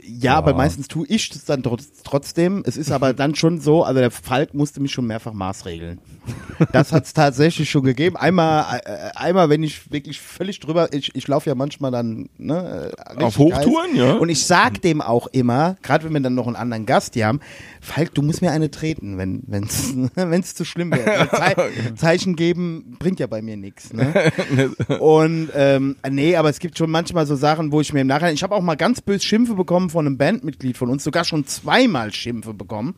[0.10, 2.64] ja, aber meistens tue ich es dann trotz, trotzdem.
[2.66, 6.00] Es ist aber dann schon so, also der Falk musste mich schon mehrfach maßregeln.
[6.72, 8.18] Das hat es tatsächlich schon gegeben.
[8.18, 12.92] Einmal, äh, einmal, wenn ich wirklich völlig drüber, ich, ich laufe ja manchmal dann ne,
[13.18, 14.14] Auf Hochtouren, ja.
[14.14, 17.28] Und ich sag dem auch immer, gerade wenn wir dann noch einen anderen Gast hier
[17.28, 17.40] haben,
[17.82, 21.30] Falk, du musst mir eine treten, wenn wenn's wenn's zu schlimm wird.
[21.32, 21.56] Zei
[21.96, 23.94] Zeichen geben bringt ja bei mir nichts.
[23.94, 24.32] Ne?
[25.00, 28.34] Und ähm, nee, aber es gibt schon manchmal so Sachen, wo ich mir im Nachhinein,
[28.34, 31.46] ich habe auch mal ganz böse Schimpfe bekommen von einem Bandmitglied von uns, sogar schon
[31.46, 32.96] zweimal Schimpfe bekommen.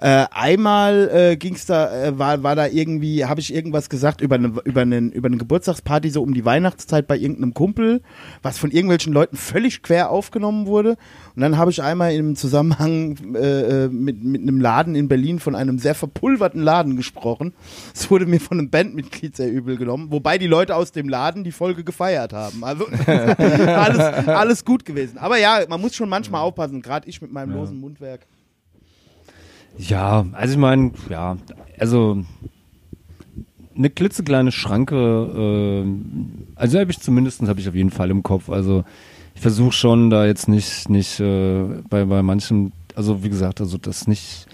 [0.00, 4.36] Äh, einmal äh, ging's da, äh, war, war da irgendwie, habe ich irgendwas gesagt über
[4.36, 8.00] eine, über, einen, über eine Geburtstagsparty so um die Weihnachtszeit bei irgendeinem Kumpel,
[8.40, 10.96] was von irgendwelchen Leuten völlig quer aufgenommen wurde.
[11.36, 15.38] Und dann habe ich einmal im Zusammenhang äh, äh, mit, mit einem Laden in Berlin
[15.38, 17.52] von einem sehr verpulverten Laden gesprochen.
[17.94, 21.44] Es wurde mir von einem Bandmitglied sehr übel genommen, wobei die Leute aus dem Laden
[21.44, 22.64] die Folge gefeiert haben.
[22.64, 25.18] Also alles, alles gut gewesen.
[25.18, 28.26] Aber ja, man muss schon manchmal aufpassen, gerade ich mit meinem losen Mundwerk.
[29.88, 31.38] Ja, also ich meine, ja,
[31.78, 32.22] also
[33.74, 38.50] eine klitzekleine Schranke, äh, also habe ich zumindest, habe ich auf jeden Fall im Kopf.
[38.50, 38.84] Also
[39.34, 43.78] ich versuche schon da jetzt nicht, nicht äh, bei, bei manchen, also wie gesagt, also
[43.78, 44.46] das nicht,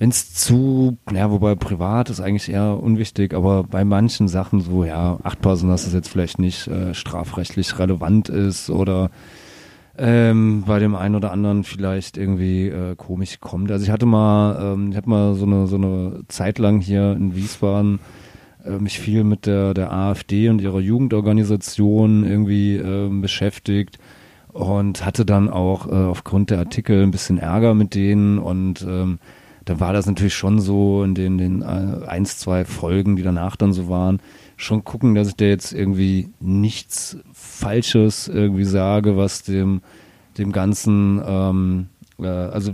[0.00, 4.82] wenn es zu, ja, wobei privat ist eigentlich eher unwichtig, aber bei manchen Sachen so,
[4.82, 9.10] ja, achtpassen, dass es jetzt vielleicht nicht äh, strafrechtlich relevant ist oder
[9.98, 13.70] ähm, bei dem einen oder anderen vielleicht irgendwie äh, komisch kommt.
[13.70, 17.12] Also ich hatte mal, ähm, ich habe mal so eine so eine Zeit lang hier
[17.12, 17.98] in Wiesbaden
[18.64, 23.98] äh, mich viel mit der der AfD und ihrer Jugendorganisation irgendwie ähm, beschäftigt
[24.52, 29.18] und hatte dann auch äh, aufgrund der Artikel ein bisschen Ärger mit denen und ähm,
[29.64, 33.54] da war das natürlich schon so in den, den äh, eins, zwei Folgen, die danach
[33.54, 34.20] dann so waren,
[34.56, 37.18] schon gucken, dass ich da jetzt irgendwie nichts
[37.58, 39.82] Falsches irgendwie sage, was dem,
[40.38, 41.88] dem Ganzen, ähm,
[42.20, 42.72] äh, also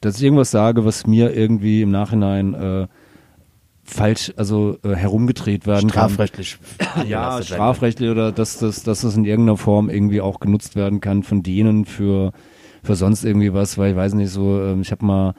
[0.00, 2.86] dass ich irgendwas sage, was mir irgendwie im Nachhinein äh,
[3.82, 6.58] falsch, also äh, herumgedreht werden Strafrechtlich.
[6.78, 7.08] kann.
[7.08, 11.22] Ja, strafrechtlich oder dass das, dass das in irgendeiner Form irgendwie auch genutzt werden kann
[11.22, 12.32] von denen für,
[12.84, 15.34] für sonst irgendwie was, weil ich weiß nicht so, ähm, ich habe mal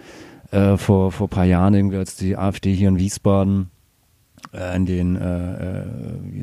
[0.52, 3.72] äh, vor, vor ein paar Jahren irgendwie, als die AfD hier in Wiesbaden
[4.76, 5.84] in den äh,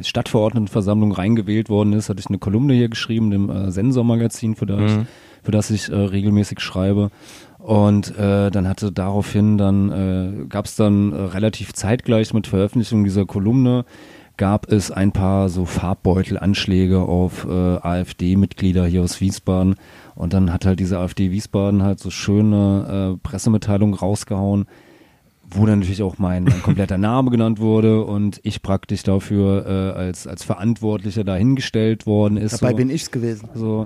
[0.00, 4.66] äh, Stadtverordnetenversammlung reingewählt worden ist, hatte ich eine Kolumne hier geschrieben, dem äh, Sensor-Magazin, für
[4.66, 4.98] das, ich,
[5.42, 7.10] für das ich äh, regelmäßig schreibe.
[7.58, 13.04] Und äh, dann hatte daraufhin dann äh, gab es dann äh, relativ zeitgleich mit Veröffentlichung
[13.04, 13.84] dieser Kolumne
[14.38, 19.74] gab es ein paar so Farbbeutelanschläge auf äh, AfD-Mitglieder hier aus Wiesbaden.
[20.14, 24.66] Und dann hat halt diese AfD Wiesbaden halt so schöne äh, Pressemitteilungen rausgehauen,
[25.50, 29.98] wo dann natürlich auch mein, mein kompletter Name genannt wurde und ich praktisch dafür äh,
[29.98, 32.60] als, als Verantwortlicher dahingestellt worden ist.
[32.60, 32.76] Dabei so.
[32.76, 33.48] bin ich's gewesen.
[33.54, 33.84] So.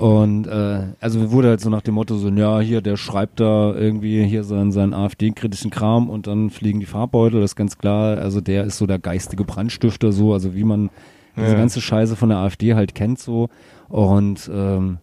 [0.00, 3.74] Und äh, also wurde halt so nach dem Motto so, ja, hier, der schreibt da
[3.74, 8.18] irgendwie hier seinen, seinen AfD-kritischen Kram und dann fliegen die Farbbeutel, das ist ganz klar.
[8.18, 10.90] Also der ist so der geistige Brandstifter, so, also wie man
[11.36, 13.48] diese ganze Scheiße von der AfD halt kennt so.
[13.88, 14.98] Und ähm,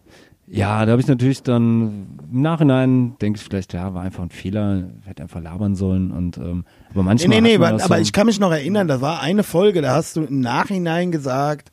[0.48, 4.30] ja, da habe ich natürlich dann im Nachhinein denke ich vielleicht, ja, war einfach ein
[4.30, 8.02] Fehler, hätte einfach labern sollen und ähm, aber manchmal Nee, nee, nee, aber, aber so-
[8.02, 11.70] ich kann mich noch erinnern, da war eine Folge, da hast du im Nachhinein gesagt,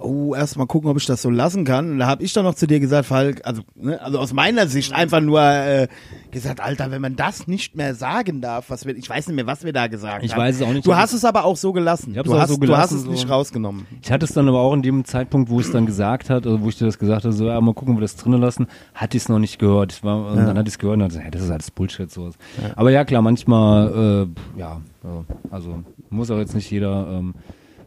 [0.00, 1.92] oh, erst mal gucken, ob ich das so lassen kann.
[1.92, 4.66] Und da habe ich dann noch zu dir gesagt, Falk, also, ne, also aus meiner
[4.66, 5.88] Sicht einfach nur äh,
[6.30, 9.46] gesagt, Alter, wenn man das nicht mehr sagen darf, was wir, ich weiß nicht mehr,
[9.46, 10.40] was wir da gesagt Ich haben.
[10.40, 10.86] weiß es auch nicht.
[10.86, 12.12] Du hast es aber auch so gelassen.
[12.12, 13.32] Ich hab's du, auch hast, so du hast gelassen, es nicht so.
[13.34, 13.86] rausgenommen.
[14.02, 16.46] Ich hatte es dann aber auch in dem Zeitpunkt, wo ich es dann gesagt hat,
[16.46, 18.40] also wo ich dir das gesagt habe, so, ja, mal gucken, ob wir das drinnen
[18.40, 19.92] lassen, hatte ich es noch nicht gehört.
[19.92, 22.10] Ich war, und dann hatte ich es gehört und dachte, hey, das ist alles Bullshit,
[22.10, 22.34] sowas.
[22.76, 25.08] Aber ja, klar, manchmal, äh, ja, äh,
[25.50, 27.34] also muss auch jetzt nicht jeder ähm,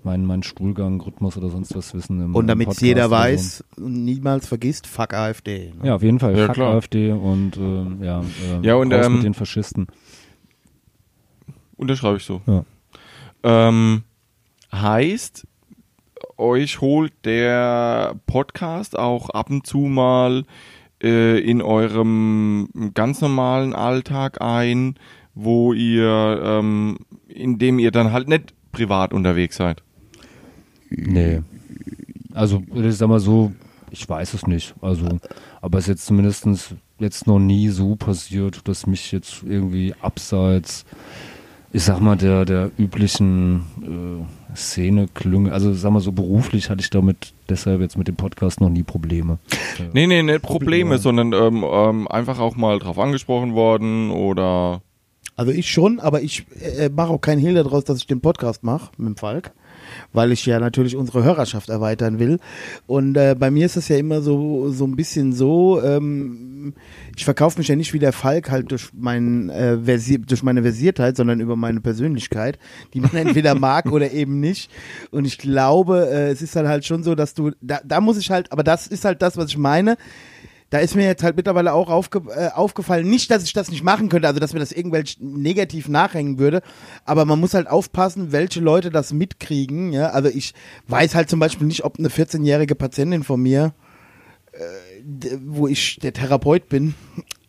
[0.06, 2.22] meinen mein Stuhlgang, Rhythmus oder sonst was wissen.
[2.22, 5.72] Im, Und damit Podcast jeder weiß und niemals vergisst, fuck AfD.
[5.72, 5.82] So.
[5.82, 5.88] Ne?
[5.88, 6.38] Ja, auf jeden Fall.
[6.38, 6.76] Ja, Fuck klar.
[6.76, 9.88] AfD und äh, ja, äh, Ja, und, raus ähm, mit den Faschisten.
[11.76, 12.42] Unterschreibe ich so.
[12.46, 12.66] Ja.
[13.44, 14.04] Ähm,
[14.72, 15.46] heißt,
[16.38, 20.44] euch holt der Podcast auch ab und zu mal
[21.02, 24.96] äh, in eurem ganz normalen Alltag ein,
[25.36, 26.98] wo ihr, ähm,
[27.28, 29.84] in dem ihr dann halt nicht privat unterwegs seid.
[30.96, 31.42] Nee.
[32.34, 33.52] Also, ich sag mal so,
[33.92, 34.74] ich weiß es nicht.
[34.82, 35.20] Also,
[35.62, 40.86] aber es ist jetzt zumindest jetzt noch nie so passiert, dass mich jetzt irgendwie abseits,
[41.72, 46.82] ich sag mal, der, der üblichen äh, Szene klünge, also sag mal so beruflich hatte
[46.82, 49.40] ich damit deshalb jetzt mit dem Podcast noch nie Probleme.
[49.94, 54.82] Nee, nee, nicht Probleme, sondern ähm, ähm, einfach auch mal drauf angesprochen worden oder
[55.36, 58.64] Also ich schon, aber ich äh, mache auch keinen Hehl daraus, dass ich den Podcast
[58.64, 59.52] mache mit dem Falk,
[60.14, 62.40] weil ich ja natürlich unsere Hörerschaft erweitern will.
[62.88, 66.74] Und äh, bei mir ist es ja immer so so ein bisschen so, ähm,
[67.16, 70.62] ich verkaufe mich ja nicht wie der Falk halt durch, mein, äh, Versier durch meine
[70.62, 72.58] Versiertheit, sondern über meine Persönlichkeit,
[72.94, 74.72] die man entweder mag oder eben nicht.
[75.12, 78.18] Und ich glaube, äh, es ist halt halt schon so, dass du, da, da muss
[78.18, 79.98] ich halt, aber das ist halt das, was ich meine
[80.74, 83.84] da ist mir jetzt halt mittlerweile auch aufge, äh, aufgefallen, nicht, dass ich das nicht
[83.84, 86.64] machen könnte, also dass mir das irgendwelch negativ nachhängen würde,
[87.06, 89.94] aber man muss halt aufpassen, welche Leute das mitkriegen.
[89.94, 90.10] Ja?
[90.10, 90.56] Also ich
[90.88, 93.76] weiß halt zum Beispiel nicht, ob eine 14-jährige Patientin von mir,
[94.52, 96.96] äh, wo ich der Therapeut bin,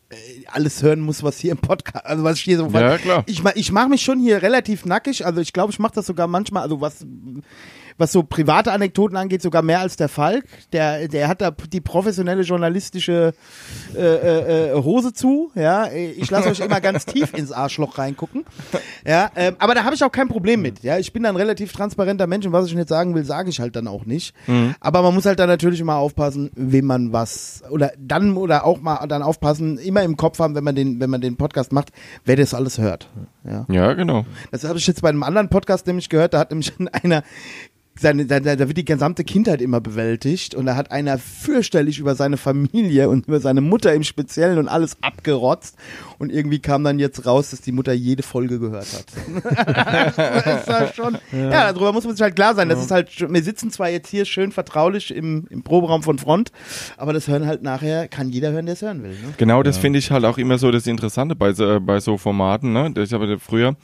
[0.09, 0.15] äh,
[0.51, 3.23] alles hören muss, was hier im Podcast, also was ich hier so Ja, klar.
[3.25, 6.27] Ich, ich mache mich schon hier relativ nackig, also ich glaube, ich mache das sogar
[6.27, 7.03] manchmal, also was
[7.97, 10.45] was so private Anekdoten angeht, sogar mehr als der Falk.
[10.73, 13.33] Der, der hat da die professionelle journalistische
[13.95, 15.51] äh, äh, äh, Hose zu.
[15.55, 18.45] Ja, ich lasse euch immer ganz tief ins Arschloch reingucken.
[19.05, 20.83] Ja, ähm, aber da habe ich auch kein Problem mit.
[20.83, 23.49] Ja, ich bin dann ein relativ transparenter Mensch und was ich jetzt sagen will, sage
[23.49, 24.33] ich halt dann auch nicht.
[24.79, 28.81] Aber man muss halt dann natürlich immer aufpassen, wem man was oder dann oder auch
[28.81, 31.91] mal dann aufpassen, immer im Kopf haben, wenn man den, wenn man den Podcast macht,
[32.25, 33.09] wer das alles hört.
[33.43, 33.65] Ja.
[33.69, 34.25] ja, genau.
[34.51, 36.73] Das habe ich jetzt bei einem anderen Podcast nämlich gehört, da hat nämlich
[37.03, 37.23] einer
[37.97, 41.99] seine, da, da da wird die gesamte Kindheit immer bewältigt und da hat einer fürchterlich
[41.99, 45.77] über seine Familie und über seine Mutter im Speziellen und alles abgerotzt
[46.17, 49.05] und irgendwie kam dann jetzt raus, dass die Mutter jede Folge gehört hat.
[50.17, 51.71] das ist halt schon, ja.
[51.71, 52.67] darüber muss man sich halt klar sein.
[52.67, 56.51] Das ist halt, wir sitzen zwar jetzt hier schön vertraulich im, im Proberaum von Front,
[56.97, 59.11] aber das hören halt nachher, kann jeder hören, der es hören will.
[59.11, 59.33] Ne?
[59.37, 62.73] Genau, das finde ich halt auch immer so das Interessante bei, so- bei so Formaten.
[62.73, 62.93] Ne?
[62.97, 63.75] Ich habe früher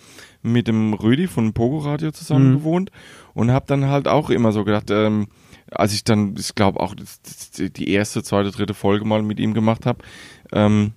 [0.43, 2.89] mit dem Rüdi von Pogo Radio zusammen gewohnt
[3.33, 5.27] und habe dann halt auch immer so gedacht, ähm,
[5.71, 9.85] als ich dann, ich glaube auch die erste, zweite, dritte Folge mal mit ihm gemacht
[9.85, 10.03] habe,
[10.51, 10.91] ähm,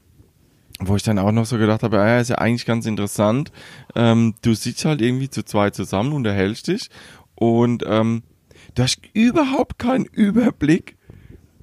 [0.81, 3.53] wo ich dann auch noch so gedacht habe, ah ja, ist ja eigentlich ganz interessant.
[3.95, 6.91] Ähm, du sitzt halt irgendwie zu zweit zusammen, unterhältst dich
[7.37, 8.23] und ähm,
[8.75, 10.97] du hast überhaupt keinen Überblick,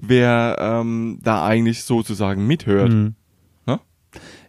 [0.00, 2.92] wer ähm, da eigentlich sozusagen mithört.
[2.92, 3.14] Mhm.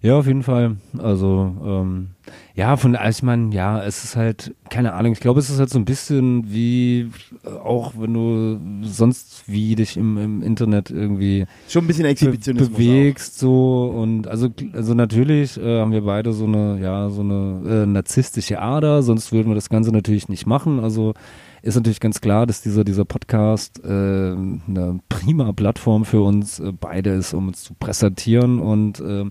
[0.04, 0.76] Ja, auf jeden Fall.
[0.98, 2.10] Also, ähm,
[2.56, 5.70] ja, von, ich meine, ja, es ist halt, keine Ahnung, ich glaube, es ist halt
[5.70, 7.10] so ein bisschen wie,
[7.46, 12.10] äh, auch wenn du sonst wie dich im, im Internet irgendwie Schon ein bisschen be
[12.10, 12.70] Exhibitionismus.
[12.78, 17.62] bewegst, so, und also, also natürlich äh, haben wir beide so eine, ja, so eine
[17.66, 21.14] äh, narzisstische Ader, sonst würden wir das Ganze natürlich nicht machen, also,
[21.62, 26.74] ist natürlich ganz klar, dass dieser, dieser Podcast äh, eine prima Plattform für uns äh,
[26.78, 29.30] beide ist, um uns zu präsentieren und ähm,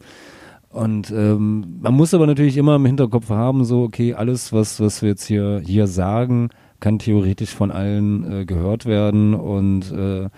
[0.73, 5.03] und ähm, man muss aber natürlich immer im Hinterkopf haben, so, okay, alles, was, was
[5.03, 6.49] wir jetzt hier, hier sagen,
[6.81, 10.29] kann theoretisch von allen äh, gehört werden und äh,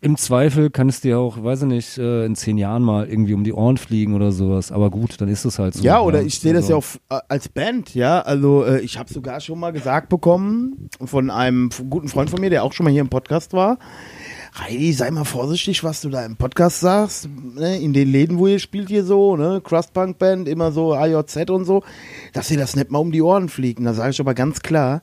[0.00, 3.34] im Zweifel kann es dir auch, weiß ich nicht, äh, in zehn Jahren mal irgendwie
[3.34, 4.70] um die Ohren fliegen oder sowas.
[4.70, 5.82] Aber gut, dann ist es halt so.
[5.82, 6.72] Ja, oder ich sehe das Also-
[7.10, 8.20] ja auch äh, als Band, ja.
[8.20, 12.48] Also äh, ich habe sogar schon mal gesagt bekommen von einem guten Freund von mir,
[12.48, 13.78] der auch schon mal hier im Podcast war.
[14.56, 17.28] Heidi, sei mal vorsichtig, was du da im Podcast sagst.
[17.54, 17.78] Ne?
[17.78, 19.60] In den Läden, wo ihr spielt hier so, ne?
[19.62, 21.82] Crustpunk Band, immer so AJZ und so,
[22.32, 23.84] dass ihr das nicht mal um die Ohren fliegt.
[23.84, 25.02] Da sage ich aber ganz klar,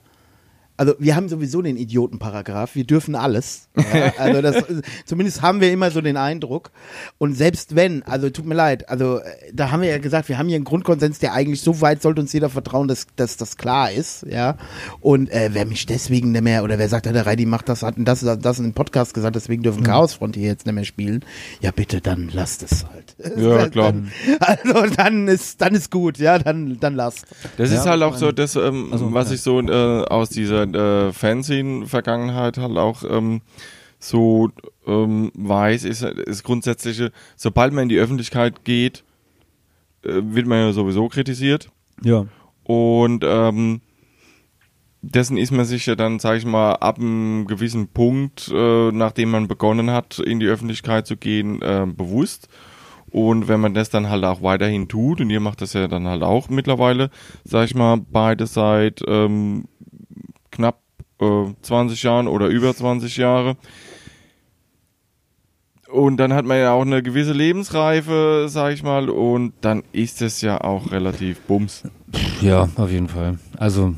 [0.78, 3.70] Also wir haben sowieso den Idiotenparagraph, wir dürfen alles.
[3.78, 4.64] Ja, also das,
[5.06, 6.72] zumindest haben wir immer so den Eindruck.
[7.18, 9.24] Und selbst wenn, also tut mir leid, also äh,
[9.54, 12.22] da haben wir ja gesagt, wir haben hier einen Grundkonsens, der eigentlich so weit sollte
[12.22, 14.58] uns jeder vertrauen, dass, dass das klar ist, ja.
[15.00, 17.96] Und äh, wer mich deswegen nicht mehr, oder wer sagt, der Reidi macht das, hat
[17.98, 21.24] das, das in dem Podcast gesagt, deswegen dürfen Chaosfront hier jetzt nicht mehr spielen.
[21.62, 23.16] Ja bitte, dann lasst es halt.
[23.38, 23.94] Ja, klar.
[23.94, 27.26] Dann, also dann ist, dann ist gut, ja, dann, dann lasst.
[27.58, 29.36] Das ist Ja, halt auch so das, ähm, Also, was ja.
[29.36, 33.42] ich so äh, aus dieser äh, Fernsehen-Vergangenheit halt auch ähm,
[34.00, 34.50] so
[34.88, 39.04] ähm, weiß, ist ist grundsätzliche, sobald man in die Öffentlichkeit geht,
[40.04, 41.70] äh, wird man ja sowieso kritisiert.
[42.04, 42.26] Ja.
[42.64, 43.82] Und ähm,
[45.02, 49.32] dessen ist man sich ja dann, sage ich mal, ab einem gewissen Punkt, äh, nachdem
[49.32, 52.48] man begonnen hat, in die Öffentlichkeit zu gehen, äh, bewusst.
[53.12, 56.08] Und wenn man das dann halt auch weiterhin tut, und ihr macht das ja dann
[56.08, 57.12] halt auch mittlerweile,
[57.44, 59.66] sag ich mal, beide seit ähm,
[61.20, 63.58] äh, 20 Jahren oder über 20 Jahre.
[65.92, 70.22] Und dann hat man ja auch eine gewisse Lebensreife, sag ich mal, und dann ist
[70.22, 71.84] es ja auch relativ bums.
[72.42, 73.38] Ja, auf jeden Fall.
[73.58, 73.96] Also,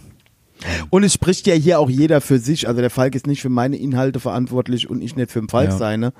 [0.89, 2.67] Und es spricht ja hier auch jeder für sich.
[2.67, 5.69] Also der Falk ist nicht für meine Inhalte verantwortlich und ich nicht für den Falk
[5.69, 5.77] Ja.
[5.77, 6.13] seine.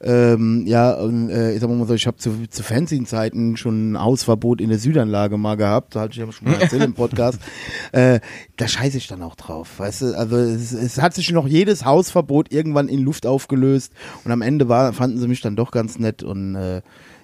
[0.00, 4.00] Ähm, ja, und, äh, ich sag mal so, ich habe zu, zu Fernsehzeiten schon ein
[4.02, 5.94] Hausverbot in der Südanlage mal gehabt.
[5.94, 7.38] Da hatte ich ja schon mal erzählt im Podcast.
[7.92, 8.20] Äh,
[8.56, 9.78] da scheiße ich dann auch drauf.
[9.78, 13.92] Weißt du, also es, es hat sich noch jedes Hausverbot irgendwann in Luft aufgelöst
[14.24, 16.80] und am Ende war, fanden sie mich dann doch ganz nett und äh,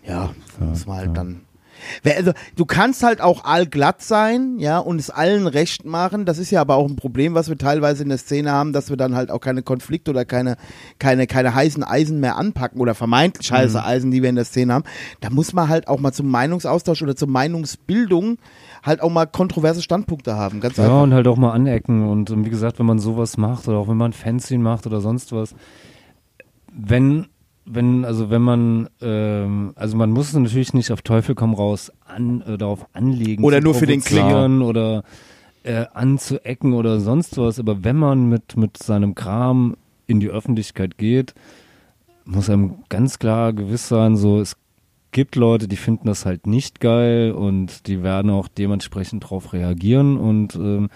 [0.07, 0.31] ja,
[0.61, 1.48] muss man halt dann Wer-
[2.05, 6.25] Also, du kannst halt auch allglatt sein, ja, und es allen recht machen.
[6.25, 8.91] Das ist ja aber auch ein Problem, was wir teilweise in der Szene haben, dass
[8.91, 10.57] wir dann halt auch keine Konflikte oder keine,
[10.99, 14.75] keine, keine heißen Eisen mehr anpacken oder vermeintlich heiße Eisen, die wir in der Szene
[14.75, 14.85] haben.
[15.21, 18.39] Da muss man halt auch mal zum Meinungsaustausch oder zur Meinungsbildung
[18.83, 20.61] halt auch mal kontroverse Standpunkte haben.
[20.61, 21.03] Ganz ja, einfach.
[21.03, 22.09] und halt auch mal anecken.
[22.09, 25.01] Und, ähm, wie gesagt, wenn man sowas macht oder auch wenn man Fanzine macht oder
[25.01, 25.55] sonst was,
[26.73, 27.27] wenn,
[27.71, 31.93] wenn, also wenn man, ähm, also man muss es natürlich nicht auf Teufel komm raus
[32.07, 33.45] an, äh, darauf anlegen.
[33.45, 35.05] Oder zu nur für den provozieren Oder
[35.63, 37.59] äh, anzuecken oder sonst was.
[37.59, 39.77] Aber wenn man mit, mit seinem Kram
[40.07, 41.35] in die Öffentlichkeit geht,
[42.25, 44.57] muss einem ganz klar gewiss sein, so es
[45.11, 50.19] gibt Leute, die finden das halt nicht geil und die werden auch dementsprechend drauf reagieren
[50.19, 50.89] und ähm,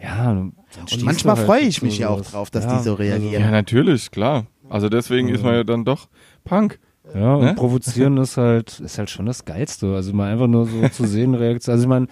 [0.00, 0.54] ja, Und
[1.02, 3.42] manchmal halt freue ich mich ja auch drauf, dass Ja, die so reagieren.
[3.42, 4.46] Ja, natürlich, klar.
[4.68, 6.08] Also deswegen ist man ja dann doch
[6.44, 6.78] Punk.
[7.14, 7.54] Ja, und Ne?
[7.54, 9.94] provozieren ist halt ist halt schon das Geilste.
[9.94, 11.72] Also mal einfach nur so zu sehen, Reaktion.
[11.72, 12.08] Also ich meine,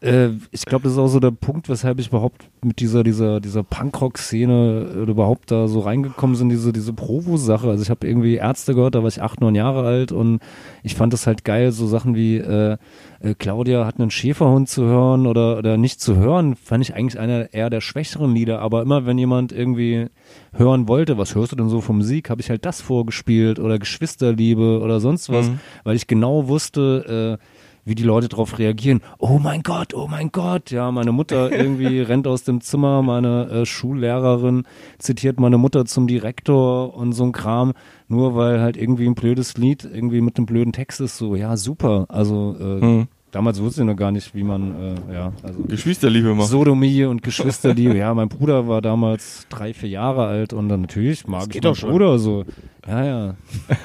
[0.00, 3.40] äh, ich glaube, das ist auch so der Punkt, weshalb ich überhaupt mit dieser, dieser,
[3.40, 7.68] dieser Punkrock-Szene äh, überhaupt da so reingekommen sind, diese, diese Provo-Sache.
[7.68, 10.40] Also ich habe irgendwie Ärzte gehört, da war ich acht, neun Jahre alt und
[10.82, 12.78] ich fand das halt geil, so Sachen wie äh,
[13.20, 17.20] äh, Claudia hat einen Schäferhund zu hören oder, oder nicht zu hören, fand ich eigentlich
[17.20, 18.60] einer eher der schwächeren Lieder.
[18.60, 20.06] Aber immer wenn jemand irgendwie
[20.54, 23.78] hören wollte, was hörst du denn so vom Musik, habe ich halt das vorgespielt oder
[23.78, 25.50] Geschwisterliebe oder sonst was,
[25.84, 29.00] weil ich genau wusste, äh, wie die Leute darauf reagieren.
[29.18, 30.70] Oh mein Gott, oh mein Gott.
[30.70, 34.64] Ja, meine Mutter irgendwie rennt aus dem Zimmer, meine äh, Schullehrerin
[34.98, 37.72] zitiert meine Mutter zum Direktor und so ein Kram,
[38.08, 41.16] nur weil halt irgendwie ein blödes Lied irgendwie mit einem blöden Text ist.
[41.16, 42.06] So, ja, super.
[42.08, 43.08] Also äh, Hm.
[43.30, 46.48] Damals wusste ich noch gar nicht, wie man, äh, ja, also Geschwisterliebe macht.
[46.48, 47.96] Sodomie und Geschwisterliebe.
[47.96, 51.64] ja, mein Bruder war damals drei, vier Jahre alt und dann natürlich mag ich geht
[51.64, 51.90] meinen doch schon.
[51.90, 52.44] Bruder so.
[52.86, 53.34] Ja, ja.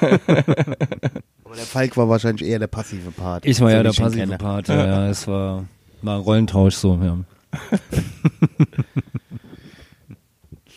[1.44, 3.46] Aber der Falk war wahrscheinlich eher der passive Part.
[3.46, 4.38] Ich war ja der ich passive kenne.
[4.38, 4.68] Part.
[4.68, 5.64] Ja, ja, es war
[6.02, 7.18] mal Rollentausch so, ja.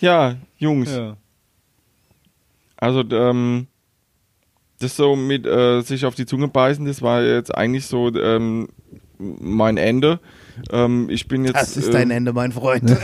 [0.01, 0.89] Ja, Jungs.
[0.91, 1.17] ja.
[2.77, 3.67] Also, ähm,
[4.79, 8.69] das so mit äh, sich auf die Zunge beißen, das war jetzt eigentlich so ähm,
[9.19, 10.19] mein Ende.
[10.71, 12.85] Ähm, ich bin jetzt, Das ist dein ähm, Ende, mein Freund.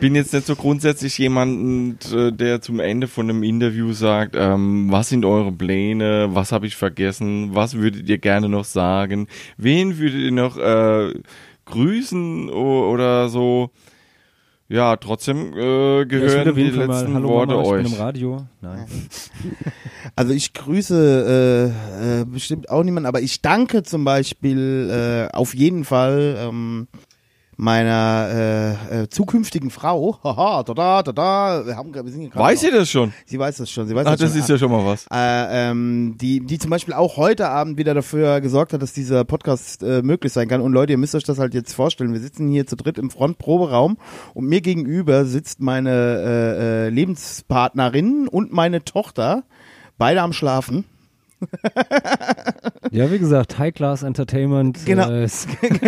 [0.00, 4.90] bin jetzt nicht so grundsätzlich jemand, äh, der zum Ende von einem Interview sagt, ähm,
[4.90, 9.98] was sind eure Pläne, was habe ich vergessen, was würdet ihr gerne noch sagen, wen
[9.98, 11.12] würdet ihr noch äh,
[11.66, 13.70] grüßen oder so.
[14.68, 17.82] Ja, trotzdem äh, gehören die letzten hallo Worte Mama, ich euch.
[17.84, 18.46] bin im Radio.
[18.60, 18.86] Nein.
[20.16, 25.54] Also ich grüße äh, äh, bestimmt auch niemanden, aber ich danke zum Beispiel äh, auf
[25.54, 26.86] jeden Fall ähm,
[27.56, 30.18] meiner äh, äh, zukünftigen Frau.
[30.24, 31.66] Haha, da da da da.
[31.66, 33.12] Wir, haben, wir sind hier Weiß noch- ihr das schon?
[33.26, 33.86] Sie weiß das schon.
[33.86, 34.40] Sie weiß Ach, das, das schon.
[34.40, 35.06] ist ja schon mal was.
[35.12, 39.24] äh, ähm, die, die zum Beispiel auch heute Abend wieder dafür gesorgt hat, dass dieser
[39.24, 40.60] Podcast äh, möglich sein kann.
[40.60, 42.12] Und Leute, ihr müsst euch das halt jetzt vorstellen.
[42.12, 43.96] Wir sitzen hier zu dritt im Frontproberaum
[44.34, 49.44] und mir gegenüber sitzt meine äh, äh, Lebenspartnerin und meine Tochter,
[49.98, 50.84] beide am Schlafen.
[52.94, 54.78] Ja, wie gesagt, High Class Entertainment.
[54.86, 55.10] Genau.
[55.10, 55.48] Äh, ist-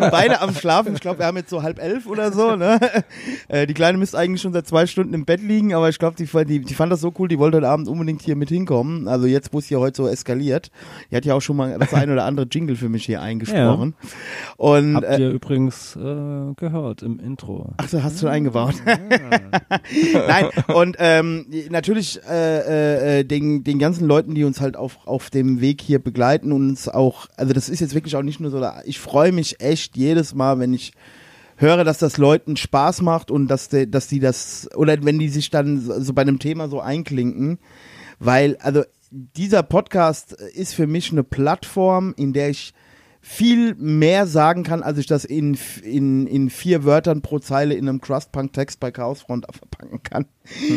[0.00, 0.92] Beide am Schlafen.
[0.94, 2.56] Ich glaube, wir haben jetzt so halb elf oder so.
[2.56, 2.80] Ne?
[3.46, 6.16] Äh, die Kleine müsste eigentlich schon seit zwei Stunden im Bett liegen, aber ich glaube,
[6.16, 9.06] die, die, die fand das so cool, die wollte heute Abend unbedingt hier mit hinkommen.
[9.06, 10.72] Also jetzt, wo es hier heute so eskaliert.
[11.12, 13.94] Die hat ja auch schon mal das ein oder andere Jingle für mich hier eingesprochen.
[14.56, 17.70] Und Habt äh, ihr übrigens äh, gehört im Intro.
[17.76, 18.74] Ach so, hast du schon eingebaut.
[18.84, 25.30] Nein, und ähm, natürlich äh, äh, den, den ganzen Leuten, die uns halt auf, auf
[25.30, 28.50] dem Weg hier begleiten und uns auch, also das ist jetzt wirklich auch nicht nur
[28.50, 30.92] so, ich freue mich echt jedes Mal, wenn ich
[31.56, 35.28] höre, dass das Leuten Spaß macht und dass, de, dass die das, oder wenn die
[35.28, 37.58] sich dann so bei einem Thema so einklinken,
[38.18, 42.72] weil, also dieser Podcast ist für mich eine Plattform, in der ich
[43.22, 47.88] viel mehr sagen kann, als ich das in, in, in vier Wörtern pro Zeile in
[47.88, 50.24] einem Crustpunk-Text bei Chaosfront verpacken kann.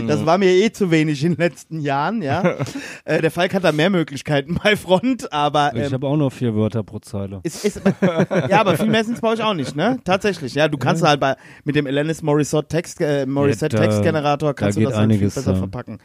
[0.08, 2.58] Das war mir eh zu wenig in den letzten Jahren, ja.
[3.06, 6.32] äh, der Falk hat da mehr Möglichkeiten bei Front, aber Ich ähm, habe auch noch
[6.32, 7.40] vier Wörter pro Zeile.
[7.44, 7.82] ist, ist,
[8.50, 10.00] ja, aber viel mehr sind es bei euch auch nicht, ne?
[10.04, 10.68] Tatsächlich, ja.
[10.68, 14.82] Du kannst halt bei, mit dem Alanis Morissette Text, äh, Morissette Ja, Textgenerator kannst da
[14.82, 15.58] du das halt viel besser ja.
[15.58, 16.00] verpacken.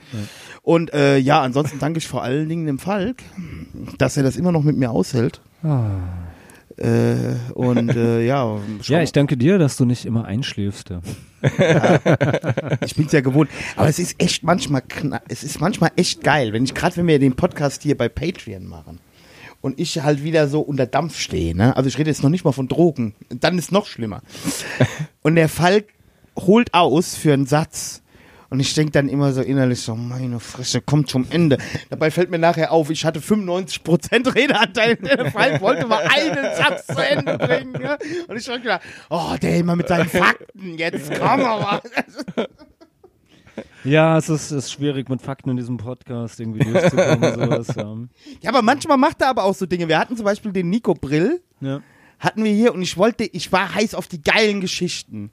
[0.69, 3.23] Und äh, ja, ansonsten danke ich vor allen Dingen dem Falk,
[3.97, 5.41] dass er das immer noch mit mir aushält.
[6.77, 7.15] Äh,
[7.55, 10.91] und äh, ja, Ja, ich danke dir, dass du nicht immer einschläfst.
[10.91, 11.01] Ja.
[12.85, 13.49] Ich bin's ja gewohnt.
[13.77, 14.83] Aber es ist echt manchmal,
[15.29, 18.67] es ist manchmal echt geil, wenn ich gerade, wenn wir den Podcast hier bei Patreon
[18.67, 18.99] machen
[19.63, 21.75] und ich halt wieder so unter Dampf stehe, ne?
[21.79, 24.21] Also ich rede jetzt noch nicht mal von Drogen, dann ist noch schlimmer.
[25.23, 25.87] Und der Falk
[26.37, 28.03] holt aus für einen Satz.
[28.51, 31.59] Und ich denke dann immer so innerlich so, meine Fresse, kommt zum Ende.
[31.91, 34.97] Dabei fällt mir nachher auf, ich hatte 95% Redeanteil.
[34.97, 37.73] Der Falk wollte mal einen Satz zu Ende bringen.
[37.73, 37.99] Ne?
[38.27, 38.81] Und ich hab gedacht,
[39.11, 41.83] oh, der immer mit seinen Fakten, jetzt komm aber.
[43.85, 47.35] Ja, es ist, ist schwierig mit Fakten in diesem Podcast irgendwie durchzukommen.
[47.35, 47.97] sowas, ja.
[48.41, 49.89] Ja, aber manchmal macht er aber auch so Dinge.
[49.89, 51.81] Wir hatten zum Beispiel den Nico Brill, Ja.
[52.19, 55.31] Hatten wir hier und ich wollte, ich war heiß auf die geilen Geschichten.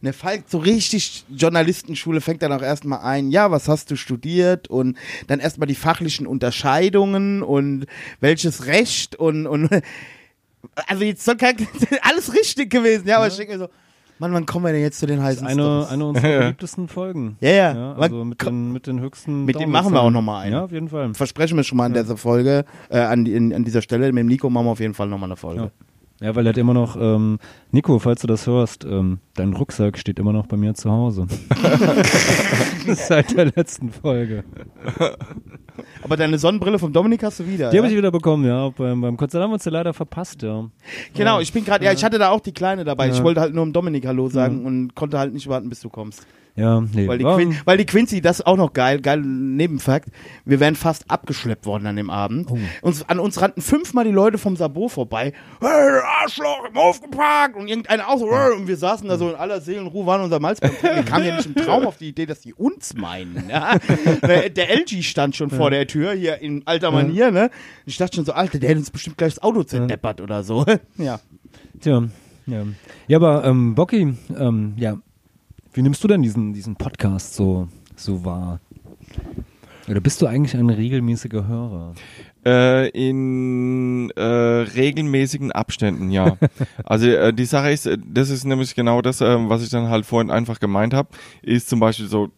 [0.00, 3.96] Und der Falk, so richtig Journalistenschule, fängt dann auch erstmal ein, ja, was hast du
[3.96, 4.68] studiert?
[4.68, 4.96] Und
[5.26, 7.86] dann erstmal die fachlichen Unterscheidungen und
[8.20, 9.68] welches Recht und, und
[10.88, 11.56] also jetzt soll kein,
[12.02, 13.68] alles richtig gewesen, ja, aber ich denke mir so,
[14.20, 15.88] Mann, wann kommen wir denn jetzt zu den heißen Eine, Stories?
[15.88, 17.36] eine unserer beliebtesten Folgen.
[17.40, 17.74] Ja, ja.
[17.74, 19.44] ja also mit den, mit den höchsten.
[19.44, 20.56] Mit dem machen wir auch noch mal eine.
[20.56, 21.12] Ja, auf jeden Fall.
[21.14, 24.28] Versprechen wir schon mal an dieser Folge, äh, an, in, an dieser Stelle, mit dem
[24.28, 25.72] Nico machen wir auf jeden Fall nochmal eine Folge.
[26.20, 26.34] Ja.
[26.34, 27.38] Weil er hat immer noch, ähm,
[27.70, 31.26] Nico, falls du das hörst, ähm, dein Rucksack steht immer noch bei mir zu Hause.
[32.86, 34.44] Seit der letzten Folge.
[36.02, 37.70] Aber deine Sonnenbrille vom Dominik hast du wieder.
[37.70, 37.82] Die ja?
[37.82, 38.68] habe ich wieder bekommen, ja.
[38.70, 40.68] Beim, beim Konzert haben wir uns ja leider verpasst, ja.
[41.14, 43.08] Genau, ich bin gerade, ja, ich hatte da auch die Kleine dabei.
[43.08, 43.24] Ich Ja.
[43.24, 46.26] wollte halt nur dem Dominik Hallo sagen und konnte halt nicht warten, bis du kommst.
[46.56, 47.08] Ja, nee.
[47.08, 50.10] Weil die, Quin weil die Quincy, das ist auch noch geil, geil Nebenfakt,
[50.44, 52.48] wir wären fast abgeschleppt worden an dem Abend.
[52.48, 52.58] Oh.
[52.82, 55.32] Uns, an uns rannten fünfmal die Leute vom Sabo vorbei.
[55.60, 57.56] Hey, Arschloch, im Hof geparkt!
[57.56, 60.80] Und irgendeiner auch so, und wir saßen da so in aller Seelenruhe, waren unser Malzband.
[60.80, 63.48] Wir kamen ja nicht im Traum auf die Idee, dass die uns meinen.
[63.50, 63.76] Ja?
[64.22, 67.50] der, der LG stand schon vor der Tür, hier in alter Manier, ne?
[67.86, 70.64] Ich dachte schon so, Alter, der hätte uns bestimmt gleich das Auto zerdeppert oder so.
[70.96, 71.20] ja.
[71.80, 72.04] Tja,
[72.46, 72.64] ja.
[73.08, 74.96] Ja, aber ähm, Bocky, ähm, ja,
[75.72, 78.60] wie nimmst du denn diesen, diesen Podcast so, so wahr?
[79.88, 81.94] Oder bist du eigentlich ein regelmäßiger Hörer?
[82.46, 86.36] Äh, in äh, regelmäßigen Abständen, ja.
[86.84, 89.88] also äh, die Sache ist, äh, das ist nämlich genau das, äh, was ich dann
[89.88, 91.08] halt vorhin einfach gemeint habe,
[91.42, 92.30] ist zum Beispiel so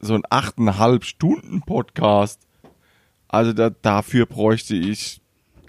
[0.00, 2.40] so ein achteinhalb Stunden Podcast.
[3.28, 5.20] Also da, dafür bräuchte ich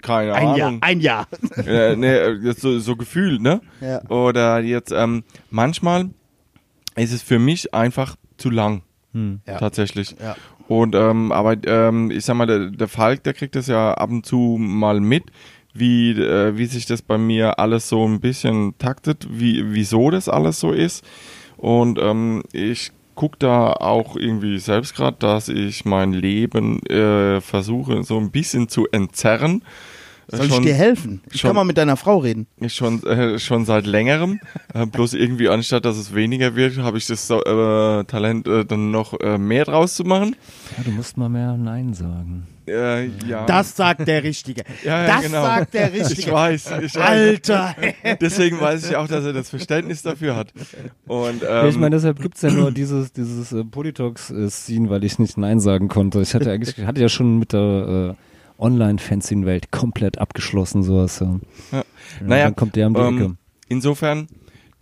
[0.02, 0.82] keine Ein Jahr, Ahnung.
[0.82, 1.26] ein Jahr.
[1.56, 3.60] äh, ne, jetzt so, so gefühlt, ne?
[3.80, 4.08] Ja.
[4.08, 6.10] Oder jetzt ähm, manchmal
[6.94, 8.82] ist es für mich einfach zu lang.
[9.46, 9.58] Ja.
[9.58, 10.14] Tatsächlich.
[10.20, 10.36] Ja.
[10.68, 14.10] Und ähm, aber ähm, ich sag mal, der, der Falk, der kriegt das ja ab
[14.10, 15.24] und zu mal mit,
[15.72, 20.28] wie, äh, wie sich das bei mir alles so ein bisschen taktet, wie, wieso das
[20.28, 21.04] alles so ist.
[21.56, 28.04] Und ähm, ich guck da auch irgendwie selbst gerade, dass ich mein Leben äh, versuche
[28.04, 29.64] so ein bisschen zu entzerren.
[30.28, 31.20] Soll ich schon- dir helfen?
[31.32, 32.46] Ich schon- kann mal mit deiner Frau reden.
[32.68, 34.38] Schon, äh, schon seit längerem.
[34.72, 38.92] Äh, bloß irgendwie, anstatt dass es weniger wird, habe ich das äh, Talent, äh, dann
[38.92, 40.36] noch äh, mehr draus zu machen.
[40.76, 42.46] Ja, du musst mal mehr Nein sagen.
[42.68, 43.46] Äh, ja.
[43.46, 44.62] Das sagt der Richtige.
[44.84, 45.42] ja, ja, das genau.
[45.42, 46.32] sagt der Ich Richtige.
[46.32, 46.96] weiß, ich weiß.
[46.96, 47.74] Alter.
[48.20, 50.52] Deswegen weiß ich auch, dass er das Verständnis dafür hat.
[51.06, 55.38] Und, ähm, ich meine, deshalb gibt's ja nur dieses, dieses äh, Politox-Scene, weil ich nicht
[55.38, 56.20] Nein sagen konnte.
[56.20, 61.20] Ich hatte eigentlich, hatte ja schon mit der äh, Online-Fanzine-Welt komplett abgeschlossen, sowas.
[61.20, 61.26] Ja.
[61.72, 61.78] Ja.
[61.78, 61.84] Ja,
[62.26, 63.24] Naja, dann kommt der um Ecke.
[63.24, 63.36] ähm,
[63.68, 64.28] insofern,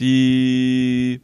[0.01, 1.21] die,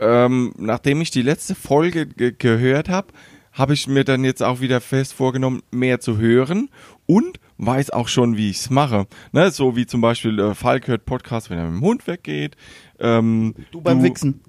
[0.00, 3.08] ähm, nachdem ich die letzte Folge ge gehört habe,
[3.54, 6.68] habe ich mir dann jetzt auch wieder fest vorgenommen, mehr zu hören
[7.06, 9.06] und weiß auch schon, wie ich's mache.
[9.32, 12.56] Ne, so wie zum Beispiel äh, Falk hört Podcast, wenn er mit dem Hund weggeht.
[12.98, 14.40] Ähm, Du beim Wichsen.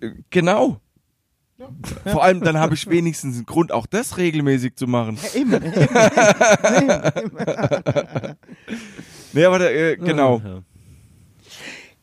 [0.00, 0.78] äh, Genau.
[2.06, 5.18] Vor allem dann habe ich wenigstens einen Grund, auch das regelmäßig zu machen.
[5.34, 5.60] Eben.
[9.32, 10.40] Nee, aber da, äh, genau.
[10.42, 10.62] Ja.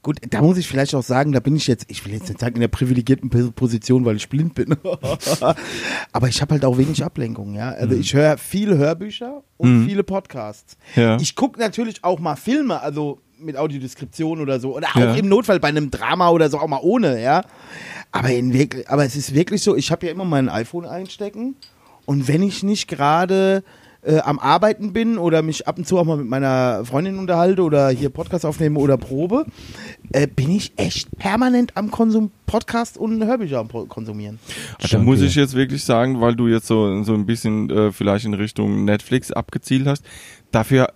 [0.07, 2.39] Gut, da muss ich vielleicht auch sagen, da bin ich jetzt, ich will jetzt nicht
[2.39, 4.73] sagen in der privilegierten Position, weil ich blind bin.
[6.13, 7.71] Aber ich habe halt auch wenig Ablenkung, ja.
[7.71, 10.77] Also ich höre viele Hörbücher und viele Podcasts.
[10.95, 11.17] Ja.
[11.19, 14.77] Ich gucke natürlich auch mal Filme, also mit Audiodeskription oder so.
[14.77, 15.13] Oder auch Ja.
[15.13, 17.43] im Notfall bei einem Drama oder so, auch mal ohne, ja.
[18.13, 21.55] Aber, in wirklich, aber es ist wirklich so, ich habe ja immer mein iPhone einstecken
[22.05, 23.61] und wenn ich nicht gerade
[24.07, 27.61] äh, am Arbeiten bin oder mich ab und zu auch mal mit meiner Freundin unterhalte
[27.63, 29.45] oder hier Podcast aufnehme oder probe,
[30.13, 34.39] äh, bin ich echt permanent am Konsum Podcast und Hörbücher am Pro- konsumieren.
[34.89, 38.23] Da muss ich jetzt wirklich sagen, weil du jetzt so, so ein bisschen äh, vielleicht
[38.25, 40.05] in Richtung Netflix abgezielt hast.
[40.51, 40.87] Dafür,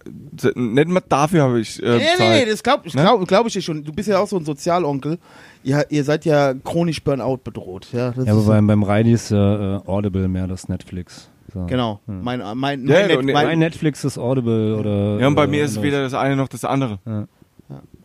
[0.55, 2.49] nicht mal dafür habe ich äh, nee, nee, nee, Zeit.
[2.49, 3.01] das glaube ich, Ne?
[3.01, 3.83] glaub, glaub ich dir schon.
[3.83, 5.17] Du bist ja auch so ein Sozialonkel.
[5.63, 7.88] Ihr, ihr seid ja chronisch Burnout bedroht.
[7.91, 11.27] Ja, das Ja, aber beim, beim Reidi ist ja äh, Audible mehr das Netflix.
[11.53, 11.65] So.
[11.65, 11.99] genau.
[12.06, 15.19] Mein, mein, mein, Ja, Net- und- mein, Mein Netflix ist Audible oder.
[15.19, 16.99] Ja, und bei äh, mir ist es weder das eine noch das andere.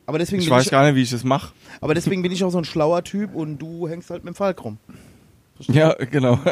[0.06, 1.52] aber, deswegen Ich weiß ich, gar nicht, wie ich das mache.
[1.81, 4.36] aber deswegen bin ich auch so ein schlauer Typ und du hängst halt mit dem
[4.36, 4.78] Falk rum.
[5.60, 6.39] Ja, genau.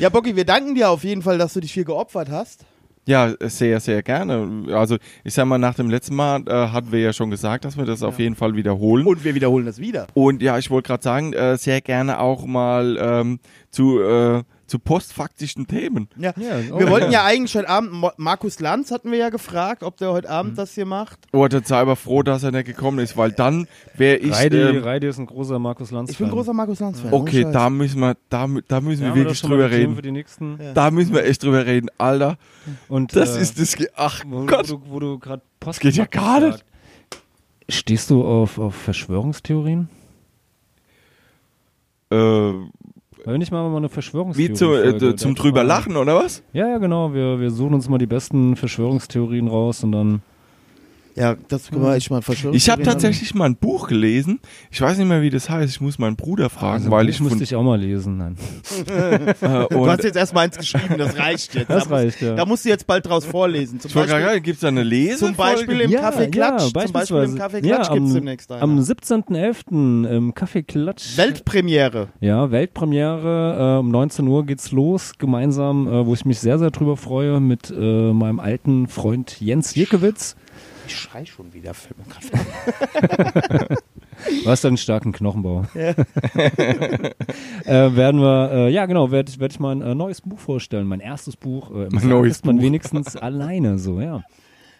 [0.00, 2.64] Ja, Bocky, wir danken dir auf jeden Fall, dass du dich hier geopfert hast.
[3.06, 4.64] Ja, sehr, sehr gerne.
[4.72, 7.76] Also ich sag mal, nach dem letzten Mal äh, hatten wir ja schon gesagt, dass
[7.76, 9.06] wir das auf jeden Fall wiederholen.
[9.06, 10.08] Und wir wiederholen das wieder.
[10.14, 13.38] Und ja, ich wollte gerade sagen, äh, sehr gerne auch mal ähm,
[13.70, 16.08] zu, äh, zu postfaktischen Themen.
[16.16, 16.32] Ja.
[16.36, 17.24] Ja, oh, wir wollten ja.
[17.24, 20.86] eigentlich heute Abend, Markus Lanz hatten wir ja gefragt, ob der heute Abend das hier
[20.86, 21.20] macht.
[21.32, 24.32] Oh, da sei aber froh, dass er nicht gekommen ist, weil dann wäre ich.
[24.32, 26.10] Reidi, ähm, Reidi ist ein großer Markus Lanz.
[26.10, 27.12] Ich bin großer Markus Lanz-Fan.
[27.12, 29.96] okay, da müssen wir, da, da müssen wir ja, wirklich das drüber reden.
[29.96, 30.58] Für die nächsten.
[30.60, 30.72] Ja.
[30.72, 32.36] Da müssen wir echt drüber reden, Alter.
[32.88, 33.76] Und, Das äh, ist das.
[33.76, 34.70] Ge Ach wo, wo Gott.
[34.70, 36.64] du, wo du gerade Post geht ja gar nicht.
[37.68, 39.88] Stehst du auf, auf Verschwörungstheorien?
[42.10, 42.52] Äh,
[43.26, 46.44] Wollen wir nicht mal eine Verschwörungstheorie wie zu, äh, zum drüber lachen oder was?
[46.52, 47.12] Ja, ja, genau.
[47.12, 50.22] Wir, wir suchen uns mal die besten Verschwörungstheorien raus und dann.
[51.16, 52.54] Ja, das können wir echt mal verschwören.
[52.54, 54.38] Ich habe tatsächlich mal ein Buch gelesen.
[54.70, 55.72] Ich weiß nicht mehr, wie das heißt.
[55.72, 58.18] Ich muss meinen Bruder fragen, Also, weil ich müsste von, ich auch mal lesen.
[58.18, 58.36] Nein.
[58.86, 59.34] äh,
[59.70, 61.70] Du hast jetzt erstmal eins geschrieben, das reicht jetzt.
[61.70, 62.34] Das da musst- reicht, ja.
[62.34, 63.80] Da musst du jetzt bald draus vorlesen.
[63.80, 65.18] Zum Beispiel, gerade gibt es da eine Lese?
[65.18, 66.62] zum Beispiel im Café Klatsch.
[66.64, 68.62] zum Beispiel im Café Klatsch ja, gibt es am, demnächst eine.
[68.62, 70.08] am 17.11.
[70.08, 71.16] im Café Klatsch.
[71.16, 72.08] Weltpremiere.
[72.20, 73.76] Ja, Weltpremiere.
[73.76, 77.40] Äh, um 19 Uhr geht's los, gemeinsam, äh, wo ich mich sehr, sehr drüber freue,
[77.40, 80.36] mit äh, meinem alten Freund Jens Jekewitz.
[80.86, 81.74] Ich schrei schon wieder.
[81.74, 83.76] fällt mir.
[84.44, 85.66] Du hast einen starken Knochenbau.
[85.74, 85.94] äh,
[87.66, 90.86] werden wir, äh, ja genau, werde werd ich mein äh, neues Buch vorstellen.
[90.86, 91.70] Mein erstes Buch.
[91.70, 92.62] Äh, Mein neues ist man Buch.
[92.64, 94.22] wenigstens alleine, so, ja.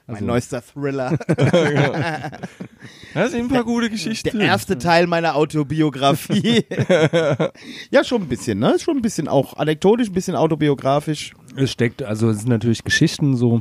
[0.07, 1.19] Mein Also- neuester Thriller.
[3.13, 4.39] Das sind ein paar gute Geschichten.
[4.39, 6.65] Der erste Teil meiner Autobiografie.
[7.91, 8.79] ja, schon ein bisschen, ne?
[8.79, 11.35] Schon ein bisschen auch anekdotisch, ein bisschen autobiografisch.
[11.57, 13.61] Es steckt, also es sind natürlich Geschichten so,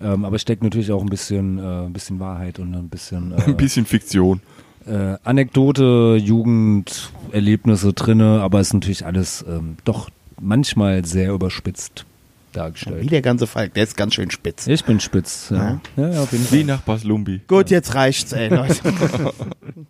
[0.00, 3.32] ähm, aber es steckt natürlich auch ein bisschen, äh, ein bisschen Wahrheit und ein bisschen,
[3.38, 4.40] äh, Ein bisschen Fiktion.
[4.86, 10.10] äh, Anekdote, Jugenderlebnisse drinne, aber es ist natürlich alles ähm, doch
[10.40, 12.04] manchmal sehr überspitzt
[12.52, 13.02] dargestellt.
[13.02, 14.66] Wie der ganze Falk, der ist ganz schön spitz.
[14.66, 15.80] Ich bin spitz, ja.
[15.96, 16.08] ja.
[16.10, 16.58] ja auf jeden Fall.
[16.58, 17.40] Wie nach Baslumbi.
[17.46, 18.74] Gut, jetzt reicht's, ey, Leute.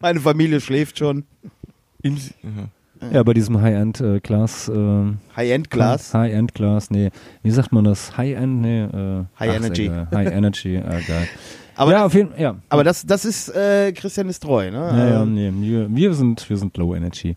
[0.01, 1.25] Meine Familie schläft schon.
[2.03, 2.69] Im, ja.
[3.13, 4.69] Ja, bei diesem High-End-Class.
[4.69, 5.05] Äh,
[5.37, 6.15] High-End-Glas.
[6.15, 7.11] High-End-Class, nee.
[7.43, 8.17] Wie sagt man das?
[8.17, 8.83] High-End, nee.
[8.83, 9.85] Äh, High ach, ist Energy.
[9.87, 10.09] egal.
[10.15, 11.29] High Energy, äh, geil.
[11.77, 12.57] Aber, ja, auf jeden Fall, ja.
[12.71, 14.77] aber das, das ist, äh, Christian ist treu, ne?
[14.79, 17.37] Ja, ja, Ähm, nee, wir, wir, sind, wir sind Low Energy.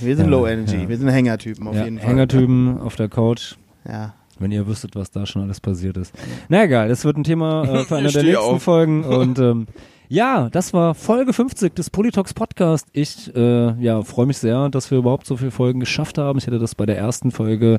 [0.00, 0.88] Wir sind Ja, Low Energy, ja.
[0.88, 2.08] wir sind Hängertypen auf ja, jeden Fall.
[2.08, 3.56] Hängertypen auf der Couch.
[3.88, 4.14] Ja.
[4.38, 6.14] Wenn ihr wüsstet, was da schon alles passiert ist.
[6.48, 8.62] Na egal, das wird ein Thema äh, für eine der nächsten auf.
[8.62, 9.02] Folgen.
[9.04, 9.66] Und ähm,
[10.10, 12.88] ja, das war Folge 50 des Politox Podcast.
[12.92, 16.36] Ich äh, ja, freue mich sehr, dass wir überhaupt so viele Folgen geschafft haben.
[16.36, 17.78] Ich hätte das bei der ersten Folge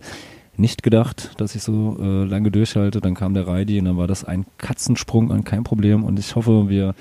[0.55, 3.01] nicht gedacht, dass ich so äh, lange durchhalte.
[3.01, 6.05] Dann kam der Reidi und dann war das ein Katzensprung an kein Problem.
[6.05, 6.95] Und ich hoffe, wir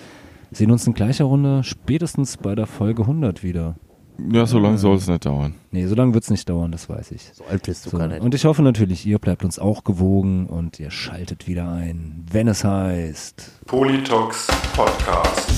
[0.51, 3.77] sehen uns in gleicher Runde spätestens bei der Folge 100 wieder.
[4.33, 5.55] Ja, so lange soll es nicht dauern.
[5.71, 7.31] Nee, so lange wird es nicht dauern, das weiß ich.
[7.35, 8.21] So alt bist du So, gar nicht.
[8.23, 12.49] und ich hoffe natürlich, ihr bleibt uns auch gewogen und ihr schaltet wieder ein, wenn
[12.49, 13.51] es heißt.
[13.67, 15.51] Politox Podcast.